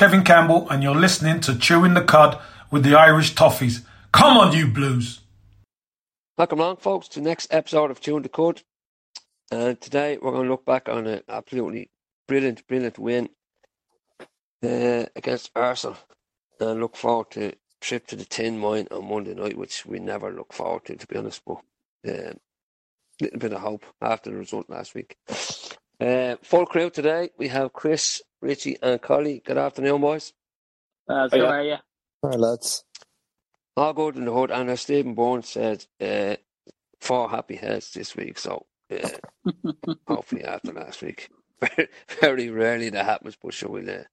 Kevin 0.00 0.24
Campbell, 0.24 0.66
and 0.70 0.82
you're 0.82 0.94
listening 0.94 1.40
to 1.40 1.58
Chewing 1.58 1.92
the 1.92 2.00
Cud 2.00 2.40
with 2.70 2.84
the 2.84 2.94
Irish 2.94 3.34
Toffees. 3.34 3.84
Come 4.12 4.38
on, 4.38 4.56
you 4.56 4.66
Blues! 4.66 5.20
Welcome 6.38 6.60
along, 6.60 6.78
folks, 6.78 7.06
to 7.08 7.20
the 7.20 7.28
next 7.28 7.52
episode 7.52 7.90
of 7.90 8.00
Chewing 8.00 8.22
the 8.22 8.30
Cud. 8.30 8.62
And 9.52 9.78
today 9.78 10.16
we're 10.16 10.30
going 10.30 10.44
to 10.44 10.50
look 10.50 10.64
back 10.64 10.88
on 10.88 11.06
an 11.06 11.20
absolutely 11.28 11.90
brilliant, 12.26 12.66
brilliant 12.66 12.98
win 12.98 13.28
uh, 14.62 15.04
against 15.14 15.50
Arsenal 15.54 15.98
and 16.60 16.80
look 16.80 16.96
forward 16.96 17.32
to 17.32 17.52
trip 17.82 18.06
to 18.06 18.16
the 18.16 18.24
Tin 18.24 18.58
Mine 18.58 18.88
on 18.90 19.06
Monday 19.06 19.34
night, 19.34 19.58
which 19.58 19.84
we 19.84 19.98
never 19.98 20.32
look 20.32 20.54
forward 20.54 20.86
to, 20.86 20.96
to 20.96 21.06
be 21.06 21.18
honest. 21.18 21.42
But 21.46 21.58
a 22.06 22.30
uh, 22.30 22.32
little 23.20 23.38
bit 23.38 23.52
of 23.52 23.60
hope 23.60 23.84
after 24.00 24.30
the 24.30 24.36
result 24.38 24.70
last 24.70 24.94
week. 24.94 25.18
Uh, 26.00 26.36
full 26.42 26.64
crew 26.64 26.88
today. 26.88 27.28
We 27.36 27.48
have 27.48 27.74
Chris, 27.74 28.22
Richie, 28.40 28.78
and 28.82 29.02
Collie. 29.02 29.42
Good 29.44 29.58
afternoon, 29.58 30.00
boys. 30.00 30.32
Uh, 31.06 31.28
how 31.30 31.44
are 31.44 31.62
you? 31.62 31.76
Hi, 32.24 32.36
lads. 32.36 32.84
All 33.76 33.92
good 33.92 34.16
in 34.16 34.24
the 34.24 34.32
hood. 34.32 34.50
And 34.50 34.70
as 34.70 34.80
Stephen 34.80 35.14
Bourne 35.14 35.42
said, 35.42 35.84
uh, 36.00 36.36
four 37.02 37.28
happy 37.28 37.56
heads 37.56 37.92
this 37.92 38.16
week. 38.16 38.38
So 38.38 38.64
uh, 38.90 39.08
hopefully 40.08 40.44
after 40.44 40.72
last 40.72 41.02
week. 41.02 41.28
Very, 41.60 41.88
very 42.22 42.48
rarely 42.48 42.88
that 42.88 43.04
happens, 43.04 43.36
but 43.36 43.52
sure 43.52 43.68
we'll, 43.68 43.90
uh, 43.90 44.04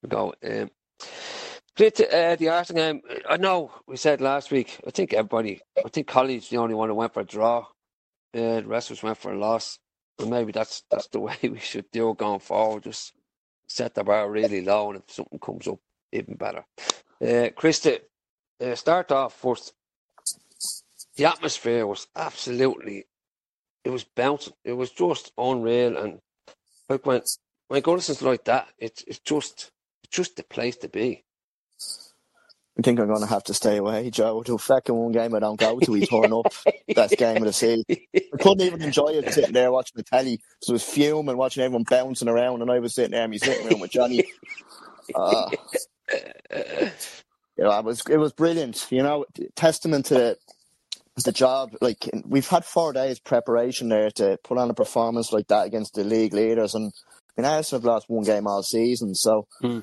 we'll 0.00 0.08
go. 0.08 0.34
Um, 0.42 0.70
uh, 1.78 2.36
the 2.36 2.48
Arsenal 2.48 2.82
game, 2.82 3.02
I 3.28 3.36
know 3.36 3.72
we 3.86 3.98
said 3.98 4.22
last 4.22 4.50
week, 4.50 4.80
I 4.86 4.90
think 4.90 5.12
everybody, 5.12 5.60
I 5.84 5.90
think 5.90 6.06
Colley's 6.06 6.48
the 6.48 6.56
only 6.56 6.74
one 6.74 6.88
who 6.88 6.94
went 6.94 7.12
for 7.12 7.20
a 7.20 7.26
draw. 7.26 7.66
Uh, 8.34 8.60
the 8.60 8.64
rest 8.64 8.90
of 8.90 8.96
us 8.96 9.02
went 9.02 9.18
for 9.18 9.34
a 9.34 9.38
loss. 9.38 9.78
And 10.18 10.30
maybe 10.30 10.52
that's 10.52 10.82
that's 10.90 11.08
the 11.08 11.20
way 11.28 11.36
we 11.42 11.58
should 11.58 11.90
do 11.90 12.14
going 12.14 12.40
forward. 12.40 12.84
Just 12.84 13.12
set 13.66 13.94
the 13.94 14.04
bar 14.04 14.30
really 14.30 14.60
low, 14.64 14.90
and 14.90 14.98
if 14.98 15.14
something 15.14 15.38
comes 15.38 15.66
up, 15.66 15.78
even 16.12 16.34
better. 16.34 16.64
Uh, 17.20 17.50
Krista, 17.56 18.00
uh, 18.60 18.74
start 18.74 19.10
off 19.12 19.34
first. 19.34 19.72
The 21.16 21.26
atmosphere 21.26 21.86
was 21.86 22.08
absolutely, 22.16 23.06
it 23.84 23.90
was 23.90 24.04
bouncing. 24.04 24.54
It 24.64 24.72
was 24.72 24.90
just 24.90 25.32
unreal, 25.38 25.96
and 25.96 26.20
like 26.88 27.06
when 27.06 27.22
when 27.68 27.82
Goodison's 27.82 28.22
like 28.22 28.44
that, 28.44 28.68
it's 28.78 29.02
it's 29.06 29.20
just 29.20 29.70
it's 30.02 30.16
just 30.16 30.36
the 30.36 30.42
place 30.44 30.76
to 30.78 30.88
be. 30.88 31.24
I 32.76 32.82
think 32.82 32.98
I'm 32.98 33.06
going 33.06 33.20
to 33.20 33.26
have 33.26 33.44
to 33.44 33.54
stay 33.54 33.76
away, 33.76 34.10
Joe. 34.10 34.42
The 34.42 34.58
second 34.58 34.96
one 34.96 35.12
game 35.12 35.32
I 35.34 35.38
don't 35.38 35.58
go 35.58 35.78
to, 35.78 35.90
we 35.92 36.06
turn 36.06 36.32
up. 36.32 36.52
Best 36.94 37.16
game 37.16 37.36
of 37.36 37.44
the 37.44 37.52
season. 37.52 37.84
I 37.88 38.36
couldn't 38.40 38.62
even 38.62 38.82
enjoy 38.82 39.10
it 39.10 39.32
sitting 39.32 39.52
there 39.52 39.70
watching 39.70 39.94
the 39.96 40.02
telly 40.02 40.34
it 40.34 40.72
was 40.72 40.82
fuming, 40.82 41.36
watching 41.36 41.62
everyone 41.62 41.84
bouncing 41.88 42.28
around, 42.28 42.62
and 42.62 42.70
I 42.70 42.80
was 42.80 42.94
sitting 42.94 43.12
there 43.12 43.24
in 43.24 43.30
my 43.30 43.36
sitting 43.36 43.66
room 43.68 43.80
with 43.80 43.92
Johnny. 43.92 44.24
Uh, 45.14 45.50
you 46.50 47.64
know, 47.64 47.78
it 47.78 47.84
was 47.84 48.02
it 48.08 48.16
was 48.16 48.32
brilliant. 48.32 48.86
You 48.90 49.02
know, 49.02 49.26
testament 49.54 50.06
to 50.06 50.14
the 50.14 50.38
the 51.24 51.30
job. 51.30 51.76
Like 51.80 52.10
we've 52.26 52.48
had 52.48 52.64
four 52.64 52.92
days 52.92 53.20
preparation 53.20 53.88
there 53.88 54.10
to 54.12 54.38
put 54.42 54.58
on 54.58 54.70
a 54.70 54.74
performance 54.74 55.32
like 55.32 55.46
that 55.48 55.66
against 55.66 55.94
the 55.94 56.02
league 56.02 56.34
leaders, 56.34 56.74
and 56.74 56.90
I 57.36 57.40
mean, 57.40 57.50
Arsenal 57.50 57.80
have 57.80 57.86
lost 57.86 58.08
one 58.08 58.24
game 58.24 58.48
all 58.48 58.64
season, 58.64 59.14
so. 59.14 59.46
Hmm 59.60 59.80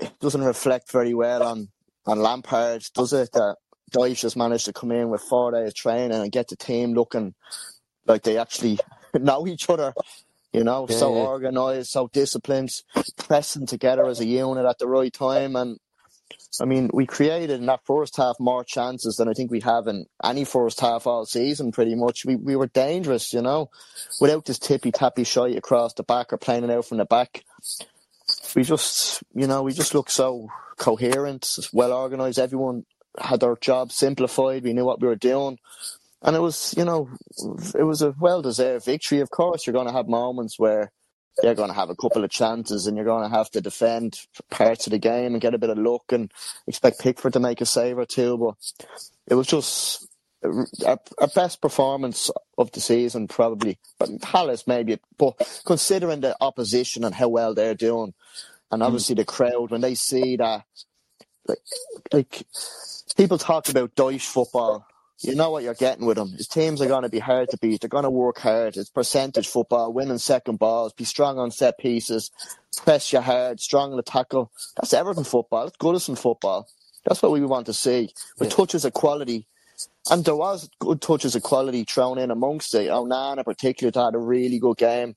it 0.00 0.18
doesn't 0.20 0.44
reflect 0.44 0.92
very 0.92 1.14
well 1.14 1.42
on, 1.42 1.68
on 2.06 2.20
Lampard, 2.20 2.82
does 2.94 3.12
it? 3.12 3.32
That 3.32 3.56
Dyche 3.92 4.22
has 4.22 4.36
managed 4.36 4.66
to 4.66 4.72
come 4.72 4.92
in 4.92 5.10
with 5.10 5.22
four 5.22 5.52
days 5.52 5.74
training 5.74 6.12
and 6.12 6.32
get 6.32 6.48
the 6.48 6.56
team 6.56 6.94
looking 6.94 7.34
like 8.06 8.22
they 8.22 8.38
actually 8.38 8.78
know 9.14 9.46
each 9.46 9.68
other. 9.68 9.92
You 10.52 10.64
know, 10.64 10.86
yeah, 10.88 10.96
so 10.96 11.14
yeah. 11.14 11.22
organised, 11.22 11.92
so 11.92 12.08
disciplined, 12.08 12.70
pressing 13.16 13.66
together 13.66 14.06
as 14.06 14.18
a 14.18 14.24
unit 14.24 14.66
at 14.66 14.78
the 14.78 14.88
right 14.88 15.12
time. 15.12 15.54
And 15.54 15.78
I 16.60 16.64
mean, 16.64 16.90
we 16.92 17.06
created 17.06 17.50
in 17.60 17.66
that 17.66 17.84
first 17.84 18.16
half 18.16 18.34
more 18.40 18.64
chances 18.64 19.14
than 19.14 19.28
I 19.28 19.32
think 19.32 19.52
we 19.52 19.60
have 19.60 19.86
in 19.86 20.06
any 20.24 20.44
first 20.44 20.80
half 20.80 21.06
all 21.06 21.24
season, 21.24 21.70
pretty 21.70 21.94
much. 21.94 22.24
We 22.24 22.34
we 22.34 22.56
were 22.56 22.66
dangerous, 22.66 23.32
you 23.32 23.42
know, 23.42 23.70
without 24.20 24.44
this 24.44 24.58
tippy 24.58 24.90
tappy 24.90 25.22
shot 25.22 25.52
across 25.52 25.94
the 25.94 26.02
back 26.02 26.32
or 26.32 26.36
playing 26.36 26.64
it 26.64 26.70
out 26.70 26.84
from 26.84 26.98
the 26.98 27.04
back 27.04 27.44
we 28.54 28.62
just, 28.62 29.22
you 29.34 29.46
know, 29.46 29.62
we 29.62 29.72
just 29.72 29.94
looked 29.94 30.10
so 30.10 30.48
coherent, 30.76 31.58
well 31.72 31.92
organised. 31.92 32.38
Everyone 32.38 32.84
had 33.18 33.40
their 33.40 33.56
job 33.56 33.92
simplified. 33.92 34.64
We 34.64 34.72
knew 34.72 34.84
what 34.84 35.00
we 35.00 35.08
were 35.08 35.16
doing. 35.16 35.58
And 36.22 36.36
it 36.36 36.40
was, 36.40 36.74
you 36.76 36.84
know, 36.84 37.08
it 37.74 37.84
was 37.84 38.02
a 38.02 38.14
well 38.18 38.42
deserved 38.42 38.84
victory. 38.84 39.20
Of 39.20 39.30
course, 39.30 39.66
you're 39.66 39.74
going 39.74 39.86
to 39.86 39.92
have 39.92 40.08
moments 40.08 40.58
where 40.58 40.92
you're 41.42 41.54
going 41.54 41.70
to 41.70 41.74
have 41.74 41.90
a 41.90 41.96
couple 41.96 42.24
of 42.24 42.30
chances 42.30 42.86
and 42.86 42.96
you're 42.96 43.06
going 43.06 43.28
to 43.28 43.34
have 43.34 43.50
to 43.50 43.60
defend 43.60 44.18
parts 44.50 44.86
of 44.86 44.90
the 44.90 44.98
game 44.98 45.32
and 45.32 45.40
get 45.40 45.54
a 45.54 45.58
bit 45.58 45.70
of 45.70 45.78
luck 45.78 46.02
and 46.10 46.30
expect 46.66 47.00
Pickford 47.00 47.32
to 47.32 47.40
make 47.40 47.60
a 47.60 47.66
save 47.66 47.98
or 47.98 48.04
two. 48.04 48.36
But 48.36 48.54
it 49.28 49.34
was 49.34 49.46
just 49.46 50.06
our, 50.42 50.98
our, 51.18 51.28
best 51.34 51.60
performance 51.60 52.30
of 52.56 52.72
the 52.72 52.80
season, 52.80 53.28
probably. 53.28 53.78
But 53.98 54.20
Palace, 54.22 54.66
maybe. 54.66 54.98
But 55.18 55.62
considering 55.66 56.20
the 56.20 56.36
opposition 56.40 57.04
and 57.04 57.14
how 57.14 57.28
well 57.28 57.54
they're 57.54 57.74
doing, 57.74 58.14
and 58.70 58.82
obviously 58.82 59.14
mm. 59.14 59.18
the 59.18 59.24
crowd, 59.24 59.70
when 59.70 59.80
they 59.80 59.94
see 59.94 60.36
that, 60.36 60.64
like, 61.46 61.58
like 62.12 62.42
people 63.16 63.38
talk 63.38 63.68
about 63.68 63.94
Dyche 63.94 64.26
football. 64.26 64.86
You 65.22 65.34
know 65.34 65.50
what 65.50 65.62
you're 65.62 65.74
getting 65.74 66.06
with 66.06 66.16
them. 66.16 66.30
His 66.30 66.48
teams 66.48 66.80
are 66.80 66.86
going 66.86 67.02
to 67.02 67.10
be 67.10 67.18
hard 67.18 67.50
to 67.50 67.58
beat. 67.58 67.82
They're 67.82 67.90
going 67.90 68.04
to 68.04 68.10
work 68.10 68.38
hard. 68.38 68.78
It's 68.78 68.88
percentage 68.88 69.48
football, 69.48 69.92
winning 69.92 70.16
second 70.16 70.58
balls, 70.58 70.94
be 70.94 71.04
strong 71.04 71.38
on 71.38 71.50
set 71.50 71.76
pieces, 71.76 72.30
press 72.78 73.12
you 73.12 73.20
hard, 73.20 73.60
strong 73.60 73.90
in 73.90 73.98
the 73.98 74.02
tackle. 74.02 74.50
That's 74.76 74.94
Everton 74.94 75.24
football. 75.24 75.64
That's 75.64 75.76
Goodison 75.76 76.18
football. 76.18 76.66
That's 77.04 77.20
what 77.20 77.32
we 77.32 77.44
want 77.44 77.66
to 77.66 77.74
see. 77.74 78.14
With 78.38 78.48
yeah. 78.50 78.56
touches 78.56 78.86
of 78.86 78.94
quality, 78.94 79.46
and 80.08 80.24
there 80.24 80.36
was 80.36 80.68
good 80.78 81.00
touches 81.02 81.34
of 81.34 81.42
quality 81.42 81.84
thrown 81.84 82.18
in 82.18 82.30
amongst 82.30 82.74
it. 82.74 82.88
Oh, 82.88 83.04
Onana, 83.04 83.44
particularly, 83.44 84.02
had 84.02 84.14
a 84.14 84.18
really 84.18 84.58
good 84.58 84.76
game. 84.76 85.16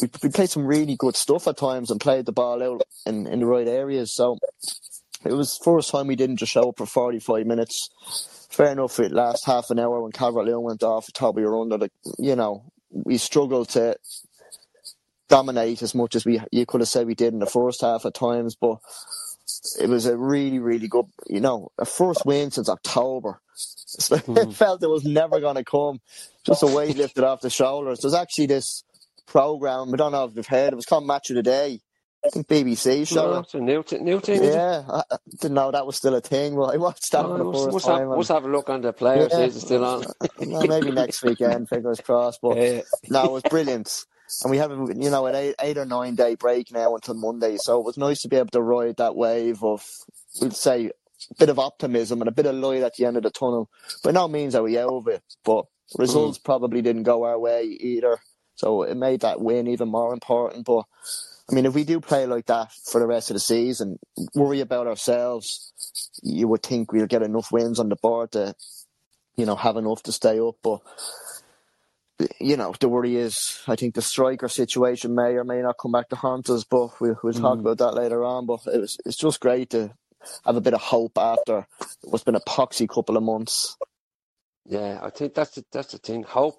We, 0.00 0.08
we 0.22 0.28
played 0.30 0.50
some 0.50 0.66
really 0.66 0.96
good 0.96 1.16
stuff 1.16 1.46
at 1.48 1.56
times 1.56 1.90
and 1.90 2.00
played 2.00 2.26
the 2.26 2.32
ball 2.32 2.62
out 2.62 2.82
in, 3.04 3.26
in 3.26 3.40
the 3.40 3.46
right 3.46 3.68
areas. 3.68 4.14
So 4.14 4.38
it 5.24 5.32
was 5.32 5.58
first 5.62 5.90
time 5.90 6.06
we 6.06 6.16
didn't 6.16 6.36
just 6.36 6.52
show 6.52 6.68
up 6.70 6.78
for 6.78 6.86
45 6.86 7.46
minutes. 7.46 8.48
Fair 8.50 8.72
enough, 8.72 8.92
for 8.92 9.02
it 9.02 9.12
last 9.12 9.44
half 9.44 9.70
an 9.70 9.78
hour 9.78 10.00
when 10.00 10.12
Calvert-Lewin 10.12 10.62
went 10.62 10.82
off, 10.82 11.12
Toby 11.12 11.42
were 11.42 11.60
under 11.60 11.76
the, 11.76 11.90
you 12.18 12.36
know, 12.36 12.64
we 12.90 13.18
struggled 13.18 13.68
to 13.70 13.96
dominate 15.28 15.82
as 15.82 15.94
much 15.94 16.14
as 16.14 16.24
we 16.24 16.40
you 16.52 16.64
could 16.66 16.80
have 16.80 16.88
said 16.88 17.06
we 17.06 17.14
did 17.14 17.32
in 17.32 17.40
the 17.40 17.46
first 17.46 17.80
half 17.80 18.06
at 18.06 18.14
times, 18.14 18.54
but 18.54 18.78
it 19.80 19.88
was 19.88 20.06
a 20.06 20.16
really, 20.16 20.58
really 20.58 20.88
good, 20.88 21.06
you 21.26 21.40
know, 21.40 21.70
a 21.78 21.84
first 21.84 22.24
win 22.24 22.50
since 22.50 22.68
October. 22.68 23.40
So 23.88 24.16
it 24.16 24.26
mm-hmm. 24.26 24.50
felt 24.50 24.82
it 24.82 24.90
was 24.90 25.04
never 25.04 25.40
going 25.40 25.54
to 25.54 25.64
come. 25.64 26.00
Just 26.44 26.62
a 26.62 26.66
weight 26.66 26.98
lifted 26.98 27.24
off 27.24 27.40
the 27.40 27.48
shoulders. 27.48 28.00
There's 28.00 28.12
actually 28.12 28.46
this 28.46 28.84
program. 29.26 29.94
I 29.94 29.96
don't 29.96 30.12
know 30.12 30.24
if 30.24 30.36
you've 30.36 30.46
heard. 30.46 30.74
It 30.74 30.76
was 30.76 30.84
called 30.84 31.06
Match 31.06 31.30
of 31.30 31.36
the 31.36 31.42
Day. 31.42 31.80
I 32.24 32.30
think 32.30 32.48
BBC 32.48 33.06
show. 33.06 33.32
No, 33.32 33.38
it's 33.38 33.54
a 33.54 33.60
new, 33.60 33.82
t- 33.82 33.98
new 33.98 34.20
thing. 34.20 34.42
Yeah, 34.42 34.82
I, 34.88 35.02
I 35.10 35.16
didn't 35.40 35.54
know 35.54 35.70
that 35.70 35.86
was 35.86 35.96
still 35.96 36.14
a 36.14 36.20
thing. 36.20 36.56
Well, 36.56 36.72
I 36.72 36.76
watched 36.76 37.10
that 37.12 37.24
oh, 37.24 37.38
for 37.38 37.44
the 37.44 37.52
first 37.52 37.72
must 37.72 37.86
time. 37.86 38.10
Have, 38.10 38.28
have 38.28 38.44
a 38.44 38.48
look 38.48 38.68
on 38.68 38.80
the 38.80 38.92
players. 38.92 39.30
Yeah. 39.32 39.40
Is 39.40 39.60
still 39.60 39.84
on? 39.84 40.04
well, 40.40 40.66
maybe 40.66 40.90
next 40.90 41.22
weekend. 41.22 41.68
Fingers 41.68 42.00
crossed. 42.00 42.40
But 42.42 42.56
yeah. 42.58 42.80
no, 43.08 43.24
it 43.24 43.32
was 43.32 43.42
brilliant. 43.48 44.04
And 44.42 44.50
we 44.50 44.58
have, 44.58 44.70
you 44.70 45.10
know, 45.10 45.26
an 45.26 45.34
eight, 45.34 45.54
eight 45.60 45.78
or 45.78 45.84
nine 45.84 46.14
day 46.14 46.34
break 46.34 46.72
now 46.72 46.94
until 46.94 47.14
Monday. 47.14 47.56
So 47.58 47.78
it 47.80 47.84
was 47.84 47.96
nice 47.96 48.22
to 48.22 48.28
be 48.28 48.36
able 48.36 48.50
to 48.50 48.62
ride 48.62 48.96
that 48.96 49.16
wave 49.16 49.62
of, 49.62 49.84
we'd 50.40 50.54
say, 50.54 50.90
a 51.30 51.34
bit 51.38 51.48
of 51.48 51.58
optimism 51.58 52.20
and 52.20 52.28
a 52.28 52.32
bit 52.32 52.46
of 52.46 52.54
light 52.54 52.82
at 52.82 52.96
the 52.96 53.06
end 53.06 53.16
of 53.16 53.22
the 53.22 53.30
tunnel. 53.30 53.70
By 54.02 54.10
no 54.10 54.28
means 54.28 54.54
are 54.54 54.62
we 54.62 54.78
out 54.78 54.92
of 54.92 55.08
it, 55.08 55.22
but 55.44 55.66
results 55.96 56.38
mm. 56.38 56.44
probably 56.44 56.82
didn't 56.82 57.04
go 57.04 57.24
our 57.24 57.38
way 57.38 57.64
either. 57.64 58.18
So 58.56 58.82
it 58.82 58.96
made 58.96 59.20
that 59.20 59.40
win 59.40 59.68
even 59.68 59.88
more 59.88 60.12
important. 60.12 60.66
But 60.66 60.84
I 61.50 61.54
mean, 61.54 61.66
if 61.66 61.74
we 61.74 61.84
do 61.84 62.00
play 62.00 62.26
like 62.26 62.46
that 62.46 62.72
for 62.90 63.00
the 63.00 63.06
rest 63.06 63.30
of 63.30 63.34
the 63.34 63.40
season, 63.40 63.98
worry 64.34 64.60
about 64.60 64.86
ourselves, 64.86 65.72
you 66.22 66.48
would 66.48 66.62
think 66.62 66.92
we'll 66.92 67.06
get 67.06 67.22
enough 67.22 67.52
wins 67.52 67.78
on 67.78 67.88
the 67.88 67.96
board 67.96 68.32
to, 68.32 68.54
you 69.36 69.46
know, 69.46 69.56
have 69.56 69.76
enough 69.76 70.02
to 70.04 70.12
stay 70.12 70.40
up. 70.40 70.56
But 70.62 70.80
you 72.40 72.56
know, 72.56 72.74
the 72.78 72.88
worry 72.88 73.16
is, 73.16 73.62
I 73.66 73.76
think 73.76 73.94
the 73.94 74.02
striker 74.02 74.48
situation 74.48 75.14
may 75.14 75.34
or 75.34 75.44
may 75.44 75.62
not 75.62 75.76
come 75.80 75.92
back 75.92 76.08
to 76.10 76.16
haunt 76.16 76.48
us, 76.50 76.64
but 76.64 77.00
we, 77.00 77.10
we'll 77.22 77.32
talk 77.32 77.58
mm. 77.58 77.60
about 77.60 77.78
that 77.78 77.94
later 77.94 78.24
on. 78.24 78.46
But 78.46 78.60
it 78.72 78.80
was, 78.80 78.98
it's 79.04 79.16
just 79.16 79.40
great 79.40 79.70
to 79.70 79.92
have 80.44 80.56
a 80.56 80.60
bit 80.60 80.74
of 80.74 80.80
hope 80.80 81.18
after 81.18 81.66
what's 82.02 82.24
been 82.24 82.34
a 82.34 82.40
poxy 82.40 82.88
couple 82.88 83.16
of 83.16 83.22
months. 83.22 83.76
Yeah, 84.64 84.98
I 85.02 85.10
think 85.10 85.34
that's 85.34 85.52
the, 85.52 85.64
that's 85.72 85.92
the 85.92 85.98
thing. 85.98 86.22
Hope. 86.22 86.58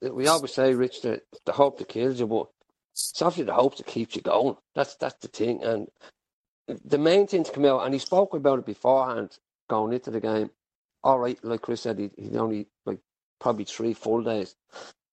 We 0.00 0.28
always 0.28 0.54
say, 0.54 0.74
Rich, 0.74 1.02
that 1.02 1.22
the 1.44 1.52
hope 1.52 1.78
that 1.78 1.88
kills 1.88 2.20
you, 2.20 2.26
but 2.26 2.46
it's 2.92 3.20
obviously 3.20 3.44
the 3.44 3.54
hope 3.54 3.76
that 3.76 3.86
keeps 3.86 4.14
you 4.14 4.22
going. 4.22 4.56
That's 4.74 4.94
that's 4.96 5.16
the 5.20 5.28
thing. 5.28 5.64
And 5.64 5.88
the 6.84 6.98
main 6.98 7.26
thing 7.26 7.44
to 7.44 7.52
come 7.52 7.64
out, 7.64 7.84
and 7.84 7.94
he 7.94 7.98
spoke 7.98 8.34
about 8.34 8.60
it 8.60 8.66
beforehand, 8.66 9.36
going 9.68 9.92
into 9.92 10.10
the 10.10 10.20
game. 10.20 10.50
All 11.02 11.18
right, 11.18 11.38
like 11.42 11.62
Chris 11.62 11.82
said, 11.82 11.98
he, 11.98 12.10
he 12.16 12.36
only 12.36 12.68
like 12.86 12.98
probably 13.40 13.64
three 13.64 13.94
full 13.94 14.22
days, 14.22 14.54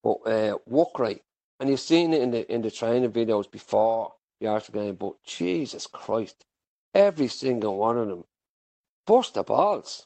but 0.06 0.31
uh, 0.31 0.57
work 0.68 1.00
rate. 1.00 1.24
And 1.60 1.68
you've 1.68 1.80
seen 1.80 2.13
it 2.13 2.22
in 2.22 2.31
the 2.31 2.54
in 2.54 2.62
the 2.62 2.69
training 2.69 3.12
videos 3.12 3.50
before 3.50 4.13
the 4.40 4.48
Arsenal 4.48 4.84
game, 4.84 4.96
but 4.96 5.16
Jesus 5.24 5.88
Christ, 5.88 6.46
every 6.94 7.28
single 7.28 7.78
one 7.78 7.98
of 7.98 8.07
them 8.07 8.24
burst 9.07 9.34
the 9.34 9.44
balls. 9.44 10.06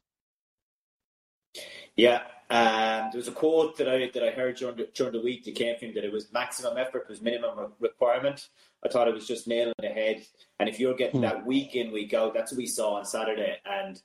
Yeah, 1.98 2.22
um, 2.50 3.10
there 3.12 3.18
was 3.18 3.28
a 3.28 3.34
quote 3.34 3.78
that 3.78 3.90
I 3.90 4.10
that 4.14 4.24
I 4.24 4.30
heard 4.30 4.56
during 4.56 4.78
the, 4.78 4.88
during 4.94 5.14
the 5.14 5.22
week 5.22 5.44
that 5.46 5.56
came 5.56 5.78
from 5.78 5.94
that 5.96 6.06
it 6.06 6.14
was 6.14 6.32
maximum 6.32 6.78
effort 6.78 7.10
was 7.10 7.22
minimum 7.22 7.74
requirement. 7.80 8.48
I 8.86 8.88
thought 8.88 9.10
it 9.10 9.14
was 9.14 9.28
just 9.28 9.48
nailing 9.48 9.74
the 9.80 9.90
head. 9.90 10.24
And 10.60 10.70
if 10.70 10.80
you're 10.80 10.96
getting 10.96 11.20
hmm. 11.20 11.26
that 11.26 11.46
week 11.46 11.76
in 11.76 11.92
week 11.92 12.14
out, 12.14 12.34
that's 12.34 12.54
what 12.54 12.60
we 12.60 12.68
saw 12.68 12.94
on 12.94 13.06
Saturday, 13.06 13.58
and 13.66 14.02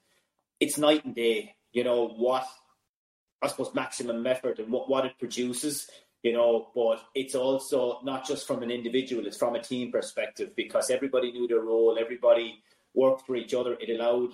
it's 0.59 0.79
night 0.79 1.05
and 1.05 1.15
day. 1.15 1.55
You 1.73 1.85
know 1.85 2.09
what? 2.09 2.49
I 3.45 3.49
suppose 3.49 3.75
maximum 3.75 4.27
effort 4.27 4.59
and 4.59 4.71
what 4.73 4.89
what 4.89 5.05
it 5.05 5.19
produces. 5.19 5.91
You 6.23 6.33
know, 6.33 6.69
but 6.75 7.03
it's 7.15 7.35
also 7.35 8.01
not 8.03 8.27
just 8.27 8.47
from 8.47 8.63
an 8.63 8.71
individual; 8.71 9.27
it's 9.27 9.37
from 9.37 9.55
a 9.55 9.63
team 9.63 9.93
perspective 9.93 10.57
because 10.57 10.91
everybody 10.91 11.31
knew 11.33 11.47
their 11.47 11.61
role, 11.61 11.99
everybody 12.01 12.63
worked 12.95 13.27
for 13.27 13.37
each 13.37 13.53
other. 13.53 13.75
It 13.75 13.91
allowed 13.91 14.31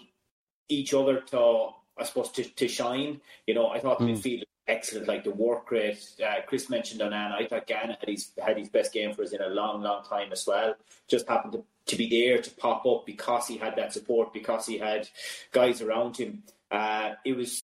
each 0.68 0.94
other 0.94 1.20
to 1.20 1.70
I 1.98 2.04
suppose 2.04 2.30
to, 2.32 2.44
to 2.44 2.68
shine. 2.68 3.20
You 3.46 3.54
know, 3.54 3.68
I 3.68 3.80
thought 3.80 3.98
mm. 3.98 4.10
midfield 4.10 4.44
excellent, 4.68 5.08
like 5.08 5.24
the 5.24 5.30
work 5.32 5.70
rate. 5.70 5.98
Uh, 6.24 6.40
Chris 6.46 6.70
mentioned 6.70 7.02
on 7.02 7.10
Onana. 7.10 7.32
I 7.32 7.46
thought 7.46 7.66
Gana 7.66 7.96
had 7.98 8.08
his 8.08 8.30
had 8.38 8.56
his 8.56 8.68
best 8.68 8.92
game 8.92 9.12
for 9.12 9.22
us 9.22 9.32
in 9.32 9.42
a 9.42 9.48
long, 9.48 9.82
long 9.82 10.04
time 10.04 10.32
as 10.32 10.46
well. 10.46 10.74
Just 11.08 11.28
happened 11.28 11.52
to, 11.54 11.64
to 11.86 11.96
be 11.96 12.08
there 12.08 12.40
to 12.40 12.50
pop 12.52 12.86
up 12.86 13.04
because 13.04 13.48
he 13.48 13.56
had 13.56 13.76
that 13.76 13.92
support, 13.92 14.32
because 14.32 14.66
he 14.66 14.78
had 14.78 15.08
guys 15.52 15.82
around 15.82 16.16
him. 16.16 16.42
Uh, 16.70 17.14
it 17.24 17.36
was 17.36 17.62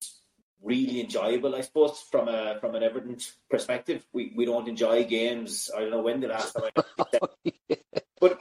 really 0.62 1.00
enjoyable, 1.00 1.54
I 1.54 1.60
suppose, 1.60 2.04
from 2.10 2.28
a 2.28 2.58
from 2.60 2.74
an 2.74 2.82
Everton 2.82 3.18
perspective. 3.50 4.04
We 4.12 4.32
we 4.36 4.44
don't 4.44 4.68
enjoy 4.68 5.04
games. 5.04 5.70
I 5.74 5.80
don't 5.80 5.90
know 5.90 6.02
when 6.02 6.20
the 6.20 6.28
last 6.28 6.54
time 6.54 6.70
I 6.76 7.76
but 8.20 8.38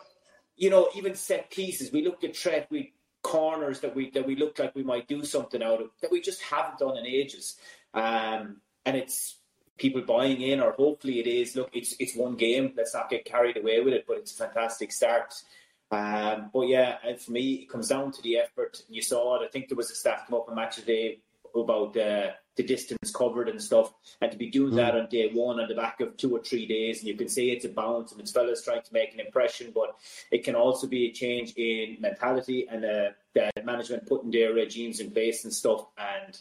you 0.56 0.70
know, 0.70 0.90
even 0.96 1.16
set 1.16 1.52
pieces. 1.52 1.92
We 1.92 2.04
looked 2.04 2.24
at 2.24 2.34
Trent. 2.34 2.68
We 2.70 2.94
corners 3.22 3.80
that 3.80 3.96
we 3.96 4.12
that 4.12 4.28
we 4.28 4.36
look 4.36 4.60
like 4.60 4.76
we 4.76 4.84
might 4.84 5.08
do 5.08 5.24
something 5.24 5.64
out 5.64 5.82
of 5.82 5.90
that 6.02 6.12
we 6.12 6.22
just 6.22 6.42
haven't 6.42 6.80
done 6.80 6.98
in 6.98 7.06
ages. 7.06 7.56
Um, 7.94 8.58
and 8.86 8.96
it's 8.96 9.40
people 9.78 10.02
buying 10.02 10.42
in, 10.42 10.60
or 10.60 10.72
hopefully 10.72 11.20
it 11.20 11.28
is. 11.28 11.56
Look, 11.56 11.72
it's 11.74 11.96
it's 12.00 12.16
one 12.16 12.36
game. 12.36 12.74
Let's 12.76 12.94
not 12.94 13.10
get 13.10 13.26
carried 13.26 13.58
away 13.58 13.82
with 13.82 13.94
it, 13.94 14.06
but 14.08 14.18
it's 14.18 14.40
a 14.40 14.46
fantastic 14.46 14.92
start. 14.92 15.34
Um, 15.92 16.50
but 16.54 16.68
yeah, 16.68 16.98
for 17.18 17.32
me, 17.32 17.54
it 17.54 17.70
comes 17.70 17.90
down 17.90 18.12
to 18.12 18.22
the 18.22 18.38
effort. 18.38 18.82
You 18.90 19.02
saw 19.02 19.40
it. 19.40 19.46
I 19.46 19.50
think 19.50 19.70
there 19.70 19.78
was 19.78 19.92
a 19.92 19.96
stat 19.96 20.26
come 20.28 20.38
up 20.38 20.50
on 20.50 20.56
Match 20.56 20.84
Day 20.86 21.20
about 21.62 21.98
uh, 21.98 22.32
the 22.56 22.64
distance 22.64 23.12
covered 23.12 23.50
and 23.50 23.62
stuff, 23.62 23.94
and 24.22 24.32
to 24.32 24.38
be 24.38 24.50
doing 24.50 24.74
mm. 24.74 24.78
that 24.78 24.96
on 24.96 25.08
day 25.10 25.30
one 25.34 25.60
on 25.60 25.68
the 25.68 25.76
back 25.76 26.00
of 26.02 26.16
two 26.18 26.36
or 26.36 26.42
three 26.42 26.66
days, 26.66 27.00
and 27.00 27.08
you 27.08 27.16
can 27.16 27.28
see 27.28 27.52
it's 27.52 27.66
a 27.66 27.70
bounce 27.70 28.12
and 28.12 28.22
it's 28.22 28.32
fellas 28.32 28.64
trying 28.64 28.82
to 28.82 28.94
make 28.94 29.14
an 29.14 29.20
impression, 29.20 29.72
but 29.74 29.96
it 30.32 30.44
can 30.44 30.56
also 30.56 30.88
be 30.88 31.08
a 31.08 31.12
change 31.12 31.54
in 31.58 31.98
mentality 32.00 32.68
and 32.70 32.86
uh, 32.86 33.10
the 33.34 33.52
management 33.64 34.08
putting 34.08 34.32
their 34.32 34.54
regimes 34.54 35.00
in 35.00 35.12
place 35.12 35.44
and 35.44 35.54
stuff. 35.54 35.86
And 35.98 36.40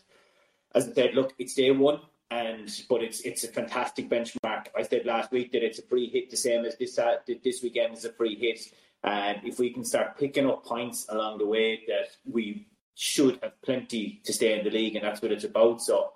as 0.75 0.89
I 0.89 0.93
said, 0.93 1.15
look, 1.15 1.35
it's 1.39 1.55
day 1.55 1.71
one. 1.71 2.01
And 2.31 2.69
but 2.89 3.03
it's 3.03 3.21
it's 3.21 3.45
a 3.45 3.49
fantastic 3.49 4.09
benchmark. 4.09 4.67
I 4.77 4.83
said 4.83 5.07
last 5.07 5.31
week 5.31 5.53
that 5.53 5.63
it's 5.63 5.79
a 5.79 5.83
free 5.83 6.09
hit, 6.09 6.31
the 6.31 6.37
same 6.37 6.65
as 6.65 6.77
this 6.79 6.99
uh, 6.99 7.17
this 7.27 7.63
weekend 7.63 7.97
is 7.97 8.05
a 8.07 8.13
free 8.13 8.35
hit. 8.35 8.61
And 9.05 9.39
if 9.45 9.59
we 9.59 9.71
can 9.71 9.85
start 9.85 10.19
picking 10.19 10.47
up 10.47 10.65
points 10.65 11.07
along 11.11 11.39
the 11.39 11.47
way, 11.47 11.83
that 11.87 12.09
we 12.25 12.67
should 12.95 13.39
have 13.43 13.61
plenty 13.63 14.21
to 14.25 14.33
stay 14.33 14.59
in 14.59 14.65
the 14.65 14.71
league, 14.71 14.97
and 14.97 15.05
that's 15.05 15.21
what 15.21 15.33
it's 15.33 15.45
about. 15.45 15.83
So 15.83 16.13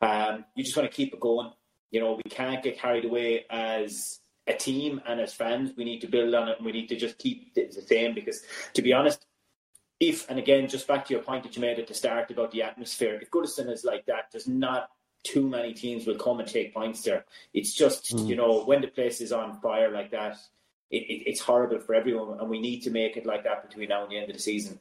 um, 0.00 0.44
you 0.54 0.64
just 0.64 0.76
want 0.76 0.90
to 0.90 0.94
keep 0.94 1.12
it 1.12 1.20
going. 1.20 1.50
You 1.90 2.00
know, 2.00 2.20
we 2.22 2.30
can't 2.30 2.62
get 2.62 2.78
carried 2.78 3.04
away 3.04 3.46
as 3.50 4.20
a 4.46 4.54
team 4.54 5.00
and 5.06 5.20
as 5.20 5.34
fans. 5.34 5.72
We 5.76 5.84
need 5.84 6.00
to 6.02 6.06
build 6.06 6.34
on 6.34 6.48
it, 6.48 6.58
and 6.58 6.66
we 6.66 6.72
need 6.72 6.88
to 6.88 6.96
just 6.96 7.18
keep 7.18 7.52
it 7.56 7.74
the 7.74 7.82
same. 7.82 8.14
Because 8.14 8.42
to 8.74 8.82
be 8.82 8.92
honest, 8.92 9.26
if 9.98 10.28
and 10.30 10.38
again, 10.38 10.68
just 10.68 10.86
back 10.86 11.06
to 11.06 11.14
your 11.14 11.22
point 11.22 11.42
that 11.42 11.56
you 11.56 11.62
made 11.62 11.78
at 11.78 11.86
the 11.86 11.94
start 11.94 12.30
about 12.30 12.52
the 12.52 12.62
atmosphere, 12.62 13.18
if 13.20 13.30
Goodison 13.30 13.70
is 13.70 13.84
like 13.84 14.06
that, 14.06 14.26
there's 14.32 14.48
not 14.48 14.88
too 15.22 15.46
many 15.46 15.74
teams 15.74 16.06
will 16.06 16.16
come 16.16 16.40
and 16.40 16.48
take 16.48 16.72
points 16.72 17.02
there. 17.02 17.26
It's 17.52 17.74
just 17.74 18.16
mm. 18.16 18.26
you 18.26 18.36
know 18.36 18.64
when 18.64 18.80
the 18.80 18.88
place 18.88 19.20
is 19.20 19.32
on 19.32 19.60
fire 19.60 19.90
like 19.90 20.12
that, 20.12 20.36
it, 20.90 21.02
it, 21.02 21.22
it's 21.26 21.40
horrible 21.40 21.80
for 21.80 21.94
everyone, 21.94 22.40
and 22.40 22.48
we 22.48 22.60
need 22.60 22.80
to 22.82 22.90
make 22.90 23.16
it 23.16 23.26
like 23.26 23.44
that 23.44 23.68
between 23.68 23.88
now 23.88 24.02
and 24.02 24.10
the 24.10 24.18
end 24.18 24.30
of 24.30 24.36
the 24.36 24.42
season. 24.42 24.78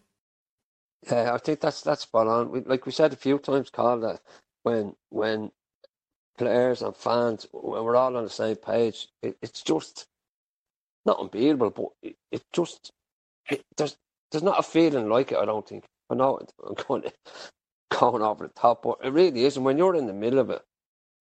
Yeah, 1.08 1.34
I 1.34 1.38
think 1.40 1.62
that's 1.62 1.82
that's 1.82 2.04
spot 2.04 2.28
on. 2.28 2.52
We, 2.52 2.62
like 2.62 2.86
we 2.86 2.92
said 2.92 3.14
a 3.14 3.18
few 3.18 3.40
times, 3.40 3.70
Carl, 3.72 4.00
that 4.02 4.22
when 4.64 4.96
when 5.10 5.52
players 6.38 6.82
and 6.82 6.96
fans 6.96 7.48
when 7.54 7.84
we're 7.84 7.96
all 7.98 8.18
on 8.18 8.24
the 8.26 8.30
same 8.30 8.58
page, 8.58 9.08
it, 9.24 9.38
it's 9.42 9.64
just 9.64 10.08
not 11.06 11.20
unbeatable, 11.20 11.72
but 11.72 11.88
it, 12.10 12.18
it 12.32 12.44
just 12.54 12.92
it, 13.50 13.64
there's 13.78 13.98
there's 14.32 14.44
not 14.44 14.60
a 14.60 14.64
feeling 14.64 15.10
like 15.10 15.32
it. 15.34 15.40
I 15.40 15.46
don't 15.46 15.68
think. 15.68 15.86
I 16.10 16.16
know 16.16 16.40
I'm 16.68 16.76
going 16.88 17.04
going 17.92 18.24
over 18.24 18.48
the 18.48 18.54
top, 18.54 18.84
but 18.84 19.00
it 19.04 19.14
really 19.14 19.46
is. 19.46 19.58
And 19.58 19.66
when 19.66 19.78
you're 19.78 19.96
in 19.96 20.08
the 20.08 20.14
middle 20.14 20.40
of 20.40 20.50
it, 20.52 20.64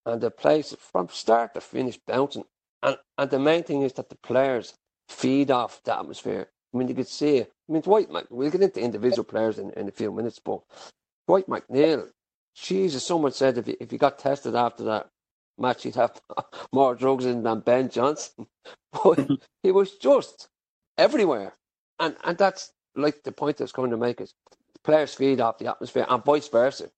and 0.07 0.21
the 0.21 0.31
place 0.31 0.75
from 0.81 1.09
start 1.11 1.55
to 1.55 1.61
finish 1.63 1.99
bouncing, 2.07 2.45
and 2.83 2.99
and 3.19 3.31
the 3.31 3.39
main 3.41 3.65
thing 3.65 3.83
is 3.83 3.95
that 3.95 4.11
the 4.11 4.17
players 4.19 4.75
feed 5.09 5.51
off 5.51 5.83
the 5.85 5.99
atmosphere. 5.99 6.49
I 6.79 6.81
mean, 6.81 6.89
you 6.89 6.95
could 6.95 7.09
see 7.09 7.39
it. 7.39 7.53
I 7.69 7.73
mean, 7.73 7.83
Dwight, 7.83 8.11
Mc, 8.11 8.27
we'll 8.31 8.51
get 8.51 8.63
into 8.63 8.81
individual 8.81 9.25
players 9.25 9.59
in, 9.59 9.71
in 9.73 9.89
a 9.89 9.93
few 9.93 10.13
minutes, 10.13 10.41
but 10.45 10.61
Dwight 11.27 11.49
McNeil, 11.49 12.09
Jesus, 12.57 13.05
someone 13.07 13.33
said 13.33 13.59
if 13.59 13.67
he, 13.67 13.77
if 13.81 13.91
he 13.91 13.99
got 13.99 14.19
tested 14.21 14.55
after 14.55 14.85
that 14.85 15.09
match, 15.59 15.85
he'd 15.85 15.97
have 15.97 16.21
more 16.73 16.95
drugs 16.95 17.27
in 17.27 17.43
than 17.43 17.61
Ben 17.61 17.91
Johnson. 17.91 18.47
But 19.05 19.29
he 19.65 19.73
was 19.73 19.97
just 19.99 20.49
everywhere. 20.99 21.55
And 22.01 22.17
and 22.25 22.39
that's 22.39 22.73
like 22.97 23.25
the 23.25 23.33
point 23.33 23.59
that's 23.59 23.73
coming 23.73 23.91
to 23.93 23.99
make 23.99 24.21
is 24.21 24.35
players 24.85 25.15
feed 25.15 25.41
off 25.41 25.59
the 25.59 25.69
atmosphere 25.69 26.07
and 26.09 26.25
vice 26.25 26.49
versa. 26.49 26.91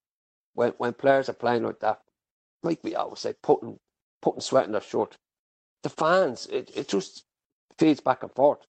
When 0.54 0.72
when 0.78 0.94
players 0.94 1.28
are 1.30 1.34
playing 1.34 1.64
like 1.64 1.80
that, 1.80 2.00
like 2.62 2.80
we 2.84 2.96
always 2.96 3.20
say, 3.20 3.34
putting 3.42 3.78
putting 4.22 4.42
sweat 4.42 4.66
in 4.66 4.72
their 4.72 4.82
shirt, 4.82 5.16
the 5.82 5.90
fans, 5.90 6.46
it, 6.46 6.70
it 6.76 6.88
just 6.88 7.24
feeds 7.78 8.00
back 8.00 8.22
and 8.22 8.32
forth. 8.32 8.66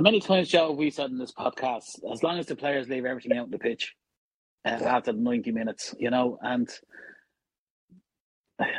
Many 0.00 0.20
times, 0.20 0.48
Joe, 0.48 0.70
we 0.70 0.90
said 0.90 1.10
in 1.10 1.18
this 1.18 1.32
podcast, 1.32 2.00
as 2.12 2.22
long 2.22 2.38
as 2.38 2.46
the 2.46 2.54
players 2.54 2.88
leave 2.88 3.04
everything 3.04 3.36
out 3.36 3.46
on 3.46 3.50
the 3.50 3.58
pitch 3.58 3.96
uh, 4.64 4.78
yeah. 4.80 4.96
after 4.96 5.12
90 5.12 5.50
minutes, 5.50 5.92
you 5.98 6.10
know, 6.10 6.38
and 6.40 6.68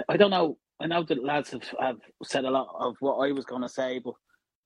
I 0.07 0.15
don't 0.15 0.31
know. 0.31 0.57
I 0.81 0.87
know 0.87 1.03
the 1.03 1.15
lads 1.15 1.51
have, 1.51 1.63
have 1.77 1.97
said 2.23 2.45
a 2.45 2.49
lot 2.49 2.73
of 2.79 2.95
what 3.01 3.17
I 3.17 3.33
was 3.33 3.43
going 3.43 3.63
to 3.63 3.69
say, 3.69 3.99
but 3.99 4.13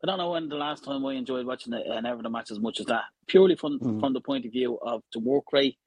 I 0.04 0.08
don't 0.08 0.20
know 0.20 0.32
when 0.32 0.48
the 0.48 0.56
last 0.56 0.84
time 0.84 1.04
I 1.04 1.14
enjoyed 1.14 1.48
watching 1.48 1.72
the 1.72 1.82
an 1.92 2.06
Everton 2.06 2.32
match 2.32 2.52
as 2.52 2.60
much 2.60 2.80
as 2.80 2.86
that. 2.86 3.06
Purely 3.26 3.56
from 3.56 3.80
mm. 3.80 4.00
from 4.00 4.14
the 4.14 4.22
point 4.22 4.46
of 4.46 4.52
view 4.52 4.78
of 4.84 5.02
the 5.12 5.20
work 5.20 5.46
rate, 5.52 5.78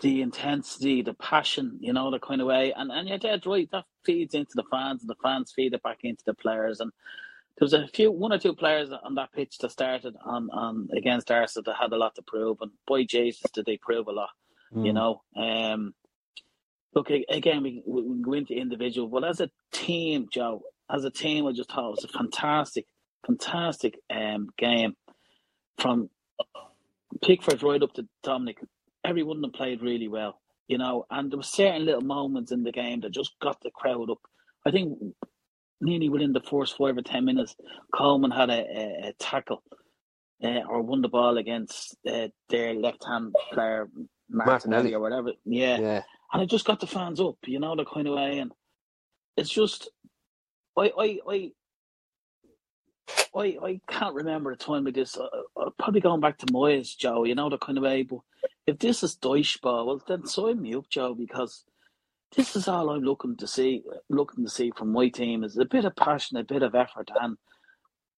the 0.00 0.22
intensity, 0.22 1.02
the 1.02 1.14
passion, 1.14 1.78
you 1.80 1.92
know, 1.92 2.10
the 2.10 2.18
kind 2.18 2.40
of 2.40 2.48
way. 2.48 2.72
And 2.76 2.90
and 2.90 3.08
you're 3.08 3.18
dead 3.18 3.46
right. 3.46 3.68
That 3.70 3.84
feeds 4.04 4.34
into 4.34 4.54
the 4.54 4.64
fans, 4.72 5.02
and 5.02 5.10
the 5.10 5.22
fans 5.22 5.52
feed 5.54 5.74
it 5.74 5.82
back 5.84 5.98
into 6.02 6.24
the 6.26 6.34
players. 6.34 6.80
And 6.80 6.90
there 7.58 7.66
was 7.66 7.74
a 7.74 7.86
few, 7.88 8.10
one 8.10 8.32
or 8.32 8.38
two 8.38 8.54
players 8.54 8.90
on 9.04 9.14
that 9.16 9.32
pitch 9.32 9.58
that 9.58 9.70
started 9.70 10.16
on, 10.24 10.48
on 10.50 10.88
against 10.96 11.30
Arsenal 11.30 11.64
that 11.66 11.80
had 11.80 11.92
a 11.92 11.96
lot 11.96 12.14
to 12.14 12.22
prove, 12.22 12.58
and 12.60 12.70
boy 12.86 13.04
Jesus, 13.04 13.50
did 13.52 13.66
they 13.66 13.76
prove 13.76 14.08
a 14.08 14.12
lot, 14.12 14.30
mm. 14.74 14.86
you 14.86 14.92
know. 14.92 15.22
Um, 15.36 15.94
look 16.94 17.10
again, 17.10 17.62
we, 17.62 17.82
we 17.86 18.22
go 18.22 18.32
into 18.32 18.54
individual, 18.54 19.08
but 19.08 19.24
as 19.24 19.40
a 19.40 19.50
team, 19.70 20.28
Joe, 20.32 20.62
as 20.90 21.04
a 21.04 21.10
team, 21.10 21.46
I 21.46 21.52
just 21.52 21.70
thought 21.70 21.88
it 21.88 22.02
was 22.02 22.04
a 22.04 22.08
fantastic, 22.18 22.86
fantastic 23.26 23.98
um, 24.10 24.48
game 24.56 24.96
from 25.78 26.08
Pickford 27.22 27.62
right 27.62 27.82
up 27.82 27.92
to 27.94 28.08
Dominic. 28.22 28.58
Everyone 29.04 29.36
of 29.36 29.42
them 29.42 29.52
played 29.52 29.82
really 29.82 30.08
well, 30.08 30.40
you 30.68 30.78
know, 30.78 31.06
and 31.10 31.30
there 31.30 31.38
were 31.38 31.42
certain 31.42 31.84
little 31.84 32.02
moments 32.02 32.50
in 32.50 32.62
the 32.62 32.72
game 32.72 33.00
that 33.00 33.10
just 33.10 33.38
got 33.40 33.60
the 33.62 33.70
crowd 33.70 34.10
up. 34.10 34.20
I 34.66 34.70
think 34.70 34.98
nearly 35.82 36.08
within 36.08 36.32
the 36.32 36.40
first 36.40 36.76
five 36.78 36.96
or 36.96 37.02
ten 37.02 37.24
minutes, 37.24 37.54
Coleman 37.94 38.30
had 38.30 38.48
a, 38.48 38.60
a, 38.60 39.08
a 39.08 39.12
tackle 39.18 39.62
uh, 40.42 40.60
or 40.68 40.80
won 40.82 41.02
the 41.02 41.08
ball 41.08 41.36
against 41.36 41.96
uh, 42.08 42.28
their 42.48 42.72
left 42.74 43.04
hand 43.04 43.34
player 43.52 43.90
Martinelli, 44.30 44.50
Martinelli, 44.50 44.94
or 44.94 45.00
whatever. 45.00 45.32
Yeah. 45.44 45.78
yeah, 45.78 46.02
and 46.32 46.42
it 46.42 46.46
just 46.46 46.64
got 46.64 46.80
the 46.80 46.86
fans 46.86 47.20
up, 47.20 47.36
you 47.46 47.60
know, 47.60 47.76
the 47.76 47.84
kind 47.84 48.06
of 48.06 48.14
way, 48.14 48.38
and 48.38 48.52
it's 49.36 49.50
just, 49.50 49.90
I, 50.78 50.92
I, 50.98 51.18
I. 51.28 51.52
I, 53.34 53.56
I 53.62 53.80
can't 53.88 54.14
remember 54.14 54.52
a 54.52 54.56
time 54.56 54.84
like 54.84 54.94
this. 54.94 55.16
Uh, 55.16 55.70
probably 55.78 56.00
going 56.00 56.20
back 56.20 56.38
to 56.38 56.46
Moyes, 56.46 56.96
Joe. 56.96 57.24
You 57.24 57.34
know 57.34 57.50
the 57.50 57.58
kind 57.58 57.76
of 57.76 57.84
way. 57.84 58.02
But 58.02 58.20
if 58.66 58.78
this 58.78 59.02
is 59.02 59.16
Dyche 59.16 59.60
ball, 59.60 59.86
well, 59.86 60.02
then 60.06 60.26
sign 60.26 60.62
me 60.62 60.74
up, 60.74 60.88
Joe, 60.88 61.14
because 61.14 61.64
this 62.36 62.56
is 62.56 62.68
all 62.68 62.90
I'm 62.90 63.02
looking 63.02 63.36
to 63.36 63.46
see. 63.46 63.82
Looking 64.08 64.44
to 64.44 64.50
see 64.50 64.72
from 64.76 64.92
my 64.92 65.08
team 65.08 65.44
is 65.44 65.58
a 65.58 65.64
bit 65.64 65.84
of 65.84 65.96
passion, 65.96 66.36
a 66.36 66.44
bit 66.44 66.62
of 66.62 66.74
effort, 66.74 67.10
and 67.20 67.36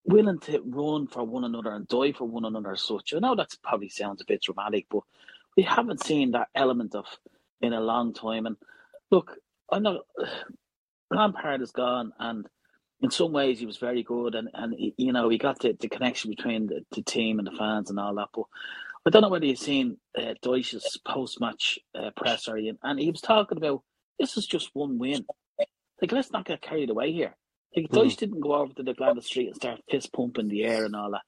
willing 0.04 0.38
to 0.40 0.62
run 0.64 1.06
for 1.06 1.24
one 1.24 1.44
another 1.44 1.72
and 1.72 1.88
die 1.88 2.12
for 2.12 2.26
one 2.26 2.44
another. 2.44 2.72
As 2.72 2.82
such, 2.82 3.12
I 3.14 3.18
know 3.18 3.34
that 3.34 3.56
probably 3.62 3.88
sounds 3.88 4.20
a 4.20 4.26
bit 4.26 4.42
dramatic, 4.42 4.86
but 4.90 5.02
we 5.56 5.62
haven't 5.62 6.04
seen 6.04 6.32
that 6.32 6.48
element 6.54 6.94
of 6.94 7.06
in 7.60 7.72
a 7.72 7.80
long 7.80 8.12
time. 8.12 8.46
And 8.46 8.56
look, 9.10 9.36
I 9.70 9.78
know 9.78 10.02
Lampard 11.10 11.62
is 11.62 11.72
gone, 11.72 12.12
and 12.18 12.46
in 13.00 13.10
some 13.10 13.32
ways 13.32 13.58
he 13.58 13.66
was 13.66 13.78
very 13.78 14.02
good, 14.02 14.34
and 14.34 14.48
and 14.54 14.74
he, 14.74 14.94
you 14.96 15.12
know 15.12 15.28
he 15.28 15.38
got 15.38 15.58
the, 15.60 15.76
the 15.78 15.88
connection 15.88 16.30
between 16.30 16.66
the, 16.66 16.84
the 16.92 17.02
team 17.02 17.38
and 17.38 17.46
the 17.48 17.56
fans 17.58 17.90
and 17.90 17.98
all 17.98 18.14
that. 18.14 18.28
But 18.32 18.44
I 19.06 19.10
don't 19.10 19.22
know 19.22 19.28
whether 19.28 19.46
you've 19.46 19.58
seen 19.58 19.98
uh, 20.16 20.34
Dyche's 20.42 20.98
post 21.04 21.40
match 21.40 21.78
uh, 21.94 22.10
presser, 22.16 22.56
and 22.56 23.00
he 23.00 23.10
was 23.10 23.20
talking 23.20 23.58
about 23.58 23.82
this 24.18 24.36
is 24.36 24.46
just 24.46 24.70
one 24.72 24.98
win. 24.98 25.24
Like 26.00 26.12
let's 26.12 26.32
not 26.32 26.46
get 26.46 26.62
carried 26.62 26.90
away 26.90 27.12
here. 27.12 27.36
Like 27.76 27.90
mm. 27.90 28.16
Didn't 28.16 28.40
go 28.40 28.54
over 28.54 28.72
to 28.74 28.82
the 28.82 28.94
Gwladys 28.94 29.24
Street 29.24 29.48
and 29.48 29.56
start 29.56 29.80
fist 29.90 30.12
pumping 30.12 30.48
the 30.48 30.64
air 30.64 30.84
and 30.84 30.94
all 30.94 31.10
that. 31.10 31.22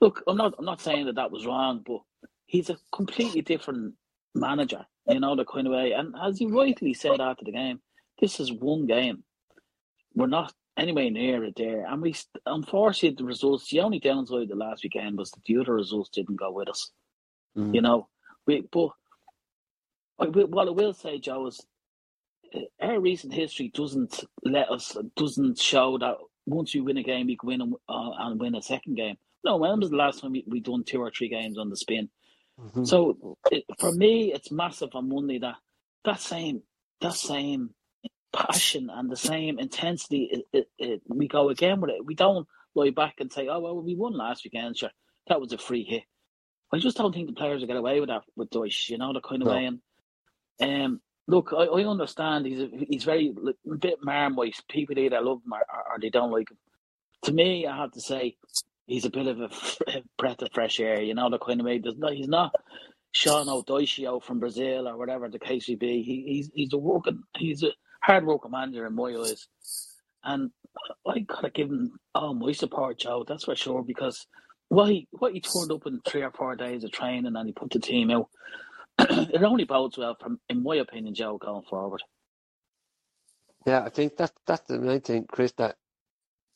Look, 0.00 0.22
I'm 0.26 0.36
not 0.36 0.54
I'm 0.58 0.64
not 0.64 0.80
saying 0.80 1.06
that 1.06 1.16
that 1.16 1.30
was 1.30 1.46
wrong, 1.46 1.82
but 1.86 2.00
he's 2.46 2.70
a 2.70 2.76
completely 2.92 3.42
different 3.42 3.94
manager, 4.34 4.86
you 5.06 5.20
know, 5.20 5.36
the 5.36 5.44
kind 5.44 5.66
of 5.66 5.72
way. 5.72 5.92
And 5.92 6.14
as 6.22 6.38
he 6.38 6.46
rightly 6.46 6.94
said 6.94 7.20
after 7.20 7.44
the 7.44 7.52
game, 7.52 7.80
this 8.20 8.40
is 8.40 8.52
one 8.52 8.86
game. 8.86 9.24
We're 10.14 10.26
not 10.26 10.52
anywhere 10.76 11.10
near 11.10 11.44
it 11.44 11.54
there. 11.56 11.86
And 11.86 12.02
we, 12.02 12.14
unfortunately, 12.46 13.16
the 13.16 13.24
results, 13.24 13.68
the 13.70 13.80
only 13.80 13.98
downside 13.98 14.48
the 14.48 14.54
last 14.54 14.82
weekend 14.82 15.18
was 15.18 15.30
that 15.30 15.44
the 15.44 15.58
other 15.58 15.74
results 15.74 16.10
didn't 16.10 16.36
go 16.36 16.50
with 16.52 16.68
us. 16.68 16.90
Mm. 17.56 17.74
You 17.74 17.82
know, 17.82 18.08
we, 18.46 18.62
but 18.70 18.90
what 20.16 20.68
I 20.68 20.70
will 20.70 20.94
say, 20.94 21.18
Joe, 21.18 21.46
is 21.46 21.60
our 22.80 23.00
recent 23.00 23.32
history 23.32 23.70
doesn't 23.74 24.24
let 24.42 24.70
us, 24.70 24.96
doesn't 25.16 25.58
show 25.58 25.98
that 25.98 26.16
once 26.46 26.74
you 26.74 26.84
win 26.84 26.96
a 26.96 27.02
game, 27.02 27.28
you 27.28 27.36
can 27.36 27.48
win 27.48 27.74
uh, 27.88 28.10
and 28.18 28.40
win 28.40 28.54
a 28.54 28.62
second 28.62 28.96
game. 28.96 29.16
No, 29.44 29.56
when 29.56 29.80
was 29.80 29.90
the 29.90 29.96
last 29.96 30.20
time 30.20 30.32
we, 30.32 30.44
we 30.46 30.60
done 30.60 30.84
two 30.84 31.00
or 31.00 31.10
three 31.10 31.28
games 31.28 31.58
on 31.58 31.70
the 31.70 31.76
spin? 31.76 32.08
Mm-hmm. 32.60 32.84
So 32.84 33.36
it, 33.50 33.64
for 33.78 33.92
me, 33.92 34.32
it's 34.32 34.50
massive 34.50 34.90
on 34.94 35.08
Monday 35.08 35.38
that 35.38 35.56
that 36.04 36.20
same 36.20 36.62
that 37.00 37.14
same 37.14 37.70
passion 38.32 38.90
and 38.92 39.10
the 39.10 39.16
same 39.16 39.58
intensity. 39.58 40.44
It, 40.52 40.68
it, 40.78 41.02
we 41.06 41.28
go 41.28 41.50
again 41.50 41.80
with 41.80 41.90
it. 41.90 42.04
We 42.04 42.14
don't 42.14 42.48
lie 42.74 42.90
back 42.90 43.16
and 43.18 43.32
say, 43.32 43.48
"Oh 43.48 43.60
well, 43.60 43.80
we 43.80 43.94
won 43.94 44.16
last 44.16 44.44
weekend. 44.44 44.76
Sure, 44.76 44.90
that 45.28 45.40
was 45.40 45.52
a 45.52 45.58
free 45.58 45.84
hit." 45.84 46.02
I 46.72 46.78
just 46.78 46.96
don't 46.96 47.14
think 47.14 47.28
the 47.28 47.34
players 47.34 47.60
will 47.60 47.68
get 47.68 47.76
away 47.76 48.00
with 48.00 48.08
that 48.08 48.22
with 48.36 48.50
Dyche. 48.50 48.90
You 48.90 48.98
know 48.98 49.12
the 49.12 49.20
kind 49.20 49.42
of 49.42 49.48
no. 49.48 49.54
way. 49.54 49.66
And 49.66 49.80
um, 50.60 51.00
look, 51.28 51.52
I, 51.56 51.64
I 51.64 51.84
understand 51.84 52.46
he's 52.46 52.60
a, 52.60 52.68
he's 52.88 53.04
very 53.04 53.32
a 53.70 53.76
bit 53.76 53.98
marmite. 54.02 54.56
People 54.68 54.98
either 54.98 55.20
love 55.20 55.42
him 55.46 55.52
or, 55.52 55.92
or 55.92 55.98
they 56.00 56.10
don't 56.10 56.32
like 56.32 56.50
him. 56.50 56.58
To 57.24 57.32
me, 57.32 57.66
I 57.66 57.76
have 57.76 57.92
to 57.92 58.00
say 58.00 58.36
he's 58.86 59.04
a 59.04 59.10
bit 59.10 59.28
of 59.28 59.40
a 59.40 59.50
breath 60.18 60.42
of 60.42 60.50
fresh 60.52 60.80
air. 60.80 61.00
You 61.02 61.14
know 61.14 61.30
the 61.30 61.38
kind 61.38 61.60
of 61.60 61.66
way. 61.66 61.78
There's 61.78 61.96
he's 62.16 62.28
not 62.28 62.52
Sean 63.12 63.48
O'Dyche 63.48 64.00
from 64.22 64.40
Brazil 64.40 64.88
or 64.88 64.96
whatever 64.96 65.28
the 65.28 65.38
case 65.38 65.68
may 65.68 65.76
be. 65.76 66.02
He, 66.02 66.24
he's 66.26 66.50
he's 66.54 66.72
a 66.72 66.78
working 66.78 67.22
he's 67.36 67.62
a 67.62 67.70
hard 68.02 68.26
working 68.26 68.50
manager 68.50 68.86
in 68.86 68.94
my 68.94 69.14
eyes. 69.14 69.46
And 70.24 70.50
I 71.06 71.20
gotta 71.20 71.50
give 71.50 71.68
him 71.68 71.98
all 72.14 72.34
my 72.34 72.52
support, 72.52 72.98
Joe. 72.98 73.24
That's 73.26 73.44
for 73.44 73.56
sure. 73.56 73.82
Because 73.82 74.26
what 74.68 74.90
he 74.90 75.08
what 75.12 75.32
he 75.32 75.40
turned 75.40 75.72
up 75.72 75.86
in 75.86 76.00
three 76.06 76.22
or 76.22 76.32
four 76.32 76.56
days 76.56 76.84
of 76.84 76.92
training 76.92 77.34
and 77.36 77.46
he 77.46 77.52
put 77.52 77.70
the 77.70 77.80
team 77.80 78.10
out, 78.10 78.28
it 79.34 79.42
only 79.42 79.64
bodes 79.64 79.98
well 79.98 80.16
from, 80.20 80.40
in 80.48 80.62
my 80.62 80.76
opinion, 80.76 81.14
Joe, 81.14 81.38
going 81.38 81.62
forward. 81.62 82.02
Yeah, 83.66 83.82
I 83.84 83.90
think 83.90 84.16
that's 84.16 84.32
that's 84.46 84.66
the 84.66 84.78
main 84.78 85.00
thing, 85.00 85.26
Chris. 85.30 85.52
That 85.58 85.76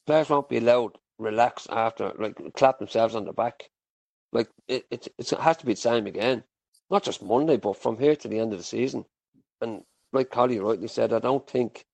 players 0.06 0.30
won't 0.30 0.48
be 0.48 0.58
allowed 0.58 0.96
relax 1.18 1.66
after, 1.70 2.12
like 2.18 2.38
clap 2.54 2.78
themselves 2.78 3.14
on 3.14 3.24
the 3.24 3.32
back. 3.32 3.70
Like 4.32 4.48
it, 4.68 4.86
it, 4.90 5.08
it 5.18 5.30
has 5.30 5.56
to 5.58 5.66
be 5.66 5.74
the 5.74 5.80
same 5.80 6.06
again, 6.06 6.42
not 6.90 7.04
just 7.04 7.22
Monday, 7.22 7.56
but 7.56 7.76
from 7.76 7.98
here 7.98 8.16
to 8.16 8.28
the 8.28 8.38
end 8.38 8.52
of 8.52 8.58
the 8.58 8.64
season. 8.64 9.04
And 9.60 9.82
like 10.12 10.30
Collie 10.30 10.58
rightly 10.58 10.88
said, 10.88 11.12
I 11.12 11.18
don't 11.18 11.46
think 11.46 11.84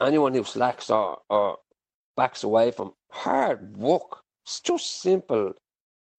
anyone 0.00 0.34
who 0.34 0.44
slacks 0.44 0.90
or, 0.90 1.18
or 1.28 1.58
backs 2.16 2.44
away 2.44 2.70
from 2.70 2.92
hard 3.10 3.76
work, 3.76 4.22
it's 4.44 4.60
just 4.60 5.00
simple. 5.00 5.54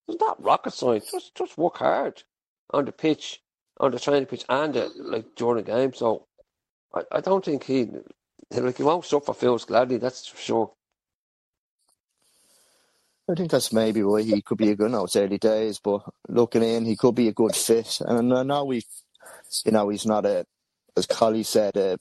It's 0.08 0.20
not 0.20 0.44
rocket 0.44 0.74
science. 0.74 1.12
Just 1.12 1.36
just 1.36 1.58
work 1.58 1.78
hard 1.78 2.24
on 2.72 2.86
the 2.86 2.92
pitch, 2.92 3.42
on 3.84 3.92
the 3.92 4.00
training 4.00 4.26
pitch, 4.26 4.46
and 4.50 4.74
the, 4.74 4.92
like 4.98 5.36
during 5.36 5.64
the 5.64 5.72
game. 5.72 5.94
So 5.94 6.28
I, 6.94 7.04
I 7.12 7.22
don't 7.22 7.44
think 7.44 7.64
he 7.64 7.90
like 8.52 8.78
he 8.78 8.84
won't 8.84 9.06
suffer 9.06 9.34
Phil's 9.34 9.66
gladly. 9.66 9.98
That's 9.98 10.28
for 10.28 10.38
sure. 10.38 10.74
I 13.30 13.36
think 13.36 13.52
that's 13.52 13.72
maybe 13.72 14.04
why 14.04 14.22
he 14.22 14.42
could 14.42 14.58
be 14.58 14.72
a 14.72 14.76
good 14.76 14.92
now. 14.92 15.06
It's 15.06 15.16
early 15.16 15.38
days, 15.38 15.80
but 15.80 16.02
looking 16.28 16.64
in, 16.64 16.86
he 16.86 16.98
could 16.98 17.16
be 17.16 17.30
a 17.30 17.34
good 17.34 17.56
fit. 17.56 18.00
And 18.02 18.34
I 18.34 18.44
know 18.44 18.66
we, 18.66 18.84
you 19.66 19.72
know, 19.72 19.90
he's 19.90 20.06
not 20.06 20.26
a 20.26 20.46
as 20.98 21.06
Collie 21.06 21.44
said, 21.44 21.78
uh, 21.78 21.98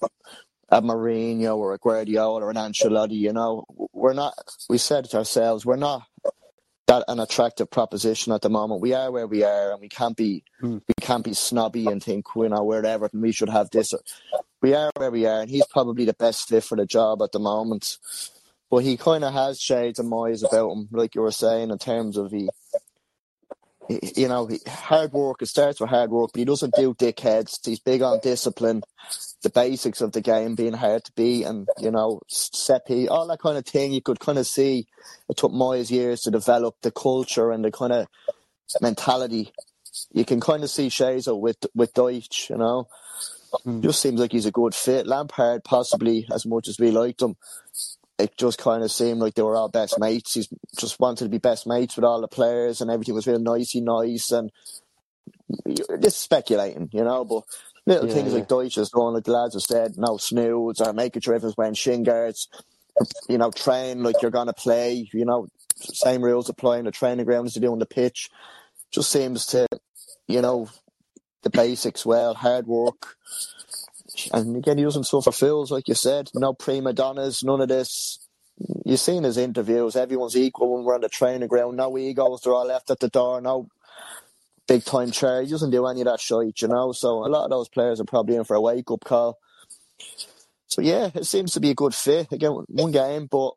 a 0.69 0.83
Mourinho 0.83 1.57
or 1.57 1.75
a 1.75 1.79
Guardiola 1.79 2.43
or 2.43 2.51
an 2.51 2.57
Ancelotti, 2.57 3.17
you 3.17 3.33
know, 3.33 3.65
we're 3.93 4.15
not, 4.15 4.35
we 4.69 4.79
said 4.79 5.05
it 5.05 5.15
ourselves, 5.15 5.67
we're 5.67 5.77
not 5.77 6.03
that 6.93 7.05
an 7.09 7.21
attractive 7.21 7.71
proposition 7.71 8.33
at 8.33 8.43
the 8.43 8.51
moment. 8.51 8.83
We 8.83 8.93
are 8.93 9.11
where 9.11 9.27
we 9.27 9.45
are 9.45 9.73
and 9.73 9.81
we 9.81 9.89
can't 9.89 10.17
be, 10.17 10.45
mm. 10.63 10.83
we 10.87 10.95
can't 11.01 11.25
be 11.25 11.33
snobby 11.33 11.87
and 11.87 12.03
think, 12.03 12.27
you 12.37 12.49
know, 12.49 12.65
we're 12.65 12.85
Everton, 12.85 13.23
we 13.23 13.33
should 13.33 13.49
have 13.49 13.71
this. 13.71 13.95
We 14.61 14.75
are 14.75 14.91
where 14.97 15.11
we 15.11 15.27
are 15.27 15.41
and 15.41 15.51
he's 15.51 15.67
probably 15.67 16.05
the 16.05 16.13
best 16.13 16.49
fit 16.49 16.65
for 16.65 16.77
the 16.77 16.85
job 16.85 17.23
at 17.23 17.33
the 17.33 17.39
moment. 17.39 17.97
But 18.71 18.79
he 18.79 18.97
kind 18.97 19.25
of 19.25 19.33
has 19.33 19.61
shades 19.61 19.99
of 19.99 20.07
Moyes 20.07 20.47
about 20.47 20.73
him, 20.73 20.89
like 20.93 21.15
you 21.15 21.23
were 21.23 21.33
saying, 21.33 21.71
in 21.71 21.79
terms 21.79 22.17
of 22.17 22.31
he, 22.31 22.49
you 23.89 24.29
know, 24.29 24.49
hard 24.67 25.13
work. 25.13 25.43
It 25.43 25.47
starts 25.47 25.81
with 25.81 25.91
hard 25.91 26.11
work, 26.11 26.31
but 26.33 26.39
he 26.39 26.45
doesn't 26.45 26.75
do 26.75 26.95
dickheads. 26.95 27.65
He's 27.65 27.81
big 27.81 28.03
on 28.03 28.21
discipline, 28.23 28.83
the 29.43 29.51
basics 29.51 30.01
of 30.01 30.13
the 30.13 30.21
game 30.21 30.55
being 30.55 30.73
hard 30.73 31.05
to 31.05 31.13
beat, 31.13 31.45
and 31.45 31.69
you 31.79 31.91
know, 31.91 32.21
Seppi, 32.29 33.09
all 33.09 33.27
that 33.29 33.41
kind 33.41 33.59
of 33.59 33.67
thing. 33.67 33.93
You 33.93 34.03
could 34.03 34.21
kind 34.21 34.39
of 34.39 34.47
see 34.47 34.87
it 35.29 35.37
took 35.37 35.53
Moyes 35.53 35.91
years 35.91 36.23
to 36.23 36.31
develop 36.31 36.77
the 36.83 36.91
culture 36.91 37.51
and 37.51 37.65
the 37.65 37.71
kind 37.71 37.93
of 37.93 38.07
mentality. 38.81 39.53
You 40.13 40.25
can 40.25 40.41
kind 40.41 40.63
of 40.63 40.71
see 40.71 40.89
Shazo 40.89 41.39
with 41.39 41.59
with 41.75 41.93
Dyche, 41.95 42.51
you 42.51 42.57
know. 42.57 42.89
Mm. 43.67 43.83
Just 43.83 44.01
seems 44.01 44.19
like 44.19 44.33
he's 44.33 44.47
a 44.47 44.53
good 44.53 44.75
fit. 44.75 45.07
Lampard, 45.07 45.65
possibly 45.65 46.27
as 46.33 46.47
much 46.47 46.69
as 46.69 46.79
we 46.79 46.91
liked 46.91 47.21
him, 47.21 47.37
it 48.23 48.37
just 48.37 48.59
kind 48.59 48.83
of 48.83 48.91
seemed 48.91 49.21
like 49.21 49.35
they 49.35 49.43
were 49.43 49.57
all 49.57 49.69
best 49.69 49.99
mates. 49.99 50.35
He 50.35 50.47
just 50.79 51.01
wanted 51.01 51.25
to 51.25 51.31
be 51.31 51.39
best 51.39 51.67
mates 51.67 51.97
with 51.97 52.05
all 52.05 52.21
the 52.21 52.29
players, 52.29 52.81
and 52.81 52.91
everything 52.91 53.15
was 53.15 53.27
real 53.27 53.39
nicey 53.39 53.81
nice. 53.81 54.31
And 54.31 54.51
just 56.01 56.21
speculating, 56.21 56.89
you 56.93 57.05
know, 57.05 57.25
but 57.25 57.43
little 57.87 58.09
yeah, 58.09 58.15
things 58.15 58.33
yeah. 58.33 58.45
like 58.49 58.77
is 58.79 58.91
going, 58.91 59.15
like 59.15 59.25
the 59.25 59.33
lads 59.33 59.55
have 59.55 59.63
said, 59.63 59.97
no 59.97 60.17
snoods 60.17 60.81
or 60.81 60.93
making 60.93 61.23
sure 61.23 61.35
everyone's 61.35 61.57
wearing 61.57 61.75
shin 61.75 62.03
guards, 62.03 62.49
you 63.29 63.39
know, 63.39 63.51
train 63.51 64.03
like 64.03 64.23
you're 64.23 64.31
going 64.31 64.47
to 64.47 64.53
play, 64.53 65.09
you 65.13 65.25
know, 65.25 65.49
same 65.77 66.23
rules 66.23 66.49
apply 66.49 66.79
in 66.79 66.85
the 66.85 66.93
training 66.93 67.25
ground 67.25 67.47
as 67.47 67.57
you 67.57 67.63
do 67.63 67.73
on 67.73 67.79
the 67.79 67.87
pitch. 67.87 68.31
Just 68.93 69.11
seems 69.11 69.47
to, 69.47 69.67
you 70.29 70.43
know, 70.43 70.69
the 71.43 71.51
basics 71.51 72.07
well, 72.07 72.35
hard 72.35 72.67
work, 72.67 73.17
and 74.33 74.57
again, 74.57 74.79
he 74.79 74.85
doesn't 74.85 75.05
suffer 75.05 75.33
fools, 75.33 75.71
like 75.71 75.89
you 75.89 75.95
said. 75.95 76.31
No 76.35 76.53
prima 76.53 76.93
donnas, 76.93 77.43
none 77.43 77.61
of 77.61 77.69
this. 77.69 78.19
You've 78.85 79.01
seen 79.01 79.23
his 79.25 79.39
interviews. 79.39 79.97
Everyone's 79.97 80.37
equal 80.37 80.75
when 80.75 80.85
we're 80.85 80.95
on 80.95 81.01
the 81.01 81.09
training 81.09 81.49
ground. 81.49 81.77
No 81.77 81.97
egos. 81.97 82.43
They're 82.43 82.55
all 82.55 82.67
left 82.67 82.91
at 82.91 83.01
the 83.01 83.09
door. 83.09 83.41
No 83.41 83.69
big 84.69 84.85
time 84.85 85.11
chair. 85.11 85.43
He 85.43 85.51
doesn't 85.51 85.71
do 85.71 85.87
any 85.87 86.03
of 86.03 86.07
that 86.07 86.21
shit, 86.21 86.61
you 86.63 86.69
know. 86.69 86.93
So 86.93 87.25
a 87.25 87.29
lot 87.29 87.45
of 87.45 87.51
those 87.51 87.69
players 87.69 88.01
are 88.01 88.05
probably 88.05 88.37
in 88.37 88.45
for 88.45 88.57
a 88.57 88.61
wake 88.61 88.91
up 88.91 89.05
call. 89.05 89.39
So 90.67 90.83
yeah, 90.83 91.11
it 91.15 91.25
seems 91.25 91.53
to 91.53 91.61
be 91.61 91.71
a 91.71 91.75
good 91.75 91.95
fit. 91.95 92.33
Again, 92.33 92.53
one 92.69 92.93
game, 92.93 93.27
but 93.31 93.53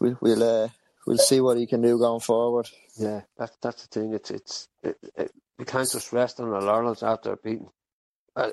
we'll 0.00 0.18
we'll, 0.20 0.42
uh, 0.42 0.68
we'll 1.06 1.18
see 1.18 1.40
what 1.40 1.58
he 1.58 1.66
can 1.66 1.82
do 1.82 1.98
going 1.98 2.20
forward. 2.20 2.68
Yeah, 2.96 3.22
that's 3.36 3.56
that's 3.60 3.82
the 3.82 3.88
thing. 3.88 4.14
It's 4.14 4.30
it's 4.30 4.68
it, 4.82 4.96
it, 5.16 5.32
we 5.58 5.64
can't 5.64 5.90
just 5.90 6.12
rest 6.12 6.40
on 6.40 6.52
our 6.52 6.62
laurels 6.62 7.02
after 7.02 7.36
beating 7.36 7.68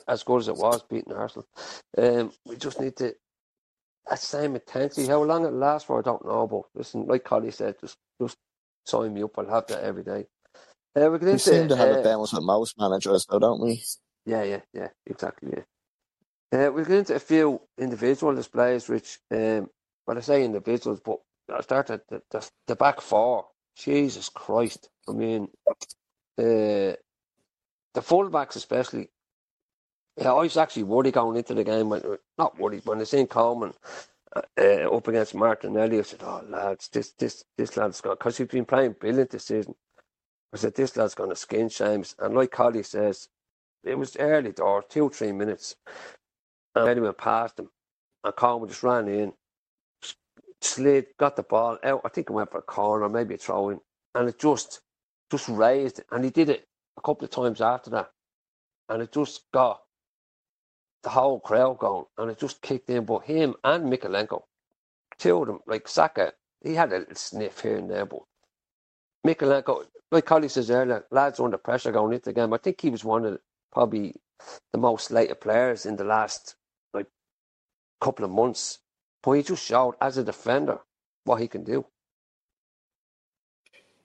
as 0.08 0.24
good 0.24 0.40
as 0.42 0.48
it 0.48 0.56
was 0.56 0.84
beating 0.84 1.14
Arsenal. 1.14 1.48
Um, 1.98 2.32
we 2.46 2.56
just 2.56 2.80
need 2.80 2.96
to 2.98 3.14
that 4.10 4.20
same 4.20 4.56
intensity. 4.56 5.08
How 5.08 5.24
long 5.24 5.46
it 5.46 5.54
lasts 5.54 5.88
for, 5.88 6.00
I 6.00 6.02
don't 6.02 6.26
know. 6.26 6.48
But 6.48 6.64
listen, 6.76 7.06
like 7.08 7.24
Collie 7.24 7.52
said, 7.52 7.76
just 7.80 7.98
just 8.22 8.38
sign 8.86 9.14
me 9.14 9.24
up. 9.24 9.38
I'll 9.38 9.50
have 9.50 9.68
that 9.68 9.84
every 9.84 10.04
day. 10.04 10.26
Uh, 10.96 11.10
we 11.10 11.18
we 11.18 11.38
seem 11.38 11.68
to 11.70 11.76
have 11.76 11.90
uh, 11.90 12.00
a 12.00 12.04
balance 12.04 12.34
with 12.34 12.44
most 12.44 12.78
managers, 12.78 13.26
though, 13.30 13.40
don't 13.40 13.62
we? 13.62 13.84
Yeah, 14.26 14.44
yeah, 14.44 14.62
yeah, 14.74 14.90
exactly. 15.06 15.54
Yeah. 15.54 16.68
Uh, 16.68 16.72
we'll 16.72 16.86
get 16.86 17.00
into 17.00 17.16
a 17.16 17.20
few 17.20 17.62
individual 17.80 18.36
displays, 18.36 18.88
which, 18.88 19.18
um, 19.32 19.70
well, 20.06 20.18
I 20.18 20.22
say 20.22 20.46
individuals, 20.46 21.02
but 21.04 21.18
I 21.52 21.62
started 21.62 22.02
the, 22.10 22.22
the, 22.30 22.50
the 22.68 22.76
back 22.76 23.02
four. 23.02 23.48
Jesus 23.76 24.30
Christ! 24.30 24.88
I 25.10 25.14
mean, 25.14 25.48
uh, 25.68 25.74
the 26.38 28.02
fullbacks 28.02 28.56
especially 28.56 29.10
yeah, 30.18 30.32
I 30.34 30.42
was 30.42 30.58
actually 30.58 30.84
worried 30.84 31.14
going 31.16 31.38
into 31.38 31.54
the 31.54 31.64
game. 31.64 31.90
When, 31.90 32.02
not 32.38 32.60
worried 32.60 32.86
when 32.86 33.02
I 33.02 33.04
seen 33.04 33.28
Coleman 33.28 33.74
uh, 34.36 34.42
uh, 34.60 34.96
up 34.96 35.08
against 35.08 35.36
Martinelli. 35.36 36.00
I 36.00 36.04
said, 36.04 36.22
"Oh 36.24 36.44
lads, 36.48 36.90
this 36.90 37.12
this 37.14 37.46
this 37.58 37.78
lad's 37.78 38.02
going 38.02 38.18
because 38.18 38.38
he's 38.38 38.48
been 38.48 38.66
playing 38.66 38.96
brilliant 39.00 39.32
this 39.32 39.46
season." 39.46 39.76
I 40.54 40.58
said, 40.58 40.76
"This 40.76 40.96
lad's 40.96 41.16
going 41.16 41.32
to 41.32 41.36
skin 41.36 41.70
James." 41.70 42.16
And 42.20 42.36
like 42.36 42.52
Collie 42.52 42.84
says, 42.84 43.30
it 43.84 43.98
was 43.98 44.16
early 44.18 44.52
door, 44.52 44.84
two 44.88 45.10
three 45.10 45.32
minutes, 45.32 45.76
and 46.76 46.88
anyway 46.88 47.12
past 47.18 47.60
him, 47.60 47.70
and 48.24 48.36
Coleman 48.36 48.70
just 48.70 48.84
ran 48.84 49.08
in, 49.08 49.34
slid, 50.62 51.08
got 51.20 51.36
the 51.36 51.44
ball 51.44 51.80
out. 51.84 52.02
I 52.06 52.10
think 52.10 52.30
it 52.30 52.34
went 52.34 52.52
for 52.52 52.60
a 52.60 52.64
corner, 52.64 53.10
maybe 53.10 53.36
a 53.36 53.38
throw 53.38 53.70
in, 53.70 53.80
and 54.16 54.30
it 54.30 54.40
just 54.40 54.82
just 55.32 55.50
raised. 55.50 56.02
And 56.12 56.24
he 56.24 56.30
did 56.30 56.50
it 56.50 56.68
a 56.98 57.02
couple 57.02 57.26
of 57.26 57.32
times 57.32 57.62
after 57.62 57.90
that, 57.92 58.12
and 58.90 59.02
it 59.02 59.12
just 59.12 59.42
got 59.54 59.82
the 61.04 61.10
whole 61.10 61.40
crowd 61.40 61.80
going, 61.80 62.06
and 62.18 62.32
it 62.32 62.40
just 62.40 62.62
kicked 62.62 62.90
in. 62.90 63.06
But 63.06 63.26
him 63.26 63.56
and 63.64 63.92
Mykolenko, 63.92 64.42
two 65.20 65.42
of 65.42 65.48
them, 65.48 65.60
like 65.68 65.88
Saka, 65.88 66.34
he 66.64 66.74
had 66.74 66.92
a 66.94 67.00
little 67.00 67.16
sniff 67.16 67.60
here 67.60 67.78
and 67.78 67.90
there, 67.90 68.06
but 68.06 68.22
Mykolenko, 69.26 69.86
like 70.12 70.26
Collie 70.26 70.48
says 70.50 70.70
earlier, 70.70 71.06
lads 71.12 71.40
under 71.40 71.58
pressure 71.58 71.92
going 71.92 72.14
into 72.14 72.26
the 72.26 72.34
game. 72.34 72.54
I 72.54 72.58
think 72.58 72.80
he 72.82 72.90
was 72.90 73.04
one 73.04 73.26
of 73.26 73.34
the, 73.34 73.40
probably 73.72 74.16
the 74.72 74.80
most 74.80 75.08
slated 75.08 75.42
players 75.42 75.86
in 75.86 75.96
the 75.96 76.04
last 76.04 76.56
like 76.94 77.08
couple 78.02 78.26
of 78.26 78.32
months. 78.32 78.80
But 79.22 79.32
he 79.34 79.44
just 79.44 79.66
showed 79.66 79.96
as 80.02 80.18
a 80.18 80.24
defender 80.24 80.80
what 81.24 81.40
he 81.42 81.48
can 81.48 81.64
do. 81.64 81.86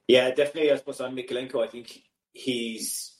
Yeah, 0.07 0.31
definitely. 0.31 0.73
I 0.73 0.77
suppose 0.77 1.01
on 1.01 1.15
Mykolenko, 1.15 1.63
I 1.63 1.69
think 1.69 2.03
he's 2.33 3.18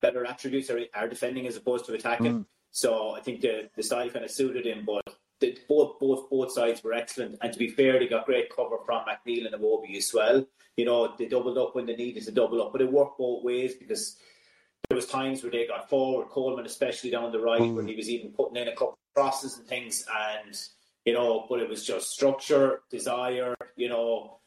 better 0.00 0.24
attributes 0.24 0.70
are, 0.70 0.80
are 0.94 1.08
defending 1.08 1.46
as 1.46 1.56
opposed 1.56 1.84
to 1.86 1.94
attacking. 1.94 2.40
Mm. 2.40 2.46
So 2.70 3.16
I 3.16 3.20
think 3.20 3.40
the 3.40 3.70
the 3.76 3.82
style 3.82 4.10
kind 4.10 4.24
of 4.24 4.30
suited 4.30 4.66
him, 4.66 4.84
but 4.86 5.02
the, 5.40 5.58
both 5.68 5.98
both 5.98 6.30
both 6.30 6.52
sides 6.52 6.82
were 6.82 6.92
excellent. 6.92 7.38
And 7.42 7.52
to 7.52 7.58
be 7.58 7.68
fair, 7.68 7.98
they 7.98 8.06
got 8.06 8.26
great 8.26 8.54
cover 8.54 8.76
from 8.84 9.04
McNeil 9.04 9.46
and 9.46 9.54
Iwobi 9.54 9.96
as 9.96 10.12
well. 10.14 10.46
You 10.76 10.84
know, 10.84 11.14
they 11.18 11.26
doubled 11.26 11.58
up 11.58 11.74
when 11.74 11.86
they 11.86 11.96
needed 11.96 12.24
to 12.24 12.32
double 12.32 12.62
up, 12.62 12.72
but 12.72 12.80
it 12.80 12.92
worked 12.92 13.18
both 13.18 13.44
ways 13.44 13.74
because 13.74 14.16
there 14.88 14.96
was 14.96 15.06
times 15.06 15.42
where 15.42 15.52
they 15.52 15.66
got 15.66 15.90
forward, 15.90 16.28
Coleman 16.28 16.66
especially 16.66 17.10
down 17.10 17.32
the 17.32 17.40
right, 17.40 17.60
mm. 17.60 17.74
where 17.74 17.86
he 17.86 17.96
was 17.96 18.08
even 18.08 18.32
putting 18.32 18.56
in 18.56 18.68
a 18.68 18.72
couple 18.72 18.90
of 18.90 19.14
crosses 19.14 19.58
and 19.58 19.66
things, 19.66 20.04
and 20.36 20.58
you 21.04 21.12
know, 21.12 21.46
but 21.48 21.60
it 21.60 21.68
was 21.68 21.84
just 21.84 22.10
structure, 22.10 22.82
desire, 22.90 23.54
you 23.76 23.88
know. 23.88 24.39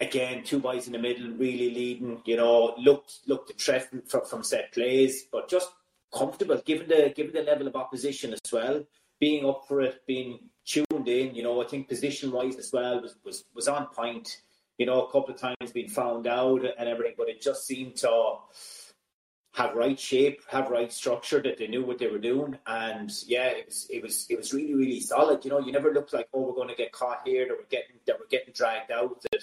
Again, 0.00 0.42
two 0.44 0.60
boys 0.60 0.86
in 0.86 0.94
the 0.94 0.98
middle, 0.98 1.30
really 1.32 1.74
leading. 1.74 2.22
You 2.24 2.36
know, 2.36 2.74
looked 2.78 3.20
looked 3.26 3.48
the 3.48 3.54
threat 3.54 3.90
from, 4.08 4.24
from 4.24 4.42
set 4.42 4.72
plays, 4.72 5.24
but 5.30 5.48
just 5.48 5.68
comfortable 6.12 6.60
given 6.64 6.88
the 6.88 7.12
given 7.14 7.34
the 7.34 7.42
level 7.42 7.66
of 7.66 7.76
opposition 7.76 8.32
as 8.32 8.52
well 8.52 8.84
being 9.20 9.46
up 9.46 9.64
for 9.68 9.82
it, 9.82 10.00
being 10.06 10.40
tuned 10.64 11.06
in. 11.06 11.34
You 11.34 11.42
know, 11.42 11.62
I 11.62 11.66
think 11.66 11.88
position 11.88 12.32
wise 12.32 12.56
as 12.56 12.72
well 12.72 13.00
was, 13.02 13.14
was, 13.24 13.44
was 13.54 13.68
on 13.68 13.86
point. 13.88 14.38
You 14.78 14.86
know, 14.86 15.02
a 15.02 15.12
couple 15.12 15.34
of 15.34 15.40
times 15.40 15.72
being 15.72 15.90
found 15.90 16.26
out 16.26 16.64
and 16.64 16.88
everything, 16.88 17.14
but 17.18 17.28
it 17.28 17.42
just 17.42 17.66
seemed 17.66 17.96
to 17.96 18.36
have 19.52 19.74
right 19.74 20.00
shape, 20.00 20.40
have 20.48 20.70
right 20.70 20.90
structure, 20.90 21.42
that 21.42 21.58
they 21.58 21.66
knew 21.66 21.84
what 21.84 21.98
they 21.98 22.06
were 22.06 22.18
doing, 22.18 22.56
and 22.66 23.10
yeah, 23.26 23.48
it 23.48 23.66
was 23.66 23.86
it 23.90 24.02
was 24.02 24.26
it 24.30 24.38
was 24.38 24.54
really 24.54 24.72
really 24.72 25.00
solid. 25.00 25.44
You 25.44 25.50
know, 25.50 25.58
you 25.58 25.70
never 25.70 25.92
looked 25.92 26.14
like 26.14 26.28
oh 26.32 26.40
we're 26.40 26.54
going 26.54 26.68
to 26.68 26.74
get 26.74 26.92
caught 26.92 27.20
here, 27.26 27.46
that 27.46 27.56
we're 27.58 27.68
getting 27.68 27.96
that 28.06 28.18
we're 28.18 28.28
getting 28.28 28.54
dragged 28.54 28.90
out. 28.90 29.20
That 29.30 29.42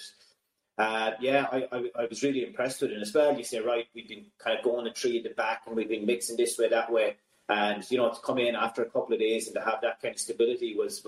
uh, 0.78 1.12
yeah, 1.20 1.46
I, 1.50 1.66
I, 1.72 1.90
I 2.02 2.06
was 2.08 2.22
really 2.22 2.44
impressed 2.44 2.80
with 2.82 2.92
it. 2.92 3.02
as 3.02 3.12
well, 3.12 3.36
you 3.36 3.42
say 3.42 3.58
right, 3.60 3.86
we've 3.94 4.08
been 4.08 4.26
kind 4.38 4.56
of 4.56 4.64
going 4.64 4.86
a 4.86 4.92
tree 4.92 5.18
at 5.18 5.24
the 5.24 5.30
back, 5.30 5.62
and 5.66 5.74
we've 5.74 5.88
been 5.88 6.06
mixing 6.06 6.36
this 6.36 6.56
way 6.56 6.68
that 6.68 6.92
way. 6.92 7.16
And 7.48 7.84
you 7.90 7.96
know, 7.96 8.10
to 8.10 8.20
come 8.20 8.38
in 8.38 8.54
after 8.54 8.82
a 8.82 8.90
couple 8.90 9.14
of 9.14 9.18
days 9.18 9.46
and 9.46 9.54
to 9.56 9.62
have 9.62 9.80
that 9.82 10.00
kind 10.00 10.14
of 10.14 10.20
stability 10.20 10.74
was 10.76 11.04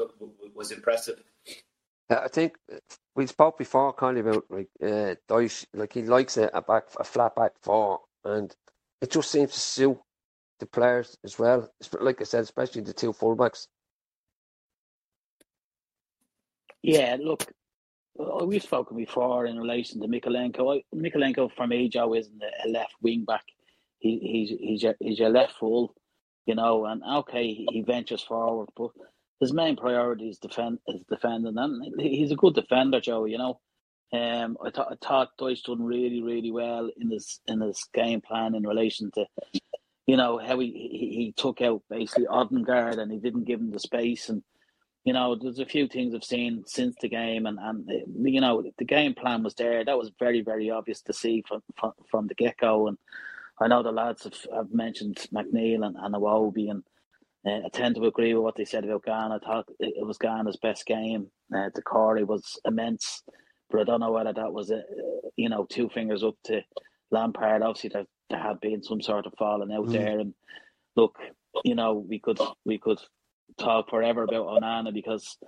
was 0.55 0.73
impressive. 0.73 1.23
I 2.11 2.27
think 2.27 2.57
we 3.15 3.27
spoke 3.29 3.59
before, 3.59 3.93
kind 3.93 4.19
of 4.19 4.27
about 4.27 4.45
like 4.51 4.69
uh, 4.83 5.15
Dyche, 5.29 5.67
like 5.75 5.93
he 5.93 6.03
likes 6.03 6.37
a, 6.37 6.51
a 6.53 6.61
back, 6.61 6.85
a 6.99 7.05
flat 7.05 7.37
back 7.37 7.53
four, 7.63 8.01
and 8.25 8.55
it 9.01 9.11
just 9.13 9.31
seems 9.31 9.53
to 9.53 9.61
suit 9.61 9.99
the 10.59 10.67
players 10.67 11.17
as 11.25 11.39
well. 11.39 11.71
Like 12.01 12.21
I 12.21 12.25
said, 12.25 12.43
especially 12.43 12.83
the 12.83 12.93
two 12.93 13.13
fullbacks. 13.13 13.69
Yeah, 16.83 17.17
look, 17.21 17.47
we've 18.47 18.63
spoken 18.63 18.97
before 18.97 19.47
in 19.47 19.59
relation 19.59 20.01
to 20.01 20.09
Mykolenko. 20.09 20.83
Mykolenko 20.95 21.51
for 21.57 21.67
me, 21.67 21.89
Joe, 21.89 22.15
isn't 22.15 22.43
a 22.65 22.69
left 22.69 22.95
wing 23.03 23.25
back. 23.25 23.45
He, 23.99 24.19
he's 24.19 24.51
he's 24.61 24.83
your, 24.83 24.95
he's 25.01 25.19
your 25.19 25.31
left 25.31 25.55
full 25.59 25.95
you 26.47 26.55
know, 26.57 26.87
and 26.87 27.03
okay, 27.05 27.55
he 27.71 27.83
ventures 27.83 28.23
forward, 28.23 28.69
but 28.77 28.91
his 29.41 29.53
main 29.53 29.77
priority 29.77 30.29
is 30.29 30.39
defend 30.39 30.79
is 30.89 31.03
defending, 31.09 31.57
and 31.57 32.01
he's 32.01 32.33
a 32.33 32.37
good 32.37 32.55
defender, 32.55 33.01
Joe. 33.01 33.25
You 33.27 33.39
know, 33.39 33.61
um, 34.13 34.57
I 34.65 34.71
thought 34.71 34.93
I 34.93 34.97
thought 35.07 35.39
Dyche 35.41 35.63
done 35.65 35.85
really, 35.85 36.23
really 36.23 36.51
well 36.51 36.91
in 36.97 37.11
his 37.11 37.41
in 37.47 37.61
his 37.61 37.87
game 37.95 38.21
plan 38.21 38.55
in 38.57 38.67
relation 38.67 39.11
to, 39.15 39.27
you 40.07 40.17
know, 40.17 40.39
how 40.39 40.59
he 40.59 40.73
he, 40.73 41.17
he 41.17 41.35
took 41.37 41.61
out 41.61 41.83
basically 41.89 42.27
Odegaard 42.27 42.99
and 42.99 43.13
he 43.13 43.19
didn't 43.19 43.45
give 43.45 43.61
him 43.61 43.71
the 43.71 43.81
space, 43.81 44.29
and 44.29 44.43
you 45.05 45.13
know, 45.13 45.35
there's 45.35 45.59
a 45.59 45.67
few 45.67 45.89
things 45.89 46.15
I've 46.15 46.25
seen 46.25 46.65
since 46.67 46.95
the 47.01 47.09
game, 47.09 47.47
and 47.47 47.59
and 47.61 47.89
you 48.23 48.41
know, 48.41 48.63
the 48.79 48.85
game 48.85 49.15
plan 49.15 49.43
was 49.43 49.55
there. 49.55 49.85
That 49.85 49.99
was 49.99 50.13
very, 50.19 50.43
very 50.43 50.71
obvious 50.71 51.01
to 51.03 51.13
see 51.13 51.43
from 51.47 51.63
from, 51.79 51.93
from 52.11 52.27
the 52.27 52.35
get 52.35 52.59
go, 52.59 52.89
and 52.89 52.99
I 53.61 53.69
know 53.69 53.83
the 53.83 53.93
lads 53.93 54.25
have, 54.25 54.35
have 54.55 54.73
mentioned 54.73 55.27
McNeil 55.35 55.87
and, 55.87 55.97
and 55.97 56.15
Iwobi, 56.15 56.71
and 56.71 56.83
uh, 57.47 57.67
I 57.67 57.69
tend 57.73 57.95
to 57.95 58.05
agree 58.05 58.35
with 58.35 58.43
what 58.43 58.57
they 58.57 58.67
said 58.67 58.85
about 58.85 59.05
Gana. 59.05 59.37
I 59.43 59.47
thought 59.47 59.69
it 59.79 60.07
was 60.07 60.19
Gana's 60.19 60.59
best 60.59 60.85
game. 60.85 61.29
Uh, 61.55 61.71
Doucouré 61.71 62.27
was 62.27 62.59
immense, 62.67 63.23
but 63.71 63.81
I 63.81 63.85
don't 63.85 64.01
know 64.01 64.13
whether 64.13 64.35
that 64.35 64.53
was 64.53 64.71
a, 64.71 64.83
you 65.37 65.49
know 65.49 65.67
two 65.69 65.89
fingers 65.89 66.23
up 66.23 66.37
to 66.45 66.61
Lampard. 67.11 67.63
Obviously, 67.63 67.91
there, 67.91 68.05
there 68.29 68.39
had 68.39 68.61
been 68.61 68.83
some 68.83 69.01
sort 69.01 69.25
of 69.25 69.33
falling 69.39 69.73
out 69.73 69.87
mm. 69.87 69.93
there, 69.93 70.19
and 70.19 70.35
look, 70.95 71.17
you 71.65 71.75
know, 71.75 72.05
we 72.07 72.19
could 72.19 72.39
we 72.67 72.77
could 72.77 72.99
talk 73.59 73.91
forever 73.91 74.23
about 74.23 74.47
Onana 74.47 74.93
because 74.93 75.39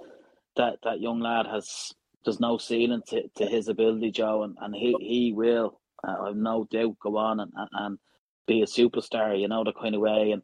that 0.56 0.78
that 0.84 1.00
young 1.00 1.20
lad 1.20 1.46
has 1.46 1.92
there's 2.24 2.40
no 2.40 2.56
ceiling 2.58 3.02
to, 3.08 3.28
to 3.36 3.46
his 3.46 3.68
ability, 3.68 4.12
Joe, 4.12 4.44
and, 4.44 4.56
and 4.60 4.74
he, 4.74 4.94
he 5.00 5.32
will 5.32 5.80
uh, 6.06 6.16
I've 6.28 6.36
no 6.36 6.66
doubt 6.70 6.98
go 7.00 7.16
on 7.16 7.40
and, 7.40 7.52
and 7.72 7.98
be 8.46 8.62
a 8.62 8.66
superstar, 8.66 9.38
you 9.38 9.48
know, 9.48 9.64
the 9.64 9.72
kind 9.72 9.94
of 9.94 10.00
way. 10.00 10.32
And 10.32 10.42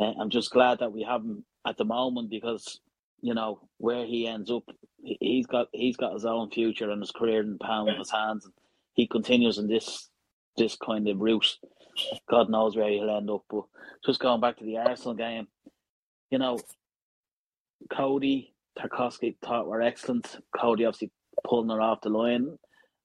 uh, 0.00 0.20
I'm 0.20 0.30
just 0.30 0.50
glad 0.50 0.78
that 0.78 0.92
we 0.92 1.02
have 1.02 1.22
him 1.22 1.44
at 1.66 1.76
the 1.76 1.84
moment 1.84 2.30
because, 2.30 2.80
you 3.20 3.34
know, 3.34 3.60
where 3.78 4.06
he 4.06 4.26
ends 4.26 4.50
up, 4.50 4.64
he's 5.02 5.46
got 5.46 5.68
he's 5.72 5.96
got 5.96 6.14
his 6.14 6.24
own 6.24 6.50
future 6.50 6.90
and 6.90 7.02
his 7.02 7.10
career 7.10 7.40
in 7.40 7.52
the 7.52 7.58
palm 7.58 7.88
of 7.88 7.98
his 7.98 8.10
hands. 8.10 8.44
And 8.44 8.54
he 8.94 9.06
continues 9.06 9.58
in 9.58 9.68
this 9.68 10.08
this 10.56 10.76
kind 10.76 11.06
of 11.08 11.20
route. 11.20 11.58
God 12.30 12.48
knows 12.48 12.76
where 12.76 12.88
he'll 12.90 13.10
end 13.10 13.30
up. 13.30 13.42
But 13.50 13.64
just 14.06 14.20
going 14.20 14.40
back 14.40 14.56
to 14.58 14.64
the 14.64 14.78
Arsenal 14.78 15.14
game, 15.14 15.48
you 16.30 16.38
know, 16.38 16.58
Coady, 17.90 18.54
Tarkowski 18.78 19.36
thought 19.44 19.66
were 19.66 19.82
excellent. 19.82 20.36
Coady 20.56 20.84
obviously 20.84 21.10
pulling 21.44 21.70
her 21.70 21.80
off 21.80 22.00
the 22.02 22.10
line. 22.10 22.58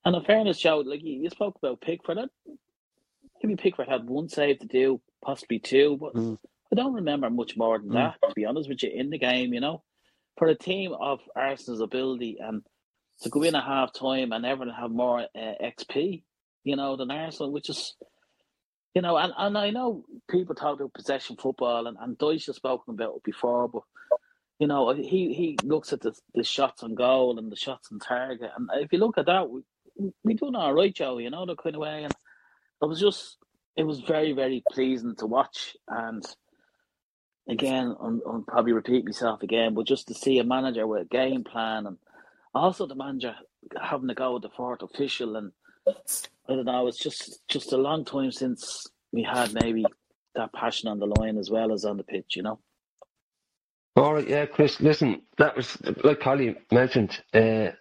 And 0.05 0.15
in 0.15 0.23
fairness, 0.23 0.59
Joe, 0.59 0.79
like 0.79 1.03
you, 1.03 1.21
you 1.21 1.29
spoke 1.29 1.55
about 1.61 1.81
Pickford, 1.81 2.17
I, 2.17 2.23
maybe 3.41 3.55
Pickford 3.55 3.87
had 3.87 4.07
one 4.07 4.29
save 4.29 4.59
to 4.59 4.67
do, 4.67 5.01
possibly 5.23 5.59
two, 5.59 5.97
but 5.99 6.13
mm. 6.13 6.37
I 6.71 6.75
don't 6.75 6.93
remember 6.93 7.29
much 7.29 7.55
more 7.55 7.77
than 7.77 7.89
mm. 7.89 7.93
that, 7.93 8.15
to 8.27 8.33
be 8.35 8.45
honest 8.45 8.69
with 8.69 8.83
you, 8.83 8.91
in 8.93 9.09
the 9.09 9.17
game, 9.17 9.53
you 9.53 9.61
know. 9.61 9.83
For 10.37 10.47
a 10.47 10.55
team 10.55 10.93
of 10.99 11.19
Arsenal's 11.35 11.81
ability 11.81 12.37
and 12.39 12.63
to 13.21 13.29
go 13.29 13.43
in 13.43 13.55
at 13.55 13.63
half 13.63 13.93
time 13.93 14.31
and 14.31 14.45
everyone 14.45 14.73
have 14.75 14.91
more 14.91 15.21
uh, 15.21 15.53
xG, 15.63 16.23
you 16.63 16.75
know, 16.75 16.97
than 16.97 17.11
Arsenal, 17.11 17.51
which 17.51 17.69
is, 17.69 17.95
you 18.95 19.01
know, 19.01 19.15
and, 19.17 19.31
and 19.37 19.57
I 19.57 19.69
know 19.69 20.03
people 20.29 20.55
talk 20.55 20.79
about 20.79 20.93
possession 20.93 21.37
football 21.37 21.85
and, 21.87 21.97
and 22.01 22.17
Dyche 22.17 22.47
has 22.47 22.55
spoken 22.55 22.95
about 22.95 23.17
it 23.17 23.23
before, 23.23 23.67
but 23.67 23.83
you 24.63 24.67
know, 24.67 24.93
he, 24.93 25.33
he 25.33 25.57
looks 25.61 25.91
at 25.91 25.99
the, 25.99 26.13
the 26.35 26.43
shots 26.45 26.83
on 26.83 26.95
goal 26.95 27.37
and 27.37 27.51
the 27.51 27.55
shots 27.57 27.89
on 27.91 27.99
target. 27.99 28.49
And 28.55 28.69
if 28.75 28.93
you 28.93 28.99
look 28.99 29.17
at 29.17 29.25
that, 29.25 29.49
we, 29.49 29.61
we 30.23 30.35
doing 30.35 30.55
all 30.55 30.73
right, 30.73 30.95
Joe. 30.95 31.17
You 31.17 31.29
know 31.29 31.45
the 31.45 31.57
kind 31.57 31.75
of 31.75 31.81
way, 31.81 32.05
and 32.05 32.13
it 32.81 32.85
was 32.85 33.01
just 33.01 33.39
it 33.75 33.83
was 33.83 33.99
very 33.99 34.31
very 34.31 34.63
pleasing 34.71 35.17
to 35.17 35.25
watch. 35.25 35.75
And 35.89 36.23
again, 37.49 37.93
I'm, 38.01 38.21
I'm 38.25 38.45
probably 38.45 38.71
repeat 38.71 39.03
myself 39.03 39.43
again, 39.43 39.73
but 39.73 39.85
just 39.85 40.07
to 40.07 40.13
see 40.13 40.39
a 40.39 40.45
manager 40.45 40.87
with 40.87 41.01
a 41.01 41.05
game 41.09 41.43
plan, 41.43 41.85
and 41.85 41.97
also 42.55 42.87
the 42.87 42.95
manager 42.95 43.35
having 43.81 44.07
to 44.07 44.15
go 44.15 44.35
with 44.35 44.43
the 44.43 44.49
fourth 44.55 44.81
official, 44.81 45.35
and 45.35 45.51
I 45.85 45.91
don't 46.47 46.63
know, 46.63 46.87
it's 46.87 47.03
just 47.03 47.45
just 47.49 47.73
a 47.73 47.77
long 47.77 48.05
time 48.05 48.31
since 48.31 48.87
we 49.11 49.23
had 49.23 49.53
maybe 49.53 49.85
that 50.35 50.53
passion 50.53 50.87
on 50.87 50.99
the 50.99 51.13
line 51.19 51.37
as 51.37 51.51
well 51.51 51.73
as 51.73 51.83
on 51.83 51.97
the 51.97 52.03
pitch. 52.05 52.37
You 52.37 52.43
know. 52.43 52.59
All 53.95 54.15
right, 54.15 54.27
yeah, 54.27 54.45
Chris. 54.47 54.81
Listen, 54.81 55.21
that 55.37 55.55
was 55.55 55.77
like 56.03 56.19
Collie 56.19 56.55
mentioned. 56.71 57.19
Uh, 57.33 57.71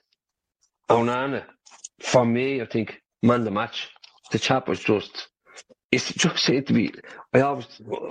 Onana 0.90 1.44
for 2.00 2.24
me, 2.24 2.60
I 2.60 2.66
think 2.66 3.00
man 3.22 3.44
the 3.44 3.50
match. 3.50 3.90
The 4.30 4.38
chap 4.38 4.68
was 4.68 4.80
just. 4.80 5.28
It 5.90 6.02
just 6.02 6.44
seemed 6.44 6.66
to 6.68 6.74
be. 6.74 6.92
I 7.32 7.40
always 7.40 7.66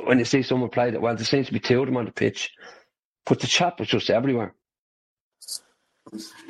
when 0.06 0.20
you 0.20 0.26
see 0.26 0.44
someone 0.44 0.70
play 0.70 0.92
that 0.92 1.02
well, 1.02 1.16
there 1.16 1.26
seems 1.26 1.48
to 1.48 1.54
be 1.54 1.60
two 1.60 1.80
of 1.80 1.88
them 1.88 1.98
on 1.98 2.06
the 2.06 2.12
pitch, 2.12 2.52
but 3.26 3.40
the 3.40 3.48
chap 3.48 3.80
was 3.80 3.90
just 3.90 4.10
everywhere. 4.10 4.56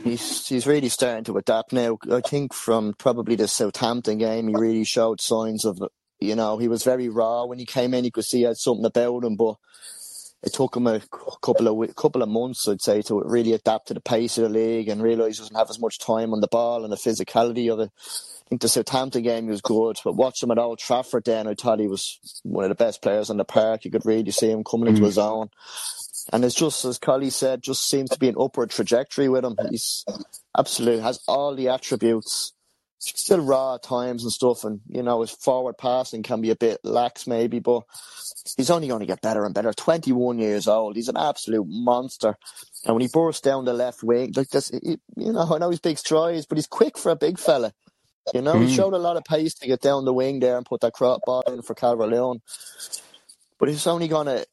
He's 0.03 0.47
he's 0.47 0.67
really 0.67 0.89
starting 0.89 1.25
to 1.25 1.37
adapt 1.37 1.73
now. 1.73 1.97
I 2.11 2.21
think 2.21 2.53
from 2.53 2.93
probably 2.97 3.35
the 3.35 3.47
Southampton 3.47 4.19
game, 4.19 4.47
he 4.47 4.55
really 4.55 4.85
showed 4.85 5.21
signs 5.21 5.65
of. 5.65 5.81
You 6.19 6.35
know, 6.35 6.59
he 6.59 6.67
was 6.67 6.83
very 6.83 7.09
raw 7.09 7.45
when 7.45 7.59
he 7.59 7.65
came 7.65 7.95
in. 7.95 8.05
You 8.05 8.11
could 8.11 8.25
see 8.25 8.39
he 8.39 8.43
had 8.43 8.57
something 8.57 8.85
about 8.85 9.23
him, 9.23 9.35
but 9.35 9.55
it 10.43 10.53
took 10.53 10.75
him 10.75 10.87
a 10.87 10.99
couple 11.41 11.67
of 11.67 11.95
couple 11.95 12.23
of 12.23 12.29
months, 12.29 12.67
I'd 12.67 12.81
say, 12.81 13.01
to 13.03 13.21
really 13.21 13.53
adapt 13.53 13.87
to 13.87 13.93
the 13.93 14.01
pace 14.01 14.37
of 14.37 14.43
the 14.43 14.49
league 14.49 14.89
and 14.89 15.01
realise 15.01 15.37
he 15.37 15.43
doesn't 15.43 15.55
have 15.55 15.69
as 15.69 15.79
much 15.79 15.99
time 15.99 16.33
on 16.33 16.41
the 16.41 16.47
ball 16.47 16.83
and 16.83 16.91
the 16.91 16.97
physicality 16.97 17.71
of 17.71 17.79
it. 17.79 17.91
I 17.95 18.49
think 18.49 18.61
the 18.61 18.67
Southampton 18.67 19.23
game 19.23 19.45
he 19.45 19.51
was 19.51 19.61
good, 19.61 19.97
but 20.03 20.15
watching 20.15 20.47
him 20.47 20.51
at 20.51 20.57
Old 20.57 20.79
Trafford 20.79 21.25
then, 21.25 21.47
I 21.47 21.53
thought 21.53 21.79
he 21.79 21.87
was 21.87 22.19
one 22.43 22.65
of 22.65 22.69
the 22.69 22.75
best 22.75 23.01
players 23.01 23.29
on 23.29 23.37
the 23.37 23.45
park. 23.45 23.85
You 23.85 23.91
could 23.91 24.05
really 24.05 24.31
see 24.31 24.49
him 24.49 24.63
coming 24.63 24.89
into 24.89 25.01
mm. 25.01 25.05
his 25.05 25.17
own. 25.17 25.49
And 26.33 26.43
it's 26.43 26.55
just, 26.55 26.83
as 26.85 26.97
Collie 26.97 27.29
said, 27.29 27.63
just 27.63 27.87
seems 27.87 28.09
to 28.09 28.19
be 28.19 28.27
an 28.27 28.35
upward 28.39 28.71
trajectory 28.71 29.29
with 29.29 29.45
him. 29.45 29.55
He's 29.69 30.05
absolutely 30.57 31.01
has 31.01 31.21
all 31.27 31.55
the 31.55 31.69
attributes 31.69 32.53
still 33.01 33.39
raw 33.39 33.75
at 33.75 33.83
times 33.83 34.23
and 34.23 34.31
stuff, 34.31 34.63
and 34.63 34.81
you 34.87 35.01
know 35.01 35.21
his 35.21 35.31
forward 35.31 35.77
passing 35.77 36.23
can 36.23 36.41
be 36.41 36.51
a 36.51 36.55
bit 36.55 36.79
lax 36.83 37.27
maybe, 37.27 37.59
but 37.59 37.83
he's 38.57 38.69
only 38.69 38.87
going 38.87 38.99
to 38.99 39.05
get 39.05 39.21
better 39.21 39.43
and 39.43 39.53
better. 39.53 39.73
Twenty 39.73 40.11
one 40.11 40.39
years 40.39 40.67
old, 40.67 40.95
he's 40.95 41.09
an 41.09 41.17
absolute 41.17 41.65
monster. 41.67 42.35
And 42.85 42.95
when 42.95 43.01
he 43.01 43.09
bursts 43.11 43.41
down 43.41 43.65
the 43.65 43.73
left 43.73 44.03
wing, 44.03 44.33
like 44.35 44.49
this, 44.49 44.69
he, 44.69 44.97
you 45.15 45.33
know, 45.33 45.53
I 45.53 45.57
know 45.57 45.69
he's 45.69 45.79
big 45.79 45.97
strides, 45.97 46.45
but 46.45 46.57
he's 46.57 46.67
quick 46.67 46.97
for 46.97 47.11
a 47.11 47.15
big 47.15 47.39
fella. 47.39 47.73
You 48.33 48.41
know, 48.41 48.53
mm. 48.53 48.67
he 48.67 48.75
showed 48.75 48.93
a 48.93 48.99
lot 48.99 49.17
of 49.17 49.23
pace 49.23 49.55
to 49.55 49.67
get 49.67 49.81
down 49.81 50.05
the 50.05 50.13
wing 50.13 50.39
there 50.39 50.57
and 50.57 50.65
put 50.65 50.81
that 50.81 50.93
crop 50.93 51.21
ball 51.25 51.43
in 51.47 51.63
for 51.63 51.73
Calvert-Lewin. 51.73 52.41
But 53.59 53.69
he's 53.69 53.87
only 53.87 54.07
going 54.07 54.27
to 54.27 54.45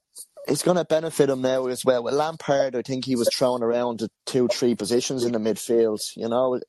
it's 0.47 0.63
going 0.63 0.79
to 0.79 0.85
benefit 0.85 1.29
him 1.29 1.43
now 1.43 1.67
as 1.67 1.85
well. 1.85 2.03
With 2.03 2.15
Lampard, 2.15 2.75
I 2.75 2.83
think 2.83 3.05
he 3.05 3.17
was 3.17 3.29
thrown 3.35 3.63
around 3.63 3.99
to 3.99 4.09
two, 4.25 4.49
three 4.49 4.75
positions 4.75 5.25
in 5.25 5.33
the 5.33 5.39
midfield. 5.39 6.01
You 6.17 6.29
know, 6.29 6.61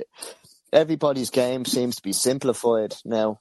everybody's 0.73 1.29
game 1.29 1.65
seems 1.65 1.95
to 1.97 2.03
be 2.03 2.13
simplified 2.13 2.95
now. 3.05 3.39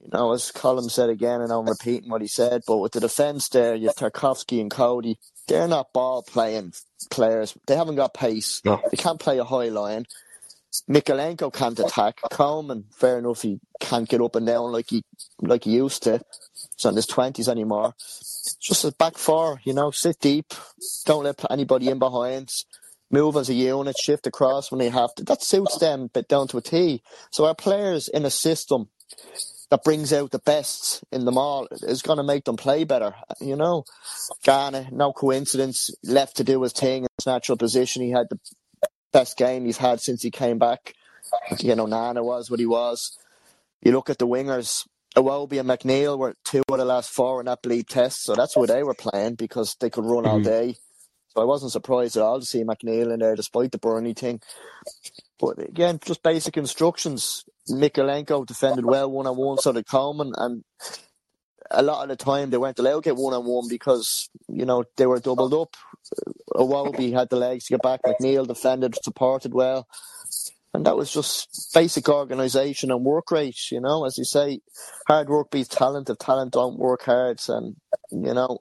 You 0.00 0.08
know, 0.12 0.32
as 0.32 0.50
Colm 0.50 0.90
said 0.90 1.10
again, 1.10 1.40
and 1.40 1.52
I'm 1.52 1.66
repeating 1.66 2.10
what 2.10 2.22
he 2.22 2.28
said, 2.28 2.62
but 2.66 2.78
with 2.78 2.92
the 2.92 3.00
defence 3.00 3.48
there, 3.48 3.74
you 3.76 3.86
have 3.86 3.96
Tarkowski 3.96 4.60
and 4.60 4.70
Coady. 4.70 5.18
They're 5.46 5.68
not 5.68 5.92
ball 5.92 6.22
playing 6.22 6.72
players. 7.10 7.56
They 7.66 7.76
haven't 7.76 7.96
got 7.96 8.14
pace. 8.14 8.60
No. 8.64 8.80
They 8.90 8.96
can't 8.96 9.20
play 9.20 9.38
a 9.38 9.44
high 9.44 9.68
line. 9.68 10.06
Mykolenko 10.88 11.52
can't 11.52 11.78
attack. 11.78 12.20
Coleman, 12.30 12.86
fair 12.96 13.18
enough, 13.18 13.42
he 13.42 13.60
can't 13.78 14.08
get 14.08 14.22
up 14.22 14.36
and 14.36 14.46
down 14.46 14.72
like 14.72 14.88
he 14.88 15.04
like 15.40 15.64
he 15.64 15.72
used 15.72 16.02
to. 16.04 16.20
He's 16.74 16.84
not 16.84 16.90
in 16.90 16.96
his 16.96 17.06
twenties 17.06 17.48
anymore. 17.48 17.94
Just 18.60 18.84
a 18.84 18.92
back 18.92 19.18
four, 19.18 19.60
you 19.64 19.74
know, 19.74 19.90
sit 19.90 20.18
deep. 20.18 20.54
Don't 21.04 21.24
let 21.24 21.44
anybody 21.50 21.88
in 21.88 21.98
behind 21.98 22.50
move 23.12 23.36
as 23.36 23.48
a 23.48 23.54
unit, 23.54 23.96
shift 23.98 24.26
across 24.26 24.70
when 24.70 24.78
they 24.78 24.88
have 24.88 25.14
to. 25.16 25.24
That 25.24 25.42
suits 25.42 25.78
them, 25.78 26.10
but 26.12 26.28
down 26.28 26.48
to 26.48 26.58
a 26.58 26.62
T. 26.62 27.02
So 27.30 27.44
our 27.44 27.54
players 27.54 28.08
in 28.08 28.24
a 28.24 28.30
system 28.30 28.88
that 29.70 29.84
brings 29.84 30.12
out 30.12 30.30
the 30.30 30.38
best 30.38 31.04
in 31.12 31.24
them 31.24 31.38
all 31.38 31.68
is 31.70 32.02
going 32.02 32.18
to 32.18 32.22
make 32.22 32.44
them 32.44 32.56
play 32.56 32.84
better. 32.84 33.14
You 33.40 33.56
know, 33.56 33.84
Gana, 34.44 34.88
no 34.90 35.12
coincidence, 35.12 35.90
left 36.02 36.36
to 36.38 36.44
do 36.44 36.62
his 36.62 36.72
thing 36.72 37.04
in 37.04 37.08
his 37.18 37.26
natural 37.26 37.56
position. 37.56 38.02
He 38.02 38.10
had 38.10 38.26
the 38.28 38.38
best 39.12 39.36
game 39.36 39.64
he's 39.64 39.78
had 39.78 40.00
since 40.00 40.22
he 40.22 40.30
came 40.30 40.58
back. 40.58 40.94
You 41.58 41.74
know, 41.74 41.86
Nana 41.86 42.22
was 42.22 42.50
what 42.50 42.60
he 42.60 42.66
was. 42.66 43.16
You 43.82 43.92
look 43.92 44.10
at 44.10 44.18
the 44.18 44.26
wingers, 44.26 44.86
Iwobi 45.16 45.60
and 45.60 45.68
McNeil 45.68 46.18
were 46.18 46.34
two 46.44 46.62
of 46.68 46.78
the 46.78 46.84
last 46.84 47.10
four 47.10 47.40
in 47.40 47.46
that 47.46 47.62
bleep 47.62 47.86
test, 47.86 48.22
so 48.22 48.34
that's 48.34 48.56
where 48.56 48.66
they 48.66 48.82
were 48.82 48.94
playing 48.94 49.34
because 49.34 49.76
they 49.80 49.90
could 49.90 50.04
run 50.04 50.24
mm-hmm. 50.24 50.32
all 50.32 50.40
day. 50.40 50.76
So 51.32 51.40
I 51.40 51.44
wasn't 51.44 51.72
surprised 51.72 52.16
at 52.16 52.22
all 52.22 52.40
to 52.40 52.46
see 52.46 52.62
McNeil 52.64 53.12
in 53.12 53.20
there, 53.20 53.36
despite 53.36 53.72
the 53.72 53.78
Burnley 53.78 54.12
thing. 54.12 54.40
But 55.40 55.58
again, 55.58 55.98
just 56.04 56.22
basic 56.22 56.56
instructions. 56.56 57.44
Mykolenko 57.70 58.46
defended 58.46 58.84
well 58.84 59.10
one 59.10 59.26
on 59.26 59.36
one, 59.36 59.58
so 59.58 59.72
did 59.72 59.86
Coleman, 59.86 60.32
and 60.36 60.64
a 61.70 61.82
lot 61.82 62.02
of 62.02 62.08
the 62.08 62.22
time 62.22 62.50
they 62.50 62.56
allowed 62.56 62.76
to 62.76 63.00
get 63.02 63.16
one 63.16 63.34
on 63.34 63.44
one 63.44 63.68
because 63.68 64.28
you 64.48 64.66
know 64.66 64.84
they 64.96 65.06
were 65.06 65.20
doubled 65.20 65.54
up. 65.54 65.74
Iwobi 66.54 67.12
had 67.12 67.30
the 67.30 67.36
legs 67.36 67.66
to 67.66 67.74
get 67.74 67.82
back. 67.82 68.00
McNeil 68.02 68.46
defended, 68.46 68.94
supported 69.02 69.54
well, 69.54 69.88
and 70.74 70.84
that 70.86 70.96
was 70.96 71.12
just 71.12 71.72
basic 71.72 72.08
organisation 72.08 72.90
and 72.90 73.04
work 73.04 73.30
rate. 73.30 73.70
You 73.70 73.80
know, 73.80 74.04
as 74.04 74.18
you 74.18 74.24
say, 74.24 74.60
hard 75.08 75.28
work 75.28 75.50
beats 75.50 75.68
talent. 75.68 76.10
If 76.10 76.18
talent 76.18 76.52
don't 76.52 76.78
work 76.78 77.02
hard, 77.04 77.40
and 77.48 77.76
you 78.10 78.34
know, 78.34 78.58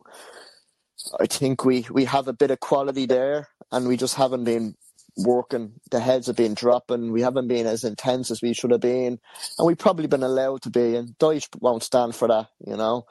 I 1.19 1.26
think 1.26 1.65
we, 1.65 1.86
we 1.91 2.06
have 2.06 2.28
a 2.28 2.34
bit 2.34 2.52
of 2.52 2.60
quality 2.60 3.06
there 3.06 3.50
and 3.71 3.88
we 3.88 3.97
just 3.97 4.15
haven't 4.15 4.43
been 4.43 4.76
working. 5.17 5.74
The 5.89 6.00
heads 6.00 6.28
have 6.28 6.36
been 6.36 6.54
dropping. 6.54 7.12
We 7.12 7.21
haven't 7.21 7.47
been 7.47 7.67
as 7.67 7.84
intense 7.84 8.32
as 8.32 8.41
we 8.41 8.54
should 8.54 8.71
have 8.71 8.82
been. 8.82 9.19
And 9.58 9.67
we've 9.67 9.78
probably 9.78 10.08
been 10.08 10.24
allowed 10.24 10.62
to 10.63 10.69
be. 10.69 10.95
And 10.95 11.17
Dyche 11.17 11.47
won't 11.60 11.84
stand 11.84 12.15
for 12.15 12.28
that, 12.28 12.47
you 12.65 12.78
know. 12.78 13.06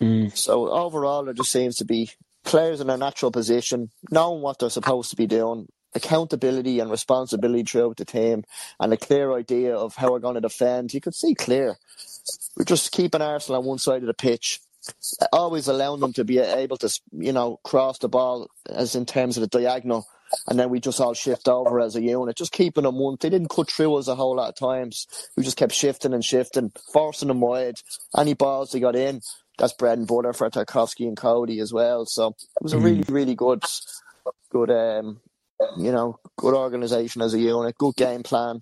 Mm. 0.00 0.36
So 0.36 0.70
overall, 0.70 1.28
it 1.28 1.36
just 1.36 1.52
seems 1.52 1.76
to 1.76 1.84
be 1.84 2.10
players 2.44 2.80
in 2.80 2.86
their 2.86 2.96
natural 2.96 3.30
position, 3.30 3.90
knowing 4.10 4.42
what 4.42 4.58
they're 4.58 4.70
supposed 4.70 5.10
to 5.10 5.16
be 5.16 5.26
doing, 5.26 5.68
accountability 5.94 6.80
and 6.80 6.90
responsibility 6.90 7.62
throughout 7.64 7.96
the 7.96 8.04
team, 8.04 8.44
and 8.78 8.92
a 8.92 8.96
clear 8.96 9.32
idea 9.34 9.76
of 9.76 9.94
how 9.96 10.10
we're 10.10 10.18
going 10.18 10.36
to 10.36 10.40
defend. 10.40 10.94
You 10.94 11.00
could 11.00 11.14
see 11.14 11.34
clear. 11.34 11.76
We're 12.56 12.64
just 12.64 12.92
keeping 12.92 13.22
Arsenal 13.22 13.60
on 13.60 13.66
one 13.66 13.78
side 13.78 14.02
of 14.02 14.06
the 14.06 14.14
pitch 14.14 14.60
always 15.32 15.68
allowing 15.68 16.00
them 16.00 16.12
to 16.14 16.24
be 16.24 16.38
able 16.38 16.76
to, 16.78 17.00
you 17.12 17.32
know, 17.32 17.58
cross 17.64 17.98
the 17.98 18.08
ball 18.08 18.48
as 18.68 18.94
in 18.94 19.06
terms 19.06 19.36
of 19.36 19.42
the 19.42 19.58
diagonal, 19.58 20.06
and 20.48 20.58
then 20.58 20.70
we 20.70 20.80
just 20.80 21.00
all 21.00 21.14
shift 21.14 21.48
over 21.48 21.80
as 21.80 21.96
a 21.96 22.02
unit, 22.02 22.36
just 22.36 22.52
keeping 22.52 22.84
them 22.84 22.98
one. 22.98 23.16
They 23.20 23.30
didn't 23.30 23.50
cut 23.50 23.70
through 23.70 23.94
us 23.96 24.08
a 24.08 24.14
whole 24.14 24.36
lot 24.36 24.48
of 24.48 24.56
times. 24.56 25.06
We 25.36 25.42
just 25.42 25.56
kept 25.56 25.72
shifting 25.72 26.14
and 26.14 26.24
shifting, 26.24 26.72
forcing 26.92 27.28
them 27.28 27.40
wide. 27.40 27.76
Any 28.16 28.34
balls 28.34 28.70
they 28.70 28.80
got 28.80 28.96
in, 28.96 29.20
that's 29.58 29.72
bread 29.72 29.98
and 29.98 30.06
butter 30.06 30.32
for 30.32 30.48
Tarkowski 30.48 31.06
and 31.06 31.16
Coady 31.16 31.60
as 31.60 31.72
well. 31.72 32.06
So 32.06 32.28
it 32.28 32.62
was 32.62 32.72
a 32.72 32.78
really, 32.78 33.02
mm. 33.02 33.12
really 33.12 33.34
good, 33.34 33.64
good, 34.50 34.70
um, 34.70 35.20
you 35.76 35.92
know, 35.92 36.18
good 36.36 36.54
organisation 36.54 37.22
as 37.22 37.34
a 37.34 37.40
unit, 37.40 37.76
good 37.76 37.96
game 37.96 38.22
plan. 38.22 38.60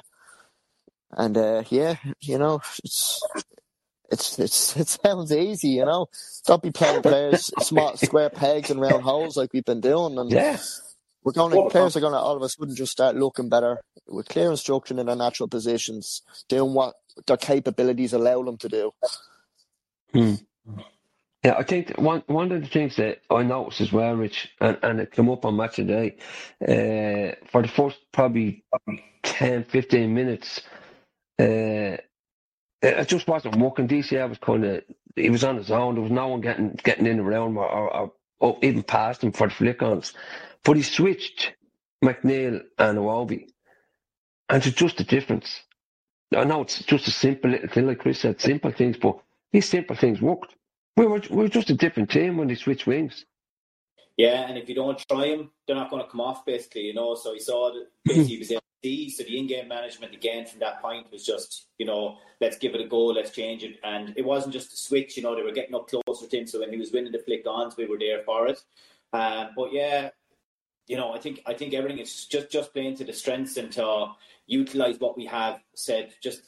And 1.13 1.37
uh, 1.39 1.65
yeah, 1.71 1.97
you 2.21 2.39
know, 2.39 2.61
it's 2.85 3.23
it's 4.11 4.39
it's 4.39 4.77
it 4.81 4.89
sounds 4.89 5.33
easy, 5.33 5.69
you 5.69 5.85
know. 5.85 6.09
Don't 6.47 6.63
be 6.63 6.71
playing 6.71 7.03
players 7.03 7.51
smart 7.61 7.99
square 7.99 8.31
pegs 8.31 8.71
and 8.71 8.81
round 8.81 9.03
holes 9.03 9.37
like 9.37 9.53
we've 9.53 9.65
been 9.65 9.81
doing. 9.81 10.19
And 10.19 10.31
yeah. 10.31 10.59
we're 11.23 11.33
going 11.33 11.53
to 11.53 11.71
players 11.71 11.97
are 11.97 12.01
going 12.01 12.13
to 12.13 12.19
all 12.19 12.37
of 12.37 12.43
a 12.43 12.49
sudden 12.49 12.75
just 12.75 12.93
start 12.93 13.17
looking 13.17 13.49
better 13.49 13.81
with 14.07 14.29
clear 14.29 14.51
instruction 14.51 14.99
in 14.99 15.07
their 15.07 15.17
natural 15.17 15.49
positions, 15.49 16.23
doing 16.49 16.75
what 16.75 16.95
their 17.27 17.37
capabilities 17.37 18.13
allow 18.13 18.43
them 18.43 18.57
to 18.59 18.69
do. 18.69 18.93
Hmm. 20.13 20.35
Yeah, 21.45 21.55
I 21.57 21.63
think 21.63 21.97
one 21.99 22.25
one 22.27 22.51
of 22.51 22.63
the 22.63 22.69
things 22.69 22.97
that 22.97 23.21
I 23.31 23.43
noticed 23.45 23.81
as 23.81 23.93
well, 23.93 24.15
Rich, 24.15 24.51
and, 24.61 24.77
and 24.83 25.01
it 25.01 25.13
came 25.13 25.31
up 25.31 25.45
on 25.45 25.57
match 25.57 25.77
today, 25.77 26.17
uh, 26.63 27.37
for 27.51 27.63
the 27.63 27.69
first 27.69 27.99
probably 28.13 28.65
10, 29.23 29.65
15 29.65 30.13
minutes, 30.13 30.63
uh, 31.39 31.97
it 32.83 33.09
just 33.09 33.27
wasn't 33.27 33.57
working. 33.57 33.89
DCL 33.89 34.29
was 34.29 34.39
kind 34.39 34.65
of 34.65 34.83
he 35.17 35.31
was 35.31 35.45
on 35.45 35.57
his 35.57 35.71
own. 35.71 35.95
There 35.95 36.03
was 36.03 36.13
no 36.13 36.29
one 36.29 36.41
getting 36.41 36.79
getting 36.85 37.07
in 37.07 37.21
around 37.21 37.57
or, 37.57 37.69
or, 37.69 38.13
or 38.41 38.59
even 38.63 38.83
past 38.83 39.23
him 39.23 39.33
for 39.33 39.49
the 39.49 39.55
flick 39.55 39.83
ons. 39.83 40.13
But 40.65 40.77
he 40.77 40.83
switched 40.83 41.53
McNeil 42.05 42.63
and 42.79 42.99
Iwobi, 42.99 43.49
and 44.49 44.65
it's 44.65 44.77
just 44.77 45.01
a 45.01 45.05
difference. 45.05 45.63
I 46.37 46.45
know 46.45 46.63
it's 46.63 46.83
just 46.85 47.09
a 47.09 47.11
simple 47.11 47.51
little 47.51 47.69
thing, 47.69 47.87
like 47.87 48.01
Chris 48.01 48.21
said, 48.21 48.41
simple 48.41 48.71
things, 48.71 48.97
but 48.99 49.19
these 49.53 49.69
simple 49.69 49.97
things 49.97 50.21
worked. 50.21 50.55
We 50.97 51.07
were 51.07 51.23
we 51.31 51.37
were 51.37 51.49
just 51.49 51.71
a 51.71 51.75
different 51.75 52.11
team 52.11 52.37
when 52.37 52.49
they 52.49 52.55
switched 52.55 52.87
wings. 52.87 53.25
Yeah, 54.17 54.49
and 54.49 54.59
if 54.59 54.69
you 54.69 54.75
don't 54.75 54.99
try 55.09 55.31
them, 55.31 55.51
they're 55.67 55.77
not 55.77 55.91
going 55.91 56.03
to 56.03 56.11
come 56.11 56.21
off. 56.21 56.45
Basically, 56.45 56.83
you 56.83 56.95
know. 56.95 57.15
So 57.15 57.33
he 57.35 57.41
saw 57.41 57.73
that 57.73 57.87
he 58.27 58.39
was 58.39 58.51
able 58.51 58.61
to 58.61 58.68
So 58.83 59.25
the 59.25 59.39
in-game 59.39 59.67
management 59.67 60.15
again 60.15 60.47
from 60.47 60.61
that 60.61 60.81
point 60.81 61.11
was 61.11 61.27
just, 61.27 61.67
you 61.79 61.87
know, 61.87 62.19
let's 62.41 62.59
give 62.59 62.75
it 62.75 62.81
a 62.81 62.87
go, 62.87 63.07
let's 63.07 63.31
change 63.31 63.65
it. 63.65 63.79
And 63.83 64.15
it 64.17 64.25
wasn't 64.25 64.53
just 64.53 64.73
a 64.73 64.77
switch. 64.77 65.17
You 65.17 65.25
know, 65.25 65.35
they 65.35 65.43
were 65.43 65.53
getting 65.53 65.75
up 65.75 65.89
closer 65.89 66.29
to 66.29 66.39
him. 66.39 66.47
So 66.47 66.61
when 66.61 66.71
he 66.71 66.79
was 66.79 66.93
winning 66.93 67.11
the 67.11 67.19
flick 67.19 67.45
ons, 67.47 67.77
we 67.77 67.87
were 67.87 67.99
there 67.99 68.23
for 68.23 68.47
it. 68.47 68.63
Um, 69.13 69.49
but 69.57 69.73
yeah, 69.73 70.11
you 70.87 70.97
know, 70.97 71.13
I 71.13 71.19
think 71.19 71.43
I 71.45 71.55
think 71.55 71.75
everything 71.75 71.99
is 71.99 72.27
just 72.27 72.51
just 72.51 72.73
playing 72.73 72.97
to 72.97 73.05
the 73.05 73.13
strengths 73.13 73.57
and 73.57 73.71
to 73.73 74.13
utilize 74.47 74.99
what 75.01 75.17
we 75.17 75.27
have. 75.27 75.61
Said 75.75 76.15
just 76.23 76.43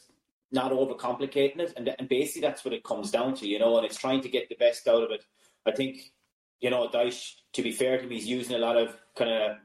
not 0.53 0.73
overcomplicating 0.73 1.59
it, 1.59 1.75
and 1.77 1.95
and 1.99 2.09
basically 2.09 2.43
that's 2.43 2.65
what 2.65 2.75
it 2.75 2.85
comes 2.85 3.11
down 3.11 3.35
to, 3.37 3.49
you 3.49 3.59
know. 3.59 3.77
And 3.77 3.85
it's 3.85 3.99
trying 3.99 4.21
to 4.23 4.29
get 4.29 4.49
the 4.49 4.55
best 4.55 4.87
out 4.89 5.03
of 5.03 5.11
it. 5.11 5.25
I 5.67 5.73
think 5.73 6.13
you 6.61 6.71
know, 6.71 6.89
Dyche, 6.89 7.35
to 7.55 7.63
be 7.63 7.73
fair 7.73 7.97
to 7.97 8.05
him, 8.05 8.11
he's 8.11 8.27
using 8.27 8.55
a 8.55 8.59
lot 8.59 8.77
of 8.77 8.95
kind 9.17 9.31
of 9.31 9.57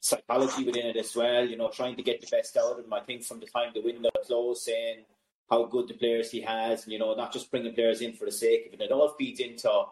psychology 0.00 0.64
within 0.64 0.86
it 0.86 0.96
as 0.96 1.14
well, 1.14 1.46
you 1.46 1.56
know, 1.56 1.68
trying 1.68 1.96
to 1.96 2.02
get 2.02 2.20
the 2.20 2.26
best 2.30 2.56
out 2.56 2.78
of 2.78 2.84
him. 2.84 2.92
I 2.92 3.00
think 3.00 3.22
from 3.22 3.40
the 3.40 3.46
time 3.46 3.70
the 3.74 3.82
window 3.82 4.10
closed, 4.26 4.62
saying 4.62 5.04
how 5.50 5.64
good 5.64 5.88
the 5.88 5.94
players 5.94 6.30
he 6.30 6.40
has, 6.40 6.84
and, 6.84 6.92
you 6.92 6.98
know, 6.98 7.14
not 7.14 7.32
just 7.32 7.50
bringing 7.50 7.74
players 7.74 8.00
in 8.00 8.14
for 8.14 8.24
the 8.24 8.32
sake 8.32 8.66
of 8.66 8.74
it. 8.74 8.84
It 8.84 8.92
all 8.92 9.14
feeds 9.18 9.40
into 9.40 9.84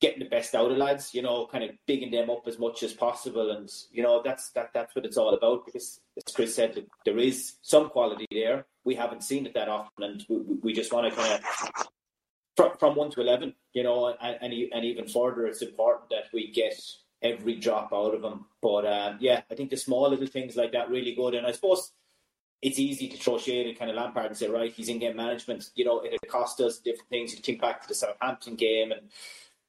getting 0.00 0.18
the 0.18 0.28
best 0.28 0.54
out 0.54 0.70
of 0.70 0.76
lads, 0.76 1.14
you 1.14 1.22
know, 1.22 1.46
kind 1.46 1.62
of 1.62 1.70
bigging 1.86 2.10
them 2.10 2.28
up 2.28 2.42
as 2.46 2.58
much 2.58 2.82
as 2.82 2.92
possible. 2.92 3.52
And, 3.52 3.72
you 3.92 4.02
know, 4.02 4.20
that's 4.22 4.50
that 4.50 4.70
that's 4.74 4.94
what 4.94 5.06
it's 5.06 5.16
all 5.16 5.32
about 5.32 5.64
because, 5.64 6.00
as 6.16 6.34
Chris 6.34 6.56
said, 6.56 6.84
there 7.04 7.18
is 7.18 7.54
some 7.62 7.88
quality 7.88 8.26
there. 8.30 8.66
We 8.84 8.96
haven't 8.96 9.22
seen 9.22 9.46
it 9.46 9.54
that 9.54 9.68
often, 9.68 10.02
and 10.04 10.26
we, 10.28 10.36
we 10.62 10.72
just 10.72 10.92
want 10.92 11.08
to 11.08 11.18
kind 11.18 11.34
of 11.34 11.86
from, 12.56 12.76
from 12.78 12.96
one 12.96 13.10
to 13.12 13.20
eleven, 13.20 13.54
you 13.72 13.84
know, 13.84 14.14
and, 14.20 14.38
and 14.42 14.52
and 14.52 14.84
even 14.84 15.06
further, 15.06 15.46
it's 15.46 15.62
important 15.62 16.10
that 16.10 16.24
we 16.34 16.50
get 16.50 16.78
every 17.22 17.56
drop 17.56 17.92
out 17.92 18.14
of 18.14 18.22
him. 18.22 18.46
But 18.60 18.86
um, 18.86 19.18
yeah, 19.20 19.42
I 19.50 19.54
think 19.54 19.70
the 19.70 19.76
small 19.76 20.10
little 20.10 20.26
things 20.26 20.56
like 20.56 20.72
that 20.72 20.90
really 20.90 21.14
good, 21.14 21.34
and 21.34 21.46
I 21.46 21.52
suppose 21.52 21.92
it's 22.60 22.78
easy 22.78 23.08
to 23.08 23.16
throw 23.16 23.38
shade 23.38 23.68
at 23.68 23.78
kind 23.78 23.90
of 23.90 23.96
Lampard 23.96 24.26
and 24.26 24.36
say, 24.36 24.48
right, 24.48 24.72
he's 24.72 24.88
in 24.88 25.00
game 25.00 25.16
management. 25.16 25.70
You 25.74 25.84
know, 25.84 26.00
it 26.00 26.20
cost 26.28 26.60
us 26.60 26.78
different 26.78 27.08
things. 27.08 27.34
You 27.34 27.40
think 27.40 27.60
back 27.60 27.82
to 27.82 27.88
the 27.88 27.94
Southampton 27.94 28.54
game, 28.54 28.92
and 28.92 29.08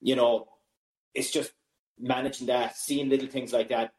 you 0.01 0.15
know, 0.15 0.47
it's 1.13 1.31
just 1.31 1.53
managing 1.99 2.47
that, 2.47 2.75
seeing 2.75 3.09
little 3.09 3.27
things 3.27 3.53
like 3.53 3.69
that, 3.69 3.93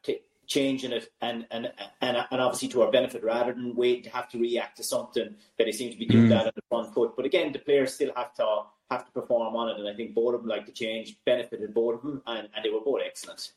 changing 0.47 0.91
it, 0.91 1.09
and, 1.21 1.45
and 1.51 1.71
and 2.01 2.17
and 2.31 2.41
obviously 2.41 2.67
to 2.69 2.81
our 2.83 2.91
benefit, 2.91 3.23
rather 3.23 3.53
than 3.53 3.75
wait 3.75 4.03
to 4.03 4.09
have 4.09 4.29
to 4.29 4.39
react 4.39 4.77
to 4.77 4.83
something 4.83 5.35
that 5.57 5.63
they 5.65 5.71
seem 5.71 5.91
to 5.91 5.97
be 5.97 6.05
doing 6.05 6.25
mm. 6.25 6.29
that 6.29 6.45
on 6.45 6.51
the 6.55 6.61
front 6.69 6.93
foot. 6.93 7.13
But 7.15 7.25
again, 7.25 7.51
the 7.51 7.59
players 7.59 7.93
still 7.93 8.11
have 8.15 8.33
to 8.35 8.63
have 8.89 9.05
to 9.05 9.11
perform 9.11 9.55
on 9.55 9.69
it, 9.69 9.79
and 9.79 9.87
I 9.87 9.95
think 9.95 10.13
both 10.13 10.35
of 10.35 10.41
them 10.41 10.49
like 10.49 10.65
the 10.65 10.71
change 10.71 11.17
benefited 11.25 11.73
both 11.73 11.95
of 11.95 12.01
them, 12.01 12.21
and, 12.27 12.49
and 12.55 12.63
they 12.63 12.69
were 12.69 12.81
both 12.81 13.01
excellent. 13.05 13.51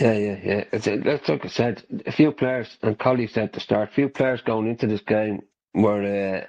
Yeah, 0.00 0.14
yeah, 0.14 0.38
yeah. 0.42 0.64
It's, 0.72 0.86
that's 0.86 1.28
like 1.28 1.44
I 1.44 1.48
said. 1.48 1.84
A 2.06 2.12
few 2.12 2.32
players, 2.32 2.78
and 2.82 2.98
Collie 2.98 3.26
said 3.26 3.44
at 3.44 3.52
the 3.52 3.60
start, 3.60 3.90
a 3.90 3.92
few 3.92 4.08
players 4.08 4.40
going 4.40 4.66
into 4.66 4.86
this 4.86 5.02
game 5.02 5.42
were 5.74 6.02
uh, 6.02 6.46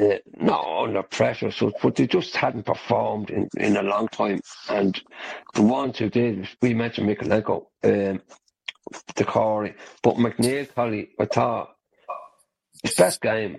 uh, 0.00 0.18
not 0.38 0.84
under 0.84 1.02
pressure, 1.02 1.50
so 1.50 1.72
but 1.82 1.96
they 1.96 2.06
just 2.06 2.34
hadn't 2.36 2.64
performed 2.64 3.30
in, 3.30 3.48
in 3.56 3.76
a 3.76 3.82
long 3.82 4.08
time. 4.08 4.40
And 4.68 5.00
the 5.54 5.62
ones 5.62 5.98
who 5.98 6.08
did, 6.08 6.48
we 6.60 6.74
mentioned 6.74 7.08
Mykolenko, 7.08 7.66
um, 7.84 8.22
Doucouré, 9.14 9.74
but 10.02 10.16
McNeil, 10.16 10.72
Collie, 10.74 11.10
I 11.18 11.26
thought 11.26 11.74
his 12.82 12.94
best 12.94 13.20
game. 13.20 13.58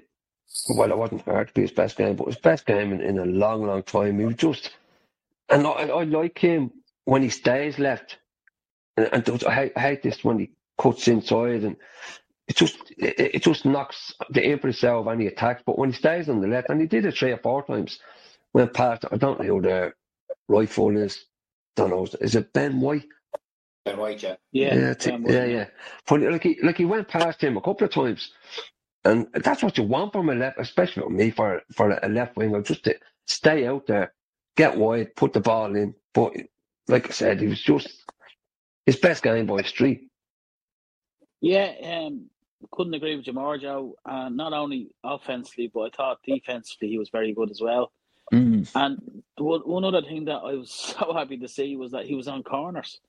Well, 0.75 0.91
it 0.91 0.97
wasn't 0.97 1.23
hard 1.23 1.47
to 1.47 1.53
be 1.53 1.61
his 1.61 1.71
best 1.71 1.97
game, 1.97 2.15
but 2.15 2.27
his 2.27 2.37
best 2.37 2.65
game 2.65 2.93
in, 2.93 3.01
in 3.01 3.17
a 3.17 3.25
long, 3.25 3.65
long 3.65 3.81
time. 3.81 4.19
He 4.19 4.25
was 4.25 4.35
just, 4.35 4.71
and 5.49 5.65
I, 5.65 5.71
I 5.71 6.03
like 6.03 6.37
him 6.37 6.71
when 7.05 7.23
he 7.23 7.29
stays 7.29 7.79
left 7.79 8.17
and, 8.97 9.09
and 9.11 9.43
I, 9.45 9.71
I 9.75 9.79
hate 9.79 10.03
this 10.03 10.23
when 10.23 10.39
he 10.39 10.51
cuts 10.79 11.07
inside 11.07 11.63
and 11.63 11.77
it 12.47 12.55
just 12.55 12.77
it, 12.97 13.19
it 13.35 13.43
just 13.43 13.65
knocks 13.65 14.13
the 14.29 14.45
impetus 14.45 14.83
out 14.83 14.99
of 14.99 15.07
any 15.07 15.27
attacks. 15.27 15.63
But 15.65 15.77
when 15.77 15.91
he 15.91 15.95
stays 15.95 16.29
on 16.29 16.41
the 16.41 16.47
left, 16.47 16.69
and 16.69 16.81
he 16.81 16.87
did 16.87 17.05
it 17.05 17.17
three 17.17 17.31
or 17.31 17.37
four 17.37 17.63
times, 17.65 17.99
went 18.53 18.73
past. 18.73 19.05
I 19.11 19.17
don't 19.17 19.39
know 19.39 19.45
who 19.45 19.61
the 19.61 19.93
right 20.47 20.69
full 20.69 20.97
is. 20.97 21.25
Don't 21.75 21.89
know. 21.89 22.07
Is 22.21 22.35
it 22.35 22.53
Ben 22.53 22.81
White? 22.81 23.05
Ben 23.85 23.97
White, 23.97 24.23
yeah, 24.23 24.35
yeah, 24.51 24.75
yeah, 24.75 24.93
t- 24.93 25.17
yeah, 25.25 25.45
yeah. 25.45 25.67
But 26.07 26.21
like 26.21 26.43
he 26.43 26.59
like 26.61 26.77
he 26.77 26.85
went 26.85 27.07
past 27.07 27.41
him 27.41 27.57
a 27.57 27.61
couple 27.61 27.85
of 27.85 27.91
times, 27.93 28.31
and 29.03 29.27
that's 29.33 29.63
what 29.63 29.77
you 29.77 29.83
want 29.83 30.13
from 30.13 30.29
a 30.29 30.35
left, 30.35 30.59
especially 30.59 31.03
for 31.03 31.09
me 31.09 31.31
for 31.31 31.61
for 31.73 31.91
a 32.01 32.09
left 32.09 32.37
winger, 32.37 32.61
just 32.61 32.83
to 32.85 32.95
stay 33.27 33.67
out 33.67 33.87
there, 33.87 34.13
get 34.55 34.77
wide, 34.77 35.15
put 35.15 35.33
the 35.33 35.41
ball 35.41 35.75
in. 35.75 35.95
But 36.13 36.33
like 36.87 37.09
I 37.09 37.11
said, 37.11 37.41
he 37.41 37.47
was 37.47 37.61
just 37.61 38.03
his 38.85 38.97
best 38.97 39.23
game 39.23 39.47
by 39.47 39.61
street. 39.63 40.09
Yeah, 41.41 41.73
um, 41.83 42.29
couldn't 42.71 42.93
agree 42.93 43.15
with 43.15 43.27
you 43.27 43.33
more, 43.33 43.57
Joe. 43.57 43.95
Uh, 44.05 44.29
not 44.29 44.53
only 44.53 44.89
offensively, 45.03 45.71
but 45.73 45.81
I 45.81 45.89
thought 45.95 46.19
defensively 46.25 46.89
he 46.89 46.97
was 46.97 47.09
very 47.09 47.33
good 47.33 47.51
as 47.51 47.61
well. 47.61 47.91
Mm. 48.31 48.69
And 48.75 49.23
one 49.37 49.83
other 49.83 50.01
thing 50.01 50.25
that 50.25 50.37
I 50.37 50.53
was 50.53 50.71
so 50.99 51.13
happy 51.13 51.37
to 51.37 51.47
see 51.47 51.75
was 51.75 51.91
that 51.91 52.05
he 52.05 52.15
was 52.15 52.27
on 52.27 52.43
corners. 52.43 52.99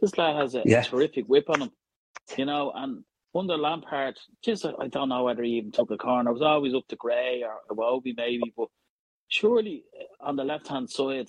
This 0.00 0.16
lad 0.16 0.36
has 0.36 0.54
a 0.54 0.62
terrific 0.82 1.26
whip 1.26 1.50
on 1.50 1.62
him, 1.62 1.70
you 2.36 2.46
know. 2.46 2.72
And 2.74 3.04
under 3.34 3.56
Lampard, 3.56 4.18
just 4.42 4.64
I 4.64 4.88
don't 4.88 5.08
know 5.08 5.24
whether 5.24 5.42
he 5.42 5.52
even 5.52 5.70
took 5.70 5.90
a 5.90 5.98
corner. 5.98 6.30
It 6.30 6.34
was 6.34 6.42
always 6.42 6.74
up 6.74 6.88
to 6.88 6.96
Gray 6.96 7.44
or 7.44 7.60
Iwobi 7.74 8.16
maybe, 8.16 8.52
but 8.56 8.68
surely 9.28 9.84
on 10.20 10.36
the 10.36 10.44
left 10.44 10.68
hand 10.68 10.90
side, 10.90 11.28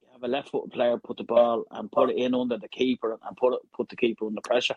you 0.00 0.08
have 0.12 0.22
a 0.22 0.28
left 0.28 0.50
foot 0.50 0.72
player 0.72 0.96
put 0.98 1.16
the 1.16 1.24
ball 1.24 1.64
and 1.70 1.90
put 1.90 2.10
it 2.10 2.16
in 2.16 2.34
under 2.34 2.56
the 2.56 2.68
keeper 2.68 3.18
and 3.26 3.36
put 3.36 3.54
it, 3.54 3.60
put 3.76 3.88
the 3.88 3.96
keeper 3.96 4.26
under 4.26 4.40
pressure. 4.40 4.76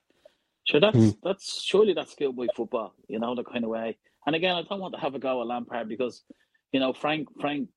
Sure, 0.66 0.80
that's 0.80 0.98
mm. 0.98 1.18
that's 1.24 1.64
surely 1.64 1.94
that's 1.94 2.12
schoolboy 2.12 2.48
football, 2.56 2.94
you 3.08 3.20
know, 3.20 3.36
the 3.36 3.44
kind 3.44 3.64
of 3.64 3.70
way. 3.70 3.98
And 4.26 4.36
again, 4.36 4.56
I 4.56 4.64
don't 4.64 4.80
want 4.80 4.96
to 4.96 5.00
have 5.00 5.16
a 5.16 5.20
go 5.20 5.42
at 5.42 5.48
Lampard 5.48 5.88
because, 5.88 6.24
you 6.72 6.80
know, 6.80 6.94
Frank 6.94 7.28
Frank 7.40 7.70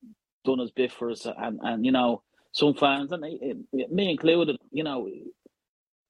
done 0.44 0.58
his 0.58 0.70
bit 0.70 0.92
for 0.92 1.10
us, 1.10 1.26
and 1.26 1.60
and 1.62 1.84
you 1.84 1.92
know 1.92 2.22
some 2.52 2.74
fans 2.74 3.12
and 3.12 3.22
me 3.72 4.10
included, 4.10 4.56
you 4.72 4.82
know, 4.82 5.08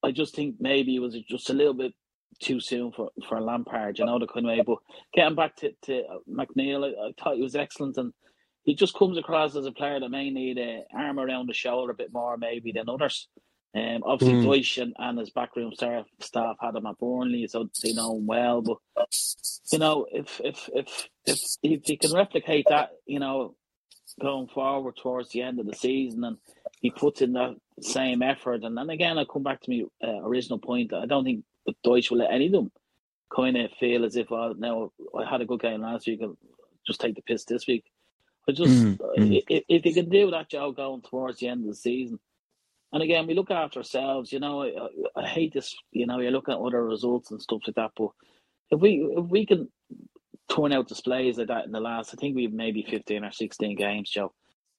I 0.02 0.12
just 0.12 0.34
think 0.34 0.56
maybe 0.60 0.94
it 0.94 1.00
was 1.00 1.16
just 1.28 1.50
a 1.50 1.54
little 1.54 1.74
bit 1.74 1.92
too 2.40 2.60
soon 2.60 2.92
for 2.92 3.10
for 3.28 3.40
Lampard, 3.40 3.98
you 3.98 4.06
know, 4.06 4.18
the 4.18 4.26
kind 4.26 4.46
of 4.46 4.50
way. 4.50 4.62
But 4.64 4.78
getting 5.12 5.34
back 5.34 5.56
to 5.56 5.72
to 5.86 6.02
McNeil, 6.30 6.84
I, 6.84 7.08
I 7.08 7.12
thought 7.20 7.36
he 7.36 7.42
was 7.42 7.56
excellent 7.56 7.96
and 7.96 8.12
he 8.64 8.74
just 8.74 8.94
comes 8.94 9.18
across 9.18 9.56
as 9.56 9.66
a 9.66 9.72
player 9.72 9.98
that 9.98 10.10
may 10.10 10.30
need 10.30 10.58
a 10.58 10.84
arm 10.94 11.18
around 11.18 11.48
the 11.48 11.54
shoulder 11.54 11.92
a 11.92 11.96
bit 11.96 12.12
more 12.12 12.36
maybe 12.36 12.70
than 12.70 12.88
others. 12.88 13.28
Um, 13.74 14.02
obviously, 14.04 14.38
mm. 14.38 14.46
Dyche 14.46 14.82
and, 14.82 14.94
and, 14.98 15.18
his 15.18 15.30
backroom 15.30 15.72
staff, 15.74 16.06
staff 16.20 16.56
had 16.60 16.74
him 16.74 16.86
at 16.86 16.98
Burnley, 16.98 17.46
so 17.46 17.68
they 17.82 17.92
know 17.92 18.16
him 18.16 18.26
well. 18.26 18.62
But 18.62 18.78
you 19.70 19.78
know, 19.78 20.06
if 20.10 20.40
if 20.42 20.70
if 20.74 21.08
if 21.26 21.38
if 21.62 21.80
he 21.84 21.96
can 21.98 22.12
replicate 22.14 22.66
that, 22.70 22.90
you 23.06 23.20
know, 23.20 23.56
going 24.20 24.48
forward 24.48 24.96
towards 24.96 25.30
the 25.30 25.42
end 25.42 25.60
of 25.60 25.66
the 25.66 25.76
season, 25.76 26.24
and 26.24 26.38
he 26.80 26.90
puts 26.90 27.20
in 27.20 27.34
that 27.34 27.56
same 27.80 28.22
effort, 28.22 28.64
and 28.64 28.76
then 28.76 28.88
again, 28.88 29.18
I 29.18 29.24
come 29.30 29.42
back 29.42 29.60
to 29.62 29.70
my 29.70 30.08
uh, 30.08 30.26
original 30.26 30.58
point. 30.58 30.94
I 30.94 31.04
don't 31.04 31.24
think 31.24 31.44
the 31.66 31.74
Dyche 31.84 32.10
will 32.10 32.18
let 32.18 32.32
any 32.32 32.46
of 32.46 32.52
them 32.52 32.72
kind 33.34 33.56
of 33.56 33.70
feel 33.78 34.04
as 34.04 34.16
if, 34.16 34.30
oh, 34.32 34.54
now 34.58 34.92
I 35.18 35.28
had 35.28 35.40
a 35.40 35.46
good 35.46 35.60
game 35.60 35.82
last 35.82 36.06
week, 36.06 36.20
I'll 36.22 36.36
just 36.86 37.00
take 37.00 37.14
the 37.14 37.22
piss 37.22 37.44
this 37.44 37.66
week. 37.66 37.84
But 38.46 38.56
just 38.56 38.72
mm, 38.72 38.96
mm. 38.96 39.42
If, 39.48 39.64
if 39.68 39.86
you 39.86 39.94
can 39.94 40.08
do 40.08 40.30
that 40.30 40.48
job 40.48 40.76
going 40.76 41.02
towards 41.02 41.38
the 41.38 41.48
end 41.48 41.62
of 41.62 41.66
the 41.68 41.74
season, 41.74 42.18
and 42.92 43.02
again, 43.02 43.26
we 43.26 43.34
look 43.34 43.50
after 43.50 43.80
ourselves. 43.80 44.32
You 44.32 44.40
know, 44.40 44.62
I, 44.62 45.20
I 45.20 45.26
hate 45.26 45.52
this. 45.54 45.74
You 45.92 46.06
know, 46.06 46.20
you're 46.20 46.30
looking 46.30 46.54
at 46.54 46.60
other 46.60 46.84
results 46.84 47.30
and 47.30 47.40
stuff 47.40 47.60
like 47.66 47.76
that. 47.76 47.90
But 47.96 48.10
if 48.70 48.80
we 48.80 49.06
if 49.16 49.26
we 49.26 49.46
can 49.46 49.68
turn 50.48 50.72
out 50.72 50.88
displays 50.88 51.38
like 51.38 51.48
that 51.48 51.66
in 51.66 51.72
the 51.72 51.80
last, 51.80 52.14
I 52.14 52.16
think 52.16 52.36
we've 52.36 52.52
maybe 52.52 52.86
fifteen 52.88 53.24
or 53.24 53.32
sixteen 53.32 53.76
games, 53.76 54.10
Joe. 54.10 54.32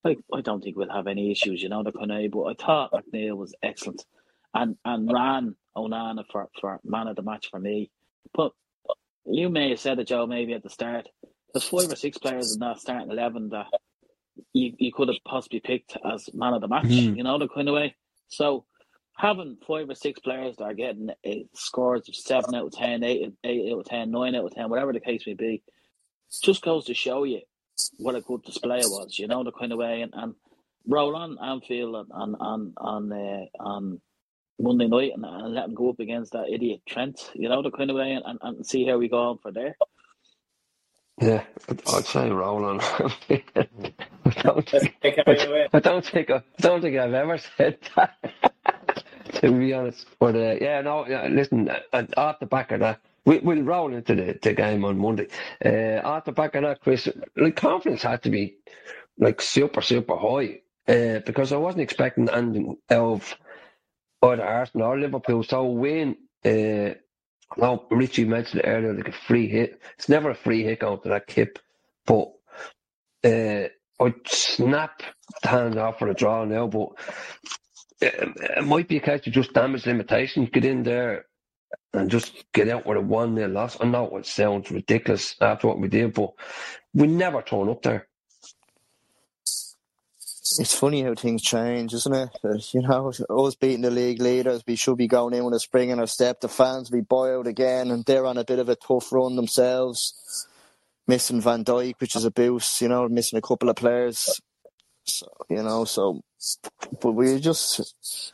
I, 0.06 0.16
don't 0.42 0.64
think 0.64 0.78
we'll 0.78 0.90
have 0.90 1.08
any 1.08 1.30
issues. 1.32 1.62
You 1.62 1.70
know, 1.70 1.84
the 1.84 1.92
of. 1.92 2.32
But 2.32 2.44
I 2.44 2.54
thought 2.54 2.94
McNeil 2.94 3.36
was 3.36 3.54
excellent, 3.62 4.04
and 4.54 4.76
and 4.86 5.12
ran 5.12 5.56
Onana 5.76 6.24
for 6.32 6.48
for 6.60 6.80
man 6.84 7.08
of 7.08 7.16
the 7.16 7.22
match 7.22 7.50
for 7.52 7.60
me. 7.60 7.92
But 8.34 8.54
you 9.26 9.50
may 9.50 9.70
have 9.70 9.80
said 9.80 10.00
it, 10.00 10.08
Joe, 10.08 10.26
maybe 10.26 10.54
at 10.54 10.64
the 10.64 10.70
start 10.70 11.08
there's 11.54 11.68
five 11.68 11.92
or 11.92 11.96
six 11.96 12.18
players 12.18 12.54
in 12.54 12.60
that 12.60 12.80
starting 12.80 13.12
eleven 13.12 13.50
that 13.50 13.68
you, 14.54 14.74
you 14.78 14.92
could 14.94 15.08
have 15.08 15.18
possibly 15.26 15.60
picked 15.60 15.98
as 16.06 16.30
man 16.34 16.54
of 16.54 16.62
the 16.62 16.68
match, 16.68 16.86
mm. 16.86 17.16
you 17.16 17.24
know, 17.24 17.38
the 17.38 17.48
kind 17.48 17.68
of 17.68 17.76
way. 17.76 17.96
So 18.28 18.66
having 19.16 19.58
five 19.68 19.90
or 19.90 19.96
six 19.96 20.20
players 20.20 20.58
that 20.58 20.64
are 20.64 20.74
getting 20.74 21.10
scores 21.54 22.08
of 22.08 22.16
seven 22.16 22.56
out 22.56 22.68
of 22.68 22.72
ten, 22.72 23.04
8, 23.04 23.34
out 23.46 23.80
of 23.80 23.86
ten, 23.86 24.12
nine 24.12 24.36
out 24.36 24.46
of 24.46 24.56
10, 24.56 24.70
whatever 24.70 24.94
the 24.94 25.00
case 25.00 25.24
may 25.28 25.34
be, 25.34 25.64
just 26.42 26.62
goes 26.62 26.86
to 26.86 26.94
show 26.94 27.24
you 27.24 27.42
what 27.98 28.16
a 28.16 28.22
good 28.22 28.44
display 28.44 28.80
it 28.80 28.86
was, 28.90 29.18
you 29.18 29.28
know, 29.28 29.44
the 29.44 29.52
kind 29.52 29.72
of 29.72 29.80
way. 29.80 30.02
And, 30.02 30.14
and 30.16 30.36
roll 30.88 31.16
on 31.16 31.38
Anfield 31.42 32.08
on, 32.12 32.36
on, 32.36 32.74
on, 32.78 33.12
uh, 33.12 33.46
on 33.60 34.02
Monday 34.60 34.88
night 34.88 35.12
and, 35.16 35.26
and 35.26 35.54
let 35.54 35.68
them 35.68 35.76
go 35.76 35.90
up 35.90 36.00
against 36.00 36.34
that 36.34 36.50
idiot 36.50 36.82
Trent, 36.88 37.32
you 37.34 37.50
know, 37.50 37.62
the 37.62 37.72
kind 37.72 37.90
of 37.90 37.96
way, 37.96 38.12
and, 38.12 38.24
and, 38.26 38.40
and 38.42 38.66
see 38.66 38.86
how 38.86 38.98
we 38.98 39.10
go 39.10 39.30
on 39.30 39.38
for 39.40 39.52
there. 39.52 39.76
Yeah, 41.22 41.44
I'd 41.94 42.06
say 42.06 42.30
roll 42.30 42.64
on. 42.66 42.80
I 44.38 44.42
don't 44.42 44.70
think, 44.70 44.96
I, 45.04 45.68
I 45.74 45.80
don't 45.80 46.06
think 46.06 46.30
I 46.30 46.44
don't 46.60 46.82
think 46.82 46.98
I've 46.98 47.14
ever 47.14 47.38
said 47.38 47.78
that. 47.96 48.18
to 49.36 49.52
be 49.52 49.74
honest, 49.74 50.06
but 50.20 50.36
uh, 50.36 50.56
yeah, 50.60 50.82
no, 50.82 51.08
yeah, 51.08 51.28
listen. 51.28 51.70
Uh, 51.70 52.04
off 52.18 52.40
the 52.40 52.46
back 52.46 52.72
of 52.72 52.80
that, 52.82 53.00
we, 53.26 53.40
will 53.40 53.62
roll 53.62 53.94
into 53.94 54.16
the, 54.16 54.40
the 54.42 54.54
game 54.54 54.84
on 54.86 54.98
Monday. 54.98 55.28
Uh, 55.64 56.06
off 56.06 56.26
the 56.26 56.32
back 56.32 56.56
of 56.56 56.64
that, 56.64 56.82
Chris, 56.82 57.08
like 57.36 57.56
confidence 57.56 58.02
had 58.02 58.24
to 58.24 58.30
be 58.30 58.56
like 59.18 59.42
super 59.42 59.82
super 59.82 60.16
high 60.16 60.62
uh, 60.88 61.20
because 61.26 61.52
I 61.52 61.58
wasn't 61.58 61.84
expecting 61.84 62.30
anything 62.30 62.78
of 62.90 63.36
either 64.24 64.44
Arsenal 64.44 64.88
or 64.88 65.00
Liverpool. 65.00 65.44
So 65.44 65.66
win. 65.66 66.18
Uh, 66.44 66.96
now, 67.58 67.84
Richie 67.90 68.26
mentioned 68.26 68.62
earlier, 68.64 68.94
like 68.94 69.08
a 69.08 69.12
free 69.12 69.48
hit. 69.48 69.82
It's 69.98 70.10
never 70.10 70.30
a 70.30 70.36
free 70.36 70.64
hit 70.64 70.80
going 70.80 71.02
to 71.02 71.10
that 71.10 71.28
kip, 71.28 71.60
but 72.06 72.32
uh, 73.24 73.70
I'd 74.00 74.28
snap 74.28 75.02
the 75.42 75.48
hand 75.50 75.78
off 75.78 76.00
for 76.00 76.08
a 76.08 76.14
draw 76.14 76.46
now, 76.46 76.68
but 76.68 76.90
it, 78.02 78.34
it, 78.58 78.64
might 78.64 78.88
be 78.88 78.98
a 78.98 79.02
case 79.02 79.28
of 79.28 79.34
just 79.34 79.54
damage 79.54 79.86
limitation. 79.86 80.46
Get 80.46 80.66
in 80.66 80.84
there 80.84 81.26
and 81.94 82.10
just 82.10 82.46
get 82.54 82.70
out 82.70 82.86
with 82.86 82.98
a 82.98 83.02
1 83.02 83.36
nil 83.36 83.50
loss. 83.50 83.78
I 83.80 83.86
know 83.86 84.18
it 84.18 84.26
sounds 84.26 84.72
ridiculous 84.72 85.36
after 85.42 85.68
what 85.68 85.80
we 85.80 85.88
did, 85.88 86.14
but 86.14 86.32
we 86.94 87.08
never 87.08 87.42
turn 87.42 87.70
up 87.70 87.82
there 87.82 88.10
it's 90.58 90.74
funny 90.74 91.04
how 91.04 91.14
things 91.14 91.44
change, 91.44 91.94
isn't 91.94 92.16
it? 92.16 92.30
You 92.74 92.82
know, 92.82 93.12
us 93.30 93.56
beating 93.56 93.82
the 93.82 93.92
league 93.92 94.22
leaders, 94.22 94.64
we 94.66 94.76
should 94.76 94.98
be 94.98 95.08
going 95.08 95.34
in 95.34 95.44
with 95.46 95.54
a 95.54 95.60
spring 95.60 95.90
in 95.90 96.00
our 96.00 96.08
step. 96.08 96.42
The 96.42 96.50
fans 96.50 96.90
will 96.90 97.00
be 97.00 97.06
boiled 97.06 97.46
again, 97.46 97.92
and 97.92 98.04
they're 98.06 98.26
on 98.26 98.38
a 98.38 98.44
bit 98.44 98.60
of 98.60 98.70
a 98.70 98.76
tough 98.76 99.12
run 99.12 99.36
themselves. 99.36 100.48
Missing 101.10 101.42
Van 101.42 101.64
Dijk, 101.66 101.96
which 102.00 102.16
is 102.16 102.24
a 102.26 102.32
boost. 102.32 102.82
You 102.82 102.88
know, 102.88 103.10
missing 103.10 103.38
a 103.40 103.42
couple 103.42 103.70
of 103.70 103.76
players. 103.76 104.40
So 105.06 105.28
you 105.50 105.64
know, 105.64 105.86
so 105.86 106.22
but 107.02 107.12
we 107.14 107.40
just 107.40 108.34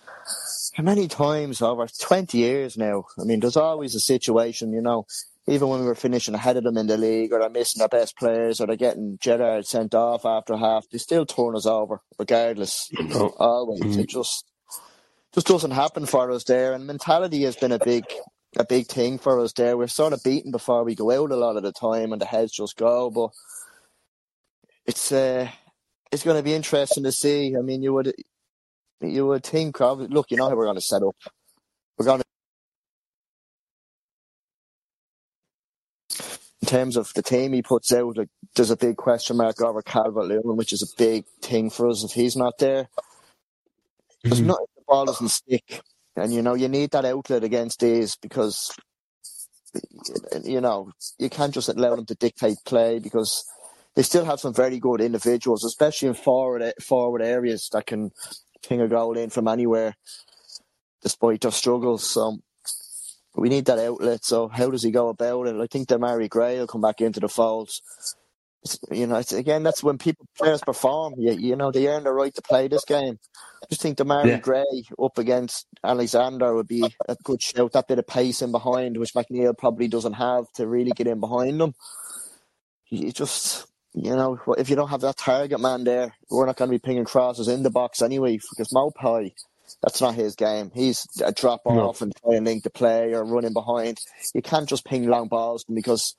how 0.75 0.83
many 0.83 1.07
times 1.07 1.61
over 1.61 1.87
twenty 1.99 2.39
years 2.39 2.77
now? 2.77 3.05
I 3.19 3.23
mean, 3.23 3.39
there's 3.39 3.57
always 3.57 3.95
a 3.95 3.99
situation. 3.99 4.73
You 4.73 4.81
know, 4.81 5.05
even 5.47 5.69
when 5.69 5.79
we 5.79 5.85
were 5.85 5.95
finishing 5.95 6.35
ahead 6.35 6.57
of 6.57 6.63
them 6.65 6.77
in 6.77 6.87
the 6.87 6.97
league, 6.97 7.31
or 7.31 7.39
they're 7.39 7.49
missing 7.49 7.79
their 7.79 7.87
best 7.87 8.17
players, 8.17 8.59
or 8.59 8.67
they're 8.67 8.75
getting 8.75 9.17
Gerrard 9.21 9.65
sent 9.65 9.95
off 9.95 10.25
after 10.25 10.57
half, 10.57 10.89
they 10.89 10.97
still 10.97 11.25
turn 11.25 11.55
us 11.55 11.65
over, 11.65 12.01
regardless. 12.19 12.89
Oh. 13.13 13.33
Always, 13.39 13.81
Mm. 13.95 13.99
it 13.99 14.09
just 14.09 14.45
just 15.33 15.47
doesn't 15.47 15.71
happen 15.71 16.05
for 16.05 16.31
us 16.31 16.43
there. 16.45 16.73
And 16.73 16.85
mentality 16.87 17.43
has 17.43 17.55
been 17.55 17.71
a 17.71 17.79
big 17.79 18.05
a 18.57 18.65
big 18.65 18.87
thing 18.87 19.17
for 19.17 19.39
us 19.39 19.53
there. 19.53 19.77
We're 19.77 19.87
sort 19.87 20.13
of 20.13 20.23
beaten 20.23 20.51
before 20.51 20.83
we 20.83 20.95
go 20.95 21.11
out 21.11 21.31
a 21.31 21.35
lot 21.35 21.57
of 21.57 21.63
the 21.63 21.71
time, 21.71 22.13
and 22.13 22.21
the 22.21 22.25
heads 22.25 22.53
just 22.53 22.77
go. 22.77 23.09
But 23.09 23.31
it's 24.85 25.11
uh, 25.11 25.49
it's 26.11 26.23
going 26.23 26.37
to 26.37 26.43
be 26.43 26.53
interesting 26.53 27.03
to 27.03 27.11
see. 27.11 27.55
I 27.57 27.61
mean, 27.61 27.83
you 27.83 27.93
would 27.93 28.13
you 29.01 29.27
would 29.27 29.43
think, 29.43 29.79
look, 29.79 30.31
you 30.31 30.37
know 30.37 30.49
how 30.49 30.55
we're 30.55 30.65
going 30.65 30.75
to 30.75 30.81
set 30.81 31.03
up. 31.03 31.15
We're 31.97 32.05
going 32.05 32.19
to 32.19 32.25
in 36.61 36.67
terms 36.67 36.97
of 36.97 37.13
the 37.13 37.21
team 37.21 37.53
he 37.53 37.61
puts 37.61 37.93
out, 37.93 38.17
like, 38.17 38.29
there's 38.55 38.71
a 38.71 38.77
big 38.77 38.97
question 38.97 39.37
mark 39.37 39.61
over 39.61 39.81
Calvert 39.83 40.25
Lewin, 40.25 40.57
which 40.57 40.73
is 40.73 40.81
a 40.81 40.97
big 40.97 41.25
thing 41.41 41.69
for 41.69 41.87
us 41.87 42.03
if 42.03 42.11
he's 42.11 42.35
not 42.35 42.57
there. 42.57 42.89
There's 44.23 44.41
Mhm. 44.41 44.47
not 44.47 44.59
the 44.75 44.81
ball 44.87 45.05
doesn't 45.05 45.29
stick, 45.29 45.81
and 46.15 46.33
you 46.33 46.41
know 46.41 46.53
you 46.53 46.67
need 46.67 46.91
that 46.91 47.05
outlet 47.05 47.43
against 47.43 47.79
these 47.79 48.15
because 48.15 48.71
you 50.43 50.61
know 50.61 50.91
you 51.19 51.29
can't 51.29 51.53
just 51.53 51.69
allow 51.69 51.95
them 51.95 52.05
to 52.05 52.15
dictate 52.15 52.57
play 52.65 52.99
because 52.99 53.45
they 53.95 54.03
still 54.03 54.25
have 54.25 54.39
some 54.39 54.53
very 54.53 54.77
good 54.79 55.01
individuals, 55.01 55.63
especially 55.63 56.09
in 56.09 56.13
forward 56.13 56.73
forward 56.81 57.21
areas 57.21 57.69
that 57.71 57.85
can 57.85 58.11
ping 58.67 58.81
a 58.81 58.87
goal 58.87 59.17
in 59.17 59.29
from 59.29 59.47
anywhere, 59.47 59.95
despite 61.01 61.41
their 61.41 61.51
struggles. 61.51 62.09
So 62.09 62.39
we 63.35 63.49
need 63.49 63.65
that 63.65 63.79
outlet. 63.79 64.23
So 64.23 64.49
how 64.49 64.69
does 64.69 64.83
he 64.83 64.91
go 64.91 65.07
about 65.09 65.47
it? 65.47 65.55
I 65.55 65.67
think 65.67 65.87
Demarai 65.87 66.29
Gray 66.29 66.59
will 66.59 66.67
come 66.67 66.81
back 66.81 67.01
into 67.01 67.19
the 67.21 67.29
fold. 67.29 67.69
It's, 68.65 68.79
you 68.91 69.05
know, 69.07 69.17
it's, 69.17 69.31
again, 69.31 69.63
that's 69.63 69.83
when 69.83 69.97
people 69.97 70.27
players 70.37 70.61
perform. 70.65 71.13
You, 71.17 71.33
you 71.33 71.55
know, 71.55 71.71
they 71.71 71.87
earn 71.87 72.03
the 72.03 72.11
right 72.11 72.33
to 72.35 72.41
play 72.41 72.67
this 72.67 72.83
game. 72.83 73.19
I 73.63 73.65
just 73.69 73.81
think 73.81 73.97
Demarai 73.97 74.25
Yeah. 74.25 74.37
Gray 74.39 74.83
up 75.01 75.17
against 75.17 75.67
Alexander 75.83 76.53
would 76.53 76.67
be 76.67 76.93
a 77.07 77.15
good 77.23 77.41
shout. 77.41 77.73
That 77.73 77.87
bit 77.87 77.99
of 77.99 78.07
pace 78.07 78.41
in 78.41 78.51
behind, 78.51 78.97
which 78.97 79.13
McNeil 79.13 79.57
probably 79.57 79.87
doesn't 79.87 80.13
have 80.13 80.51
to 80.55 80.67
really 80.67 80.91
get 80.91 81.07
in 81.07 81.19
behind 81.19 81.61
them. 81.61 81.73
You 82.89 83.11
just, 83.11 83.65
you 83.93 84.15
know, 84.15 84.39
if 84.57 84.69
you 84.69 84.75
don't 84.75 84.89
have 84.89 85.01
that 85.01 85.17
target 85.17 85.59
man 85.59 85.83
there, 85.83 86.13
we're 86.29 86.45
not 86.45 86.57
going 86.57 86.69
to 86.69 86.75
be 86.75 86.79
pinging 86.79 87.05
crosses 87.05 87.47
in 87.47 87.63
the 87.63 87.69
box 87.71 88.01
anyway. 88.01 88.39
Because 88.51 88.69
Maupay, 88.73 89.31
that's 89.81 90.01
not 90.01 90.15
his 90.15 90.35
game. 90.35 90.71
He's 90.73 91.07
a 91.23 91.31
drop 91.31 91.61
No. 91.65 91.89
off 91.89 92.01
and 92.01 92.13
try 92.15 92.35
and 92.35 92.45
link 92.45 92.63
the 92.63 92.69
play 92.69 93.13
or 93.13 93.23
running 93.25 93.53
behind. 93.53 93.99
You 94.33 94.41
can't 94.41 94.69
just 94.69 94.85
ping 94.85 95.07
long 95.07 95.27
balls 95.27 95.63
because 95.71 96.15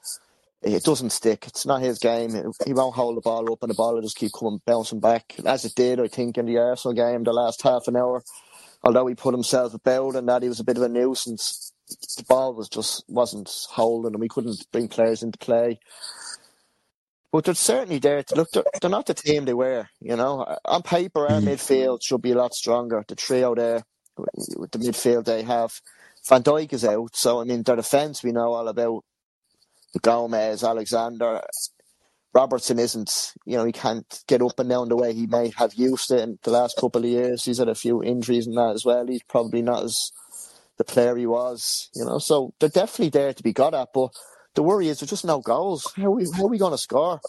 it 0.75 0.85
doesn't 0.85 1.11
stick. 1.11 1.47
It's 1.49 1.67
not 1.67 1.83
his 1.83 1.99
game. 2.01 2.33
He 2.67 2.75
won't 2.75 2.97
hold 2.97 3.17
the 3.19 3.23
ball 3.23 3.53
up 3.53 3.61
and 3.63 3.71
the 3.71 3.75
ball 3.77 3.95
will 3.95 4.03
just 4.03 4.17
keep 4.19 4.33
coming 4.39 4.61
bouncing 4.67 5.01
back 5.01 5.37
as 5.47 5.65
it 5.65 5.75
did, 5.77 6.01
I 6.01 6.09
think, 6.09 6.39
in 6.39 6.47
the 6.47 6.59
Arsenal 6.59 6.95
game 6.95 7.25
the 7.25 7.33
last 7.35 7.63
half 7.63 7.89
an 7.89 7.97
hour. 7.97 8.23
Although 8.85 9.07
he 9.09 9.15
put 9.17 9.35
himself 9.35 9.75
about 9.75 10.17
and 10.17 10.29
that 10.29 10.43
he 10.43 10.49
was 10.51 10.61
a 10.61 10.65
bit 10.65 10.79
of 10.79 10.85
a 10.85 10.89
nuisance, 10.91 11.73
the 12.17 12.25
ball 12.25 12.55
was 12.55 12.69
just 12.69 13.05
wasn't 13.09 13.51
holding 13.71 14.13
and 14.15 14.21
we 14.21 14.29
couldn't 14.29 14.67
bring 14.73 14.89
players 14.89 15.23
into 15.23 15.39
play. 15.39 15.81
But 17.33 17.45
they're 17.45 17.55
certainly 17.55 17.99
there. 17.99 18.23
To, 18.23 18.35
look, 18.37 18.51
they're, 18.53 18.65
they're 18.81 18.91
not 18.91 19.07
the 19.07 19.15
team 19.15 19.45
they 19.45 19.55
were. 19.55 19.89
You 20.01 20.17
know, 20.17 20.57
on 20.65 20.83
paper, 20.83 21.29
our 21.29 21.41
Mhm. 21.41 21.43
midfield 21.43 22.01
should 22.03 22.23
be 22.23 22.33
a 22.33 22.37
lot 22.39 22.55
stronger. 22.55 23.05
The 23.07 23.17
trio 23.17 23.55
there, 23.55 23.83
with 24.57 24.71
the 24.73 24.79
midfield 24.79 25.27
they 25.27 25.43
have, 25.43 25.73
Van 26.29 26.43
Dijk 26.43 26.73
is 26.73 26.85
out. 26.85 27.17
So 27.17 27.41
I 27.41 27.45
mean, 27.45 27.63
their 27.63 27.77
defence 27.77 28.23
we 28.23 28.33
know 28.33 28.55
all 28.55 28.69
about. 28.69 29.05
Gomez, 30.03 30.65
Alexander, 30.65 31.43
Robertson 32.35 32.79
isn't. 32.79 33.33
You 33.47 33.57
know, 33.59 33.65
he 33.65 33.73
can't 33.73 34.07
get 34.29 34.43
up 34.43 34.59
and 34.61 34.69
down 34.69 34.89
the 34.89 34.97
way 34.97 35.15
he 35.15 35.27
may 35.27 35.53
have 35.57 35.75
used 35.75 36.11
it 36.13 36.21
in 36.21 36.39
the 36.45 36.51
last 36.51 36.77
couple 36.79 37.05
of 37.05 37.11
years. 37.11 37.45
He's 37.45 37.59
had 37.59 37.69
a 37.69 37.75
few 37.75 38.03
injuries 38.03 38.47
and 38.47 38.57
that 38.57 38.75
as 38.75 38.85
well. 38.85 39.07
He's 39.07 39.23
probably 39.25 39.63
not 39.63 39.85
as 39.85 40.13
the 40.79 40.85
player 40.85 41.17
he 41.17 41.27
was. 41.27 41.91
You 41.95 42.05
know, 42.05 42.19
so 42.19 42.55
they're 42.61 42.69
definitely 42.71 43.11
there 43.11 43.35
to 43.35 43.43
be 43.43 43.53
got 43.53 43.75
at. 43.75 43.89
But 43.95 44.11
the 44.55 44.63
worry 44.63 44.89
is 44.89 45.01
there's 45.01 45.11
just 45.11 45.25
no 45.25 45.41
goals. 45.41 45.93
How 45.97 46.07
are 46.07 46.11
we, 46.13 46.27
how 46.35 46.45
are 46.47 46.51
we 46.51 46.59
going 46.59 46.73
to 46.73 46.79
score? 46.79 47.21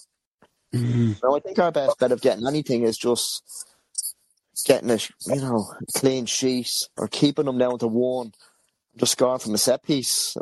Mhm. 0.75 1.17
No, 1.23 1.35
I 1.37 1.39
think 1.41 1.59
our 1.59 1.71
best 1.71 1.99
bet 1.99 2.11
of 2.11 2.21
getting 2.21 2.47
anything 2.47 2.83
is 2.83 2.97
just 2.97 3.43
getting 4.65 4.91
a 4.91 4.99
you 5.27 5.41
know 5.41 5.73
clean 5.95 6.25
sheet 6.27 6.71
or 6.97 7.07
keeping 7.07 7.45
them 7.45 7.57
down 7.57 7.79
to 7.79 7.87
one. 7.87 8.31
Just 8.97 9.11
scoring 9.13 9.39
from 9.39 9.53
a 9.53 9.57
set 9.59 9.83
piece. 9.83 10.35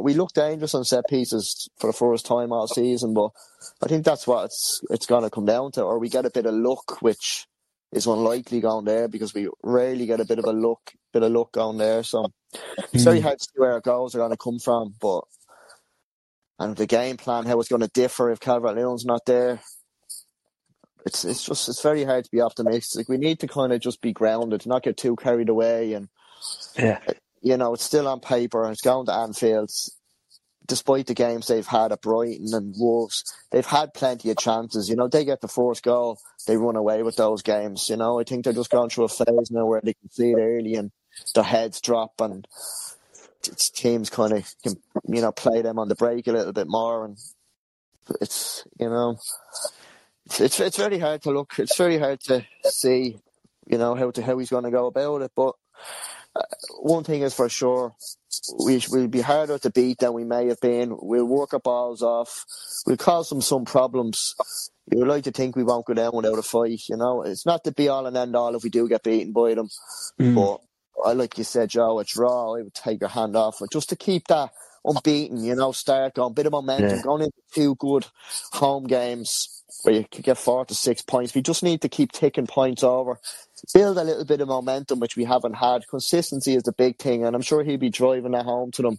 We 0.00 0.14
look 0.14 0.32
dangerous 0.32 0.74
on 0.74 0.84
set 0.84 1.08
pieces 1.08 1.68
for 1.78 1.88
the 1.88 1.96
first 1.96 2.24
time 2.24 2.52
all 2.52 2.68
season, 2.68 3.14
but 3.14 3.30
I 3.82 3.88
think 3.88 4.04
that's 4.04 4.26
what 4.26 4.44
it's 4.44 4.80
it's 4.90 5.06
going 5.06 5.24
to 5.24 5.30
come 5.30 5.44
down 5.44 5.72
to. 5.72 5.82
Or 5.82 5.98
we 5.98 6.08
get 6.08 6.26
a 6.26 6.30
bit 6.30 6.46
of 6.46 6.54
luck, 6.54 7.02
which 7.02 7.46
is 7.92 8.06
unlikely 8.06 8.60
going 8.60 8.84
there 8.84 9.08
because 9.08 9.34
we 9.34 9.48
rarely 9.62 10.06
get 10.06 10.20
a 10.20 10.24
bit 10.24 10.38
of 10.38 10.44
a 10.44 10.52
look, 10.52 10.92
bit 11.12 11.22
of 11.22 11.32
luck 11.32 11.52
going 11.52 11.78
there. 11.78 12.02
So 12.02 12.32
it's 12.92 13.04
very 13.04 13.20
hard 13.20 13.38
to 13.38 13.44
see 13.44 13.58
where 13.60 13.72
our 13.72 13.80
goals 13.80 14.14
are 14.14 14.18
going 14.18 14.30
to 14.30 14.36
come 14.36 14.58
from, 14.58 14.94
but 15.00 15.22
and 16.58 16.76
the 16.76 16.86
game 16.86 17.16
plan, 17.16 17.44
how 17.44 17.58
it's 17.60 17.68
going 17.68 17.82
to 17.82 17.88
differ 17.88 18.30
if 18.30 18.40
Calvert 18.40 18.76
Lewin's 18.76 19.04
not 19.04 19.26
there. 19.26 19.60
It's 21.04 21.24
it's 21.24 21.44
just 21.44 21.68
it's 21.68 21.82
very 21.82 22.04
hard 22.04 22.24
to 22.24 22.30
be 22.30 22.40
optimistic. 22.40 23.08
We 23.08 23.18
need 23.18 23.40
to 23.40 23.48
kind 23.48 23.72
of 23.72 23.80
just 23.80 24.00
be 24.00 24.12
grounded, 24.12 24.66
not 24.66 24.82
get 24.82 24.96
too 24.96 25.16
carried 25.16 25.48
away, 25.48 25.92
and 25.92 26.08
Yeah. 26.76 27.00
You 27.42 27.56
know 27.56 27.74
it's 27.74 27.84
still 27.84 28.08
on 28.08 28.20
paper. 28.20 28.64
and 28.64 28.72
it's 28.72 28.82
going 28.82 29.06
to 29.06 29.12
Anfield. 29.12 29.70
Despite 30.66 31.06
the 31.06 31.14
games 31.14 31.46
they've 31.46 31.64
had 31.64 31.92
at 31.92 32.02
Brighton 32.02 32.52
and 32.52 32.74
Wolves, 32.76 33.22
they've 33.52 33.64
had 33.64 33.94
plenty 33.94 34.30
of 34.30 34.36
chances. 34.36 34.88
You 34.88 34.96
know, 34.96 35.06
they 35.06 35.24
get 35.24 35.40
the 35.40 35.46
first 35.46 35.84
goal, 35.84 36.18
they 36.48 36.56
run 36.56 36.74
away 36.74 37.04
with 37.04 37.14
those 37.14 37.42
games. 37.42 37.88
You 37.88 37.96
know, 37.96 38.18
I 38.18 38.24
think 38.24 38.42
they're 38.42 38.52
just 38.52 38.70
going 38.70 38.90
through 38.90 39.04
a 39.04 39.08
phase 39.08 39.52
now 39.52 39.64
where 39.66 39.80
they 39.80 39.94
can 39.94 40.10
see 40.10 40.32
it 40.32 40.38
early 40.40 40.74
and 40.74 40.90
their 41.34 41.44
heads 41.44 41.80
drop 41.80 42.20
and 42.20 42.46
teams 43.74 44.10
kind 44.10 44.32
of 44.32 44.54
can 44.62 44.74
you 45.08 45.20
know 45.20 45.32
play 45.32 45.62
them 45.62 45.78
on 45.78 45.88
the 45.88 45.94
break 45.94 46.26
a 46.26 46.32
little 46.32 46.52
bit 46.52 46.66
more 46.68 47.04
and 47.04 47.16
it's 48.20 48.64
you 48.78 48.88
know 48.88 49.16
it's 50.26 50.40
it's, 50.40 50.60
it's 50.60 50.76
very 50.76 50.98
hard 50.98 51.22
to 51.22 51.30
look 51.30 51.52
it's 51.58 51.76
very 51.76 51.98
hard 51.98 52.20
to 52.20 52.44
see 52.64 53.18
you 53.66 53.78
know 53.78 53.94
how 53.94 54.10
to 54.10 54.22
how 54.22 54.36
he's 54.38 54.50
going 54.50 54.64
to 54.64 54.70
go 54.70 54.86
about 54.86 55.22
it 55.22 55.30
but 55.36 55.54
one 56.80 57.04
thing 57.04 57.22
is 57.22 57.34
for 57.34 57.48
sure 57.48 57.94
we 58.64 58.82
will 58.90 59.08
be 59.08 59.20
harder 59.20 59.58
to 59.58 59.70
beat 59.70 59.98
than 59.98 60.12
we 60.12 60.24
may 60.24 60.46
have 60.48 60.60
been. 60.60 60.96
We'll 61.00 61.24
work 61.24 61.54
our 61.54 61.60
balls 61.60 62.02
off. 62.02 62.44
We'll 62.86 62.96
cause 62.96 63.28
them 63.28 63.40
some 63.40 63.64
problems. 63.64 64.34
You 64.92 64.98
would 65.00 65.08
like 65.08 65.24
to 65.24 65.32
think 65.32 65.56
we 65.56 65.64
won't 65.64 65.86
go 65.86 65.94
down 65.94 66.14
without 66.14 66.38
a 66.38 66.42
fight 66.42 66.82
you 66.88 66.96
know? 66.96 67.22
It's 67.22 67.46
not 67.46 67.64
the 67.64 67.72
be 67.72 67.88
all 67.88 68.06
and 68.06 68.16
end 68.16 68.36
all 68.36 68.54
if 68.54 68.62
we 68.62 68.70
do 68.70 68.88
get 68.88 69.02
beaten 69.02 69.32
by 69.32 69.54
them. 69.54 69.68
Mm. 70.20 70.34
but 70.34 70.60
I 71.04 71.12
like 71.12 71.38
you 71.38 71.44
said, 71.44 71.70
Joe, 71.70 71.98
a 71.98 72.04
draw, 72.04 72.56
I 72.56 72.62
would 72.62 72.74
take 72.74 73.00
your 73.00 73.10
hand 73.10 73.36
off 73.36 73.62
it 73.62 73.70
just 73.72 73.88
to 73.90 73.96
keep 73.96 74.28
that 74.28 74.50
unbeaten, 74.84 75.42
you 75.42 75.54
know, 75.54 75.72
start 75.72 76.14
going, 76.14 76.34
bit 76.34 76.46
of 76.46 76.52
momentum, 76.52 76.90
Yeah. 76.90 77.02
going 77.02 77.22
into 77.22 77.38
two 77.54 77.74
good 77.76 78.06
home 78.52 78.86
games 78.86 79.55
where 79.84 79.94
you 79.96 80.06
could 80.10 80.24
get 80.24 80.38
four 80.38 80.64
to 80.66 80.74
six 80.74 81.02
points. 81.02 81.34
We 81.34 81.42
just 81.42 81.62
need 81.62 81.82
to 81.82 81.88
keep 81.90 82.12
taking 82.12 82.46
points 82.46 82.84
over, 82.84 83.20
build 83.74 83.98
a 83.98 84.04
little 84.04 84.24
bit 84.26 84.40
of 84.42 84.48
momentum, 84.48 85.00
which 85.00 85.16
we 85.16 85.24
haven't 85.24 85.54
had. 85.56 85.88
Consistency 85.88 86.54
is 86.56 86.64
the 86.64 86.72
big 86.72 86.98
thing, 86.98 87.24
and 87.26 87.36
I'm 87.36 87.42
sure 87.42 87.64
he'll 87.64 87.78
be 87.78 87.90
driving 87.90 88.32
that 88.32 88.46
home 88.46 88.72
to 88.72 88.82
them. 88.82 88.98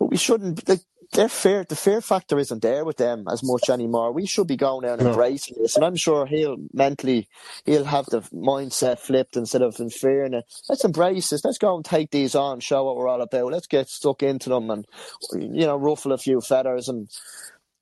But 0.00 0.10
we 0.10 0.16
shouldn't. 0.16 0.68
Their 1.14 1.28
fear, 1.28 1.64
the 1.68 1.76
fear 1.76 2.02
factor 2.02 2.38
isn't 2.38 2.62
there 2.62 2.84
with 2.84 2.98
them 2.98 3.26
as 3.32 3.42
much 3.42 3.70
anymore. 3.70 4.12
We 4.12 4.26
should 4.26 4.48
be 4.48 4.56
going 4.56 4.82
there 4.82 4.92
and 4.92 5.00
No. 5.00 5.02
embracing 5.02 5.56
this, 5.62 5.76
and 5.76 5.84
I'm 5.84 5.96
sure 5.96 6.26
he'll 6.26 6.58
mentally 6.74 7.28
he'll 7.64 7.84
have 7.84 8.06
the 8.06 8.22
mindset 8.34 8.98
flipped 8.98 9.36
instead 9.36 9.62
of 9.62 9.80
in 9.80 9.90
fear. 9.90 10.24
And 10.24 10.36
uh, 10.36 10.42
let's 10.68 10.84
embrace 10.84 11.30
this. 11.30 11.44
Let's 11.44 11.58
go 11.58 11.76
and 11.76 11.84
take 11.84 12.10
these 12.10 12.34
on, 12.34 12.60
show 12.60 12.84
what 12.84 12.96
we're 12.96 13.08
all 13.08 13.22
about. 13.22 13.52
Let's 13.52 13.68
get 13.68 13.88
stuck 13.88 14.22
into 14.22 14.50
them 14.50 14.70
and 14.70 14.86
you 15.34 15.66
know 15.66 15.76
ruffle 15.76 16.12
a 16.12 16.18
few 16.18 16.40
feathers 16.42 16.88
and 16.88 17.08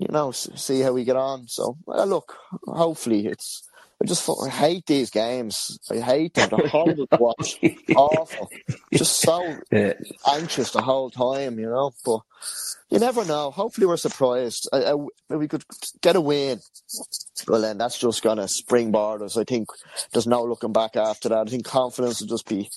you 0.06 0.12
know 0.12 0.30
see 0.32 0.80
how 0.80 0.92
we 0.92 1.04
get 1.04 1.16
on. 1.16 1.48
So 1.48 1.76
uh, 1.88 2.04
look, 2.04 2.34
hopefully 2.66 3.26
it's. 3.26 3.62
I 4.02 4.06
just 4.06 4.28
I 4.28 4.48
hate 4.50 4.86
these 4.86 5.10
games. 5.10 5.78
I 5.90 5.98
hate 5.98 6.34
them. 6.34 6.50
They're 6.50 6.60
horrible 6.68 7.06
to 7.06 7.16
watch. 7.16 7.60
Awful. 7.94 8.52
Just 8.94 9.20
so 9.22 9.60
Yeah. 9.72 9.94
anxious 10.28 10.72
the 10.72 10.82
whole 10.82 11.10
time, 11.10 11.58
you 11.58 11.66
know. 11.66 11.92
But 12.04 12.20
you 12.90 12.98
never 12.98 13.24
know. 13.24 13.50
Hopefully, 13.50 13.86
we're 13.86 13.96
surprised. 13.96 14.68
I, 14.72 14.92
I, 15.30 15.36
we 15.36 15.48
could 15.48 15.64
get 16.02 16.16
a 16.16 16.20
win. 16.20 16.60
Well, 17.48 17.62
then 17.62 17.78
that's 17.78 17.98
just 17.98 18.22
going 18.22 18.38
to 18.38 18.48
springboard 18.48 19.22
us. 19.22 19.36
I 19.36 19.44
think 19.44 19.68
there's 20.12 20.26
no 20.26 20.44
looking 20.44 20.72
back 20.72 20.96
after 20.96 21.30
that. 21.30 21.48
I 21.48 21.50
think 21.50 21.64
confidence 21.64 22.20
will 22.20 22.28
just 22.28 22.48
be 22.48 22.70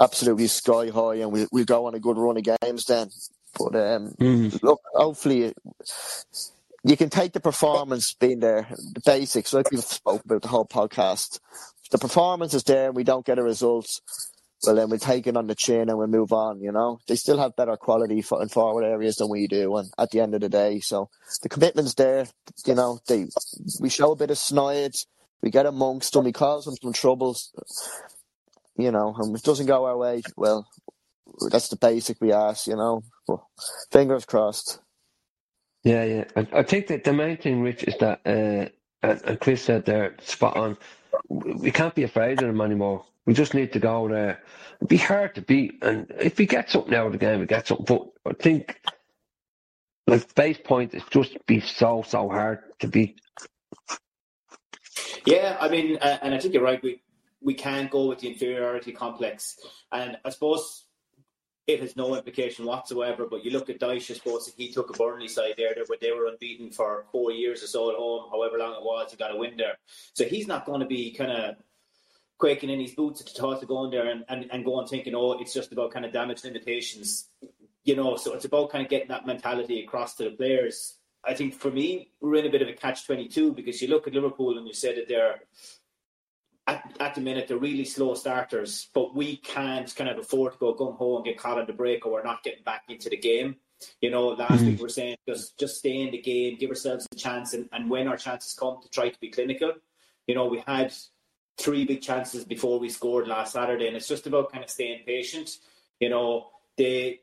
absolutely 0.00 0.48
sky 0.48 0.88
high, 0.90 1.16
and 1.16 1.32
we'll, 1.32 1.48
we'll 1.52 1.64
go 1.64 1.86
on 1.86 1.94
a 1.94 2.00
good 2.00 2.18
run 2.18 2.36
of 2.38 2.44
games 2.62 2.84
then. 2.86 3.10
But 3.58 3.74
um, 3.76 4.14
Mhm. 4.20 4.62
look, 4.62 4.80
hopefully, 4.94 5.52
you 6.84 6.96
can 6.96 7.10
take 7.10 7.32
the 7.32 7.40
performance 7.40 8.14
being 8.14 8.40
there, 8.40 8.66
the 8.70 9.02
basics, 9.04 9.52
like 9.52 9.70
we've 9.70 9.80
spoken 9.80 10.22
about 10.24 10.42
the 10.42 10.48
whole 10.48 10.66
podcast. 10.66 11.38
The 11.90 11.98
performance 11.98 12.54
is 12.54 12.64
there 12.64 12.86
and 12.86 12.96
we 12.96 13.04
don't 13.04 13.24
get 13.26 13.38
a 13.38 13.42
result. 13.42 14.00
Well, 14.64 14.76
then 14.76 14.90
we 14.90 14.98
take 14.98 15.26
it 15.26 15.36
on 15.36 15.46
the 15.48 15.54
chin 15.54 15.88
and 15.88 15.98
we 15.98 16.06
move 16.06 16.32
on. 16.32 16.60
You 16.60 16.72
know, 16.72 16.98
they 17.08 17.16
still 17.16 17.38
have 17.38 17.56
better 17.56 17.76
quality 17.76 18.16
in 18.40 18.48
forward 18.48 18.84
areas 18.84 19.16
than 19.16 19.28
we 19.28 19.46
do. 19.46 19.76
And 19.76 19.90
at 19.98 20.10
the 20.10 20.20
end 20.20 20.34
of 20.34 20.40
the 20.40 20.48
day, 20.48 20.80
so 20.80 21.10
the 21.42 21.48
commitment's 21.48 21.94
there. 21.94 22.26
You 22.64 22.74
know, 22.74 23.00
they 23.08 23.26
we 23.80 23.88
show 23.88 24.12
a 24.12 24.16
bit 24.16 24.30
of 24.30 24.38
snide. 24.38 24.94
We 25.42 25.50
get 25.50 25.66
amongst 25.66 26.12
them. 26.12 26.24
We 26.24 26.32
cause 26.32 26.64
them 26.64 26.76
some 26.80 26.92
troubles. 26.92 27.52
You 28.76 28.90
know, 28.90 29.14
and 29.18 29.36
it 29.36 29.42
doesn't 29.42 29.66
go 29.66 29.84
our 29.84 29.96
way, 29.96 30.22
well, 30.36 30.66
that's 31.50 31.68
the 31.68 31.76
basic 31.76 32.20
we 32.20 32.32
ask. 32.32 32.66
You 32.66 32.76
know, 32.76 33.02
well, 33.28 33.50
fingers 33.90 34.24
crossed. 34.24 34.78
Yeah, 35.82 36.04
yeah. 36.04 36.24
I, 36.36 36.46
I, 36.58 36.62
think 36.62 36.86
that 36.88 37.04
the 37.04 37.12
main 37.12 37.36
thing, 37.36 37.62
Rich, 37.62 37.84
is 37.84 37.96
that, 37.98 38.20
uh, 38.24 38.68
and, 39.02 39.22
and 39.24 39.40
Chris 39.40 39.62
said 39.62 39.84
there, 39.84 40.14
spot 40.20 40.56
on. 40.56 40.78
We 41.28 41.70
can't 41.70 41.94
be 41.94 42.04
afraid 42.04 42.40
of 42.40 42.46
them 42.46 42.60
anymore. 42.60 43.04
We 43.26 43.34
just 43.34 43.54
need 43.54 43.72
to 43.72 43.78
go 43.78 44.08
there. 44.08 44.42
It'd 44.76 44.88
be 44.88 44.96
hard 44.96 45.34
to 45.36 45.42
beat, 45.42 45.82
and 45.82 46.12
if 46.18 46.38
we 46.38 46.46
get 46.46 46.70
something 46.70 46.94
out 46.94 47.06
of 47.06 47.12
the 47.12 47.18
game, 47.18 47.40
we 47.40 47.46
get 47.46 47.66
something. 47.66 47.86
But 47.86 48.08
I 48.26 48.32
think, 48.42 48.80
like 50.06 50.34
base 50.34 50.58
point, 50.64 50.94
is 50.94 51.02
just 51.10 51.36
be 51.46 51.60
so 51.60 52.02
so 52.06 52.28
hard 52.28 52.60
to 52.80 52.88
beat. 52.88 53.20
Yeah, 55.24 55.56
I 55.60 55.68
mean, 55.68 55.98
uh, 56.00 56.18
and 56.22 56.34
I 56.34 56.38
think 56.38 56.54
you're 56.54 56.64
right. 56.64 56.82
We 56.82 57.00
we 57.40 57.54
can't 57.54 57.90
go 57.90 58.06
with 58.06 58.20
the 58.20 58.28
inferiority 58.28 58.92
complex, 58.92 59.56
and 59.92 60.18
I 60.24 60.30
suppose 60.30 60.84
it 61.66 61.80
has 61.80 61.96
no 61.96 62.16
implication 62.16 62.64
whatsoever. 62.64 63.26
But 63.26 63.44
you 63.44 63.50
look 63.50 63.70
at 63.70 63.80
Dyche, 63.80 64.10
I 64.10 64.14
suppose 64.14 64.52
he 64.56 64.72
took 64.72 64.90
a 64.90 64.98
Burnley 64.98 65.28
side 65.28 65.54
there 65.56 65.74
where 65.86 65.98
they 66.00 66.12
were 66.12 66.26
unbeaten 66.26 66.70
for 66.70 67.06
four 67.12 67.32
years 67.32 67.62
or 67.62 67.66
so 67.66 67.90
at 67.90 67.96
home, 67.96 68.28
however 68.30 68.58
long 68.58 68.72
it 68.72 68.82
was, 68.82 69.10
he 69.10 69.16
got 69.16 69.34
a 69.34 69.36
win 69.36 69.56
there. 69.56 69.78
So 70.14 70.24
he's 70.24 70.46
not 70.46 70.66
going 70.66 70.80
to 70.80 70.86
be 70.86 71.12
kind 71.12 71.30
of 71.30 71.56
quaking 72.38 72.70
in 72.70 72.80
his 72.80 72.94
boots 72.94 73.20
at 73.20 73.28
the 73.28 73.32
thought 73.32 73.62
of 73.62 73.68
going 73.68 73.90
there 73.90 74.08
and, 74.08 74.24
and, 74.28 74.48
and 74.50 74.64
going 74.64 74.86
thinking, 74.86 75.14
oh, 75.14 75.40
it's 75.40 75.54
just 75.54 75.72
about 75.72 75.92
kind 75.92 76.04
of 76.04 76.12
damage 76.12 76.42
limitations. 76.42 77.28
You 77.84 77.96
know, 77.96 78.16
so 78.16 78.34
it's 78.34 78.44
about 78.44 78.70
kind 78.70 78.84
of 78.84 78.90
getting 78.90 79.08
that 79.08 79.26
mentality 79.26 79.82
across 79.84 80.14
to 80.16 80.24
the 80.24 80.30
players. 80.30 80.98
I 81.24 81.34
think 81.34 81.54
for 81.54 81.70
me, 81.70 82.10
we're 82.20 82.36
in 82.36 82.46
a 82.46 82.50
bit 82.50 82.62
of 82.62 82.68
a 82.68 82.72
catch 82.72 83.06
22 83.06 83.52
because 83.52 83.80
you 83.80 83.88
look 83.88 84.08
at 84.08 84.14
Liverpool 84.14 84.58
and 84.58 84.66
you 84.66 84.74
said 84.74 84.96
that 84.96 85.08
they're 85.08 85.42
at, 86.66 86.96
at 87.00 87.14
the 87.14 87.20
minute 87.20 87.48
they're 87.48 87.56
really 87.58 87.84
slow 87.84 88.14
starters, 88.14 88.88
but 88.94 89.14
we 89.14 89.36
can't 89.36 89.94
kind 89.94 90.10
of 90.10 90.18
afford 90.18 90.52
to 90.52 90.58
go 90.58 90.74
gung 90.74 90.96
ho 90.96 91.16
and 91.16 91.24
get 91.24 91.38
caught 91.38 91.58
on 91.58 91.66
the 91.66 91.72
break, 91.72 92.06
or 92.06 92.12
we're 92.12 92.22
not 92.22 92.42
getting 92.42 92.62
back 92.62 92.84
into 92.88 93.08
the 93.08 93.16
game. 93.16 93.56
You 94.00 94.10
know, 94.10 94.28
last 94.28 94.52
mm-hmm. 94.52 94.66
week 94.66 94.78
we 94.78 94.86
are 94.86 94.90
saying 94.90 95.16
just 95.28 95.58
just 95.58 95.78
stay 95.78 96.02
in 96.02 96.12
the 96.12 96.20
game, 96.20 96.56
give 96.58 96.70
ourselves 96.70 97.06
a 97.12 97.16
chance, 97.16 97.52
and, 97.52 97.68
and 97.72 97.90
when 97.90 98.06
our 98.06 98.16
chances 98.16 98.54
come, 98.54 98.80
to 98.82 98.88
try 98.88 99.08
to 99.08 99.20
be 99.20 99.30
clinical. 99.30 99.72
You 100.26 100.36
know, 100.36 100.46
we 100.46 100.62
had 100.66 100.94
three 101.58 101.84
big 101.84 102.00
chances 102.00 102.44
before 102.44 102.78
we 102.78 102.88
scored 102.88 103.26
last 103.26 103.54
Saturday, 103.54 103.88
and 103.88 103.96
it's 103.96 104.08
just 104.08 104.26
about 104.26 104.52
kind 104.52 104.62
of 104.62 104.70
staying 104.70 105.02
patient. 105.04 105.50
You 106.00 106.10
know, 106.10 106.48
they. 106.76 107.20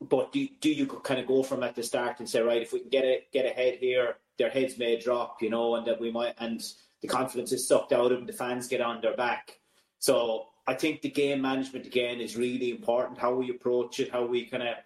But 0.00 0.30
do, 0.30 0.46
do 0.60 0.70
you 0.70 0.86
kind 0.86 1.18
of 1.18 1.26
go 1.26 1.42
from 1.42 1.64
at 1.64 1.74
the 1.74 1.82
start 1.82 2.20
and 2.20 2.30
say, 2.30 2.40
right, 2.40 2.62
if 2.62 2.72
we 2.72 2.78
can 2.78 2.88
get 2.88 3.04
it 3.04 3.32
get 3.32 3.44
ahead 3.44 3.78
here, 3.80 4.14
their 4.38 4.48
heads 4.48 4.78
may 4.78 4.96
drop, 4.96 5.42
you 5.42 5.50
know, 5.50 5.74
and 5.74 5.84
that 5.88 6.00
we 6.00 6.12
might 6.12 6.34
and 6.38 6.62
the 7.02 7.08
confidence 7.08 7.52
is 7.52 7.66
sucked 7.66 7.92
out 7.92 8.12
of 8.12 8.18
them, 8.18 8.26
the 8.26 8.32
fans 8.32 8.68
get 8.68 8.80
on 8.80 9.00
their 9.00 9.16
back. 9.16 9.58
So 9.98 10.46
I 10.66 10.74
think 10.74 11.02
the 11.02 11.10
game 11.10 11.40
management 11.40 11.86
again 11.86 12.20
is 12.20 12.36
really 12.36 12.70
important. 12.70 13.18
How 13.18 13.34
we 13.34 13.50
approach 13.50 14.00
it, 14.00 14.10
how 14.10 14.26
we 14.26 14.46
kind 14.46 14.62
of 14.62 14.76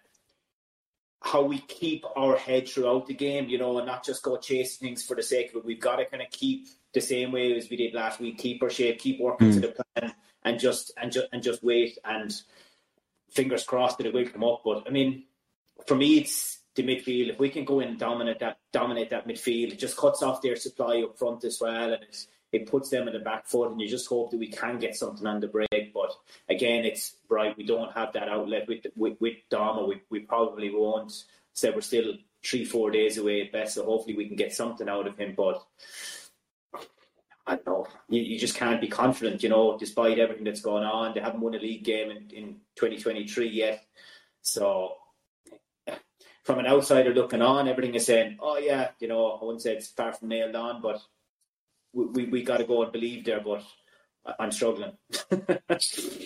how 1.25 1.43
we 1.43 1.59
keep 1.61 2.05
our 2.17 2.37
head 2.37 2.69
throughout 2.69 3.07
the 3.07 3.15
game, 3.15 3.49
you 3.49 3.57
know, 3.57 3.79
and 3.79 3.87
not 3.87 4.05
just 4.05 4.23
go 4.23 4.37
chasing 4.37 4.89
things 4.89 5.05
for 5.05 5.15
the 5.15 5.23
sake 5.23 5.51
of 5.51 5.57
it. 5.57 5.65
We've 5.65 5.81
got 5.81 5.97
to 5.97 6.05
kind 6.05 6.23
of 6.23 6.31
keep 6.31 6.67
the 6.93 7.01
same 7.01 7.31
way 7.31 7.57
as 7.57 7.71
we 7.71 7.77
did 7.77 7.95
last 7.95 8.21
week, 8.21 8.39
keep 8.39 8.63
our 8.63 8.71
shape, 8.71 8.99
keep 8.99 9.21
working 9.21 9.51
mm. 9.51 9.55
to 9.55 9.61
the 9.61 9.85
plan, 9.95 10.15
and 10.45 10.59
just 10.59 10.93
and 11.01 11.13
just 11.13 11.29
and 11.33 11.43
just 11.43 11.63
wait 11.63 11.99
and 12.05 12.33
fingers 13.31 13.65
crossed 13.65 13.99
that 13.99 14.07
it 14.07 14.15
will 14.15 14.27
come 14.27 14.45
up. 14.45 14.63
But 14.65 14.85
I 14.87 14.91
mean, 14.91 15.25
for 15.87 15.95
me, 15.95 16.19
it's 16.19 16.59
the 16.75 16.83
midfield. 16.83 17.31
If 17.31 17.39
we 17.39 17.51
can 17.51 17.65
go 17.65 17.81
in 17.81 17.89
and 17.89 17.99
dominate 17.99 18.41
that, 18.41 18.59
dominate 18.73 19.11
that 19.11 19.29
midfield, 19.29 19.73
it 19.73 19.79
just 19.79 19.97
cuts 19.97 20.23
off 20.23 20.43
their 20.43 20.57
supply 20.57 21.03
up 21.03 21.19
front 21.19 21.45
as 21.45 21.59
well, 21.61 21.93
and 21.93 22.03
it, 22.53 22.67
puts 22.67 22.91
them 22.91 23.07
in 23.09 23.15
the 23.15 23.21
back 23.21 23.47
foot. 23.47 23.71
And 23.71 23.81
you 23.81 23.89
just 23.89 24.09
hope 24.09 24.31
that 24.31 24.39
we 24.39 24.49
can 24.49 24.79
get 24.79 24.97
something 24.97 25.27
on 25.27 25.41
the 25.41 25.49
break. 25.49 25.93
But 25.95 26.15
again, 26.49 26.85
it's 26.85 27.17
right. 27.29 27.57
We 27.57 27.65
don't 27.65 27.93
have 27.93 28.13
that 28.15 28.29
outlet 28.29 28.69
with 28.69 28.87
with, 28.97 29.21
with 29.21 29.37
Dama. 29.51 29.85
We 29.87 30.01
we 30.11 30.21
probably 30.21 30.71
won't. 30.75 31.13
Say 31.55 31.71
we're 31.71 31.83
still 31.83 32.15
three 32.45 32.65
four 32.65 32.91
days 32.91 33.19
away 33.19 33.43
at 33.43 33.53
best. 33.53 33.75
So 33.75 33.85
hopefully 33.85 34.17
we 34.17 34.27
can 34.27 34.37
get 34.37 34.55
something 34.55 34.89
out 34.89 35.07
of 35.07 35.19
him. 35.19 35.35
But 35.37 35.63
I 37.47 37.57
don't 37.57 37.67
know. 37.67 37.87
You, 38.09 38.23
you 38.23 38.39
just 38.39 38.57
can't 38.57 38.81
be 38.81 38.89
confident, 38.89 39.43
you 39.43 39.49
know, 39.49 39.77
despite 39.79 40.19
everything 40.19 40.45
that's 40.45 40.61
going 40.61 40.85
on. 40.85 41.15
They 41.15 41.21
haven't 41.21 41.41
won 41.41 41.55
a 41.55 41.59
league 41.59 41.85
game 41.85 42.11
in, 42.11 42.31
in 42.31 42.47
2023 42.77 43.49
yet. 43.49 43.85
So 44.43 44.97
from 46.45 46.59
an 46.59 46.67
outsider 46.67 47.15
looking 47.15 47.43
on, 47.43 47.69
everything 47.69 47.95
is 47.95 48.07
saying, 48.07 48.39
"Oh 48.41 48.59
yeah, 48.59 48.91
you 49.01 49.09
know, 49.09 49.33
I 49.33 49.45
wouldn't 49.45 49.63
say 49.63 49.75
it's 49.77 49.89
far 49.89 50.13
from 50.13 50.29
nailed 50.29 50.57
on, 50.57 50.83
but 50.83 51.01
we 51.93 52.07
we, 52.07 52.25
we 52.27 52.43
got 52.43 52.59
to 52.59 52.65
go 52.65 52.83
and 52.83 52.93
believe 52.93 53.25
there." 53.25 53.41
But 53.41 53.63
I'm 54.39 54.53
struggling. 54.53 54.93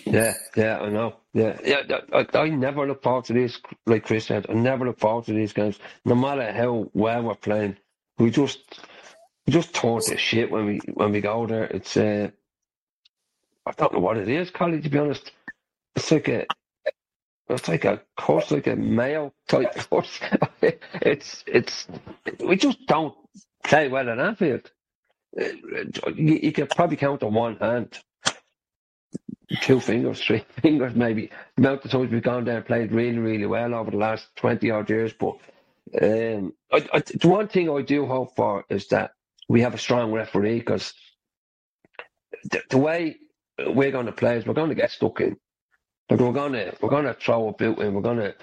yeah, 0.05 0.33
yeah, 0.55 0.79
I 0.79 0.89
know. 0.89 1.15
Yeah, 1.33 1.57
yeah. 1.63 1.81
I, 2.13 2.25
I 2.37 2.49
never 2.49 2.87
look 2.87 3.03
forward 3.03 3.25
to 3.25 3.33
this, 3.33 3.59
like 3.85 4.05
Chris 4.05 4.25
said. 4.25 4.45
I 4.49 4.53
never 4.53 4.85
look 4.85 4.99
forward 4.99 5.25
to 5.25 5.33
these 5.33 5.53
games, 5.53 5.79
no 6.05 6.15
matter 6.15 6.51
how 6.51 6.89
well 6.93 7.23
we're 7.23 7.35
playing. 7.35 7.77
We 8.17 8.29
just 8.31 8.81
we 9.45 9.53
just 9.53 9.73
turn 9.73 10.01
to 10.01 10.17
shit 10.17 10.51
when 10.51 10.65
we 10.65 10.79
when 10.93 11.11
we 11.11 11.21
go 11.21 11.45
there. 11.47 11.65
It's 11.65 11.97
uh, 11.97 12.29
I 13.65 13.71
don't 13.71 13.93
know 13.93 13.99
what 13.99 14.17
it 14.17 14.29
is, 14.29 14.51
Collie. 14.51 14.81
To 14.81 14.89
be 14.89 14.97
honest, 14.99 15.31
it's 15.95 16.11
like 16.11 16.27
a 16.27 16.45
it's 17.49 17.67
like 17.67 17.85
a 17.85 18.01
course, 18.17 18.51
like 18.51 18.67
a 18.67 18.75
male 18.75 19.33
type 19.47 19.75
course. 19.89 20.19
it's 20.61 21.43
it's 21.47 21.87
we 22.39 22.57
just 22.57 22.85
don't 22.87 23.15
play 23.63 23.89
well 23.89 24.09
in 24.09 24.19
Anfield. 24.19 24.71
You, 25.37 26.39
you 26.43 26.51
could 26.53 26.69
probably 26.71 26.97
count 26.97 27.23
on 27.23 27.33
one 27.33 27.57
hand, 27.57 27.99
two 29.61 29.79
fingers, 29.79 30.21
three 30.23 30.45
fingers, 30.61 30.95
maybe. 30.95 31.31
The 31.57 31.63
amount 31.63 31.85
of 31.85 31.91
times 31.91 32.11
we've 32.11 32.23
gone 32.23 32.45
there 32.45 32.57
and 32.57 32.65
played 32.65 32.91
really, 32.93 33.19
really 33.19 33.47
well 33.47 33.75
over 33.75 33.91
the 33.91 33.97
last 33.97 34.27
twenty 34.37 34.71
odd 34.71 34.89
years. 34.89 35.13
But 35.13 35.37
um, 36.01 36.53
I, 36.71 36.87
I, 36.93 36.99
the 37.01 37.29
one 37.29 37.47
thing 37.49 37.69
I 37.69 37.81
do 37.83 38.05
hope 38.07 38.35
for 38.35 38.65
is 38.69 38.87
that 38.89 39.11
we 39.49 39.61
have 39.61 39.73
a 39.75 39.79
strong 39.79 40.11
referee 40.13 40.59
because 40.59 40.93
the, 42.51 42.61
the 42.69 42.77
way 42.79 43.17
we're 43.59 43.91
going 43.91 44.07
to 44.07 44.13
play 44.13 44.37
is 44.37 44.45
we're 44.45 44.53
going 44.55 44.69
to 44.69 44.75
get 44.75 44.91
stuck 44.91 45.21
in. 45.21 45.37
Like 46.09 46.19
we're 46.19 46.31
gonna 46.31 46.73
we're 46.81 46.89
gonna 46.89 47.13
throw 47.13 47.49
a 47.49 47.53
boot 47.53 47.79
in, 47.79 47.93
we're 47.93 48.01
gonna 48.01 48.33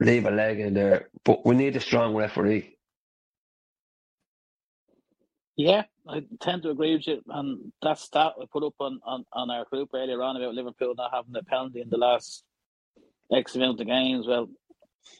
leave 0.00 0.24
a 0.26 0.30
leg 0.30 0.60
in 0.60 0.74
there, 0.74 1.08
but 1.24 1.44
we 1.44 1.54
need 1.54 1.76
a 1.76 1.80
strong 1.80 2.14
referee. 2.14 2.76
Yeah, 5.56 5.84
I 6.08 6.24
tend 6.40 6.62
to 6.62 6.70
agree 6.70 6.94
with 6.94 7.06
you, 7.06 7.22
and 7.28 7.72
that 7.82 7.98
stat 7.98 8.34
we 8.38 8.46
put 8.46 8.62
up 8.62 8.74
on, 8.78 9.00
on, 9.04 9.24
on 9.32 9.50
our 9.50 9.64
group 9.64 9.90
earlier 9.94 10.22
on 10.22 10.36
about 10.36 10.54
Liverpool 10.54 10.94
not 10.96 11.12
having 11.14 11.34
a 11.34 11.42
penalty 11.42 11.80
in 11.80 11.88
the 11.88 11.96
last 11.96 12.44
X 13.32 13.56
amount 13.56 13.80
of 13.80 13.86
games. 13.86 14.26
Well, 14.26 14.48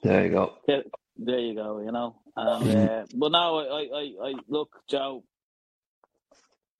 there 0.03 0.24
you 0.24 0.31
go. 0.31 0.55
Yeah, 0.68 0.81
there 1.16 1.39
you 1.39 1.55
go. 1.55 1.81
You 1.81 1.93
know, 1.93 2.16
and 2.37 2.89
uh, 2.89 3.05
but 3.14 3.33
now 3.33 3.59
I, 3.59 3.89
I, 3.95 4.29
I 4.29 4.35
look, 4.49 4.77
Joe. 4.89 5.24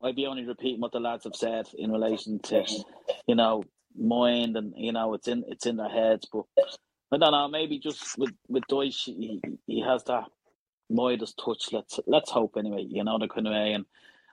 I'd 0.03 0.15
be 0.15 0.27
only 0.27 0.45
repeating 0.45 0.81
what 0.83 0.93
the 0.93 1.01
lads 1.01 1.25
have 1.25 1.35
said 1.35 1.67
in 1.79 1.91
relation 1.91 2.39
to, 2.41 2.67
you 3.27 3.35
know, 3.35 3.65
mind 3.99 4.57
and 4.57 4.73
you 4.77 4.93
know 4.93 5.15
it's 5.15 5.29
in 5.29 5.45
it's 5.49 5.67
in 5.67 5.77
their 5.77 5.89
heads. 5.89 6.27
But 6.33 6.45
I 7.13 7.19
don't 7.19 7.33
know, 7.33 7.49
maybe 7.49 7.79
just 7.79 8.19
with 8.19 8.33
with 8.49 8.65
Dyche, 8.71 9.05
he, 9.05 9.41
he 9.67 9.81
has 9.83 10.05
that 10.05 10.25
Midas 10.91 11.35
touch. 11.35 11.69
Let's 11.73 12.01
let's 12.07 12.31
hope 12.31 12.57
anyway. 12.59 12.85
You 12.89 13.05
know 13.05 13.19
the 13.19 13.29
kind 13.29 13.47
of 13.47 13.53
way, 13.53 13.73
and 13.73 13.85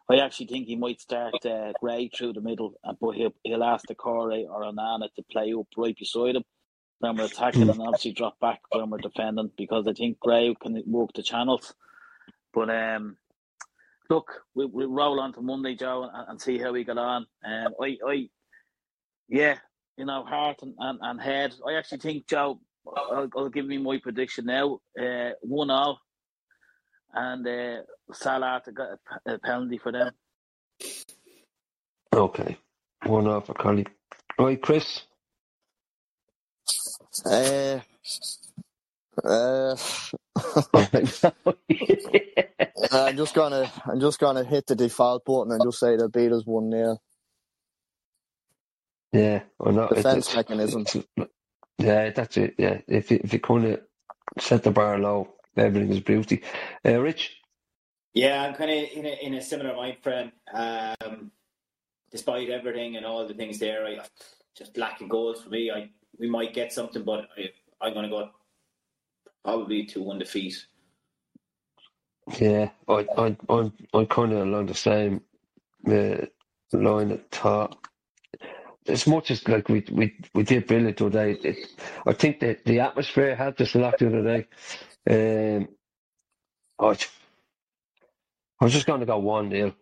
I 0.10 0.18
actually 0.18 0.48
think 0.48 0.68
he 0.68 0.76
might 0.76 1.02
start 1.02 1.46
uh, 1.46 1.74
Gray 1.80 2.10
through 2.10 2.34
the 2.34 2.42
middle, 2.42 2.74
uh, 2.84 2.94
but 3.00 3.12
he'll 3.12 3.34
he'll 3.44 3.64
ask 3.64 3.86
Doucouré 3.88 4.46
or 4.50 4.64
Onana 4.64 5.14
to 5.16 5.24
play 5.32 5.54
up 5.54 5.68
right 5.78 5.98
beside 5.98 6.36
him 6.36 6.44
when 7.00 7.18
we're 7.18 7.26
attacking, 7.26 7.70
and 7.70 7.82
obviously 7.82 8.12
drop 8.12 8.40
back 8.40 8.62
when 8.72 8.90
we're 8.90 8.98
defending 8.98 9.52
because 9.58 9.88
I 9.88 9.94
think 9.94 10.20
Gray 10.20 10.56
can 10.62 10.82
work 10.86 11.12
the 11.14 11.24
channels. 11.24 11.74
But 12.54 12.70
um, 12.70 13.18
look, 14.10 14.32
we 14.56 14.66
we 14.66 14.86
roll 14.86 15.20
on 15.20 15.34
to 15.34 15.42
Monday, 15.42 15.76
Joe, 15.76 16.10
and, 16.12 16.30
and 16.30 16.42
see 16.42 16.58
how 16.58 16.72
we 16.72 16.84
get 16.84 16.98
on. 16.98 17.26
Um, 17.46 17.74
I 17.82 17.98
I 18.08 18.30
yeah, 19.30 19.58
you 19.98 20.06
know, 20.06 20.24
heart 20.26 20.58
and, 20.64 20.76
and, 20.80 21.00
and 21.02 21.22
head. 21.22 21.56
I 21.68 21.76
actually 21.76 22.00
think, 22.00 22.28
Joe, 22.28 22.60
I'll, 22.88 23.30
I'll 23.38 23.50
give 23.50 23.66
me 23.68 23.78
my 23.80 24.00
prediction 24.00 24.46
now. 24.46 24.80
Uh, 25.00 25.32
one 25.42 25.72
all, 25.72 26.00
and 27.14 27.48
uh, 27.48 27.84
Salah 28.14 28.62
to 28.66 28.72
get 28.74 28.88
a, 29.28 29.36
a 29.36 29.40
penalty 29.40 29.80
for 29.80 29.92
them. 29.92 30.12
Okay, 32.14 32.58
one 33.06 33.28
off 33.28 33.48
for 33.48 33.56
Collie. 33.56 33.88
Right, 34.40 34.62
Chris. 34.62 35.04
Uh, 37.26 37.80
Uh, 39.24 39.76
I'm 42.92 43.18
just 43.18 43.36
gonna, 43.36 43.72
I'm 43.86 44.00
just 44.02 44.20
gonna 44.20 44.44
hit 44.46 44.68
the 44.68 44.76
default 44.76 45.26
button 45.26 45.54
and 45.54 45.64
just 45.64 45.80
say 45.80 45.98
the 45.98 46.10
beat 46.10 46.32
us 46.32 46.46
one 46.46 46.72
0 46.72 46.98
Yeah, 49.14 49.44
or 49.60 49.74
not. 49.74 49.90
Defense 49.92 50.30
it's- 50.30 50.36
mechanism. 50.36 50.84
it's- 50.84 51.28
Yeah, 51.80 52.12
that's 52.12 52.38
it. 52.38 52.56
Yeah, 52.60 52.82
if 52.88 53.12
you, 53.12 53.22
if 53.24 53.34
you 53.34 53.40
kind 53.40 53.66
of 53.66 53.82
set 54.40 54.64
the 54.64 54.72
bar 54.72 55.00
low, 55.00 55.36
everything 55.58 55.92
is 55.92 56.02
beauty. 56.02 56.44
Uh, 56.86 57.00
Rich, 57.02 57.38
Yeah, 58.14 58.44
I'm 58.44 58.56
kind 58.56 58.72
of 58.72 58.78
in 58.98 59.06
a 59.06 59.26
in 59.26 59.34
a 59.36 59.42
similar 59.42 59.76
mind 59.76 59.98
frame. 60.02 60.32
Um, 60.54 61.32
despite 62.12 62.50
everything 62.50 62.98
and 62.98 63.06
all 63.06 63.28
the 63.28 63.34
things 63.36 63.60
there, 63.60 63.86
I 63.88 64.00
just 64.58 64.78
lack 64.78 65.02
of 65.02 65.10
goals 65.10 65.44
for 65.44 65.50
me. 65.50 65.72
I 65.72 65.90
we 66.20 66.30
might 66.30 66.54
get 66.54 66.74
something, 66.74 67.04
but 67.04 67.28
I, 67.38 67.50
I'm 67.82 67.94
going 67.94 68.04
to 68.06 68.10
go 68.10 68.30
probably 69.44 69.86
two 69.86 70.04
one 70.04 70.20
defeat. 70.20 70.66
yeah, 72.40 72.70
I 72.88 73.06
I 73.18 73.38
I'm 73.50 73.74
I'm 73.94 74.06
kind 74.08 74.34
of 74.34 74.40
along 74.48 74.68
the 74.68 74.76
same 74.76 75.22
uh, 75.88 76.26
line 76.72 77.12
of 77.12 77.28
thought. 77.32 77.78
As 78.88 79.08
much 79.08 79.32
as 79.32 79.48
like 79.48 79.70
we 79.70 79.86
we 79.92 80.16
we 80.34 80.44
did 80.44 80.68
brilliant 80.68 80.98
today, 80.98 81.34
it, 81.34 81.68
I 82.06 82.14
think 82.14 82.40
that 82.42 82.66
the 82.66 82.82
atmosphere 82.82 83.36
helped 83.36 83.62
us 83.62 83.76
a 83.76 83.80
lot 83.80 83.98
the 83.98 84.08
other 84.08 84.24
day. 84.24 84.48
Um, 85.10 85.70
I, 86.80 86.98
I 88.62 88.66
was 88.66 88.74
just 88.74 88.86
going 88.86 89.02
to 89.02 89.06
go 89.06 89.20
one 89.20 89.50
0 89.52 89.74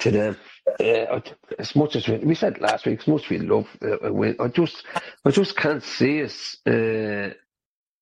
to 0.00 0.10
them. 0.10 0.36
Uh, 0.80 1.20
as 1.58 1.74
much 1.76 1.96
as 1.96 2.08
we, 2.08 2.18
we 2.18 2.34
said 2.34 2.60
last 2.60 2.86
week, 2.86 3.00
as 3.00 3.08
much 3.08 3.24
as 3.24 3.30
we 3.30 3.38
love 3.38 3.68
a 3.82 4.12
win, 4.12 4.36
I 4.40 4.48
just 4.48 4.84
I 5.24 5.30
just 5.30 5.56
can't 5.56 5.82
see 5.82 6.22
us. 6.22 6.56
Uh, 6.66 7.30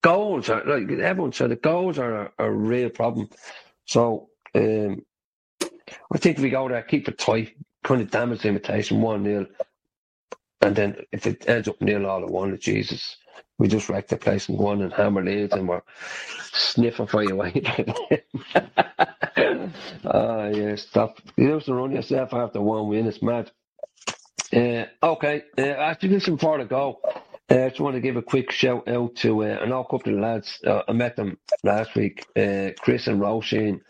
goals 0.03 0.49
are 0.49 0.63
like 0.65 0.89
everyone 0.99 1.33
said, 1.33 1.51
the 1.51 1.55
goals 1.55 1.99
are 1.99 2.27
a, 2.27 2.31
a 2.39 2.51
real 2.51 2.89
problem. 2.89 3.29
So 3.85 4.29
um, 4.55 5.03
I 6.13 6.17
think 6.17 6.37
if 6.37 6.43
we 6.43 6.49
go 6.49 6.67
there, 6.69 6.81
keep 6.83 7.07
it 7.07 7.17
tight, 7.17 7.55
kind 7.83 8.01
of 8.01 8.11
damage 8.11 8.41
the 8.41 8.49
imitation 8.49 9.01
one 9.01 9.23
0 9.23 9.47
and 10.61 10.75
then 10.75 10.97
if 11.11 11.27
it 11.27 11.49
ends 11.49 11.67
up 11.67 11.81
nil 11.81 12.05
all 12.07 12.23
at 12.23 12.29
one, 12.29 12.57
Jesus, 12.59 13.17
we 13.59 13.67
just 13.67 13.89
wreck 13.89 14.07
the 14.09 14.17
place 14.17 14.49
and 14.49 14.57
go 14.57 14.67
on 14.67 14.81
and 14.81 14.93
hammer 14.93 15.23
Leeds 15.23 15.55
and 15.55 15.67
we're 15.69 15.81
sniffing 16.53 17.07
for 17.07 17.23
you 17.23 17.33
away. 17.35 17.63
Ah, 20.05 20.47
yeah, 20.47 20.75
stop. 20.75 21.19
You 21.37 21.55
used 21.55 21.67
to 21.67 21.75
run 21.75 21.91
yourself 21.93 22.33
after 22.33 22.61
one 22.61 22.87
win, 22.89 23.07
it's 23.07 23.21
mad. 23.21 23.51
Uh, 24.55 24.85
okay, 25.03 25.43
uh, 25.57 25.61
after 25.61 26.07
this 26.07 26.27
before 26.27 26.57
to 26.57 26.65
go, 26.65 26.99
uh, 27.51 27.65
I 27.65 27.69
just 27.69 27.81
want 27.81 27.95
to 27.95 28.01
give 28.01 28.17
a 28.17 28.21
quick 28.23 28.51
shout 28.51 28.87
out 28.89 29.15
to 29.17 29.43
uh, 29.43 29.59
an 29.61 29.71
old 29.73 29.89
couple 29.89 30.13
of 30.13 30.19
lads. 30.19 30.59
Uh, 30.65 30.83
I 30.87 30.93
met 30.93 31.15
them 31.15 31.37
last 31.63 31.95
week, 31.95 32.25
uh, 32.37 32.71
Chris 32.79 33.07
and 33.07 33.21
Roisin. 33.21 33.81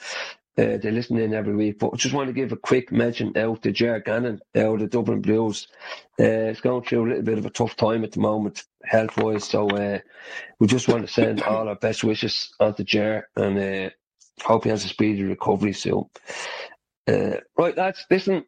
Uh, 0.58 0.78
they 0.78 0.90
listen 0.90 1.18
in 1.18 1.36
every 1.36 1.56
week, 1.56 1.78
but 1.80 1.92
I 1.94 1.98
just 1.98 2.16
want 2.16 2.28
to 2.28 2.34
give 2.34 2.52
a 2.52 2.58
quick 2.58 2.92
mention 2.92 3.38
out 3.38 3.62
to 3.62 3.72
Jer 3.72 4.00
Gannon, 4.00 4.40
out 4.56 4.80
the 4.80 4.88
Dublin 4.88 5.22
Blues. 5.22 5.68
Uh, 6.20 6.50
it's 6.50 6.62
going 6.62 6.84
through 6.84 7.06
a 7.06 7.10
little 7.10 7.24
bit 7.24 7.38
of 7.38 7.46
a 7.46 7.52
tough 7.52 7.76
time 7.76 8.04
at 8.04 8.14
the 8.14 8.20
moment, 8.20 8.64
health 8.84 9.18
wise. 9.18 9.44
So 9.44 9.70
uh, 9.70 10.00
we 10.60 10.66
just 10.68 10.88
want 10.88 11.06
to 11.06 11.14
send 11.14 11.44
all 11.44 11.68
our 11.68 11.76
best 11.76 12.04
wishes 12.04 12.54
on 12.60 12.74
to 12.76 12.84
Jer 12.84 13.28
and 13.36 13.60
uh, 13.60 13.90
hope 14.44 14.64
he 14.64 14.72
has 14.72 14.84
a 14.84 14.88
speedy 14.88 15.24
recovery 15.24 15.74
soon. 15.74 16.06
Uh, 17.08 17.38
right, 17.58 17.78
lads, 17.78 18.06
listen, 18.10 18.44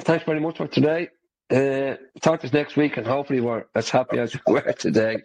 thanks 0.00 0.24
very 0.24 0.40
much 0.40 0.56
for 0.58 0.66
today. 0.66 1.10
Uh, 1.50 1.96
talk 2.20 2.40
to 2.40 2.46
us 2.46 2.52
next 2.52 2.76
week, 2.76 2.96
and 2.96 3.06
hopefully 3.06 3.40
we're 3.40 3.64
as 3.74 3.90
happy 3.90 4.18
as 4.18 4.34
we 4.34 4.52
were 4.52 4.72
today. 4.78 5.22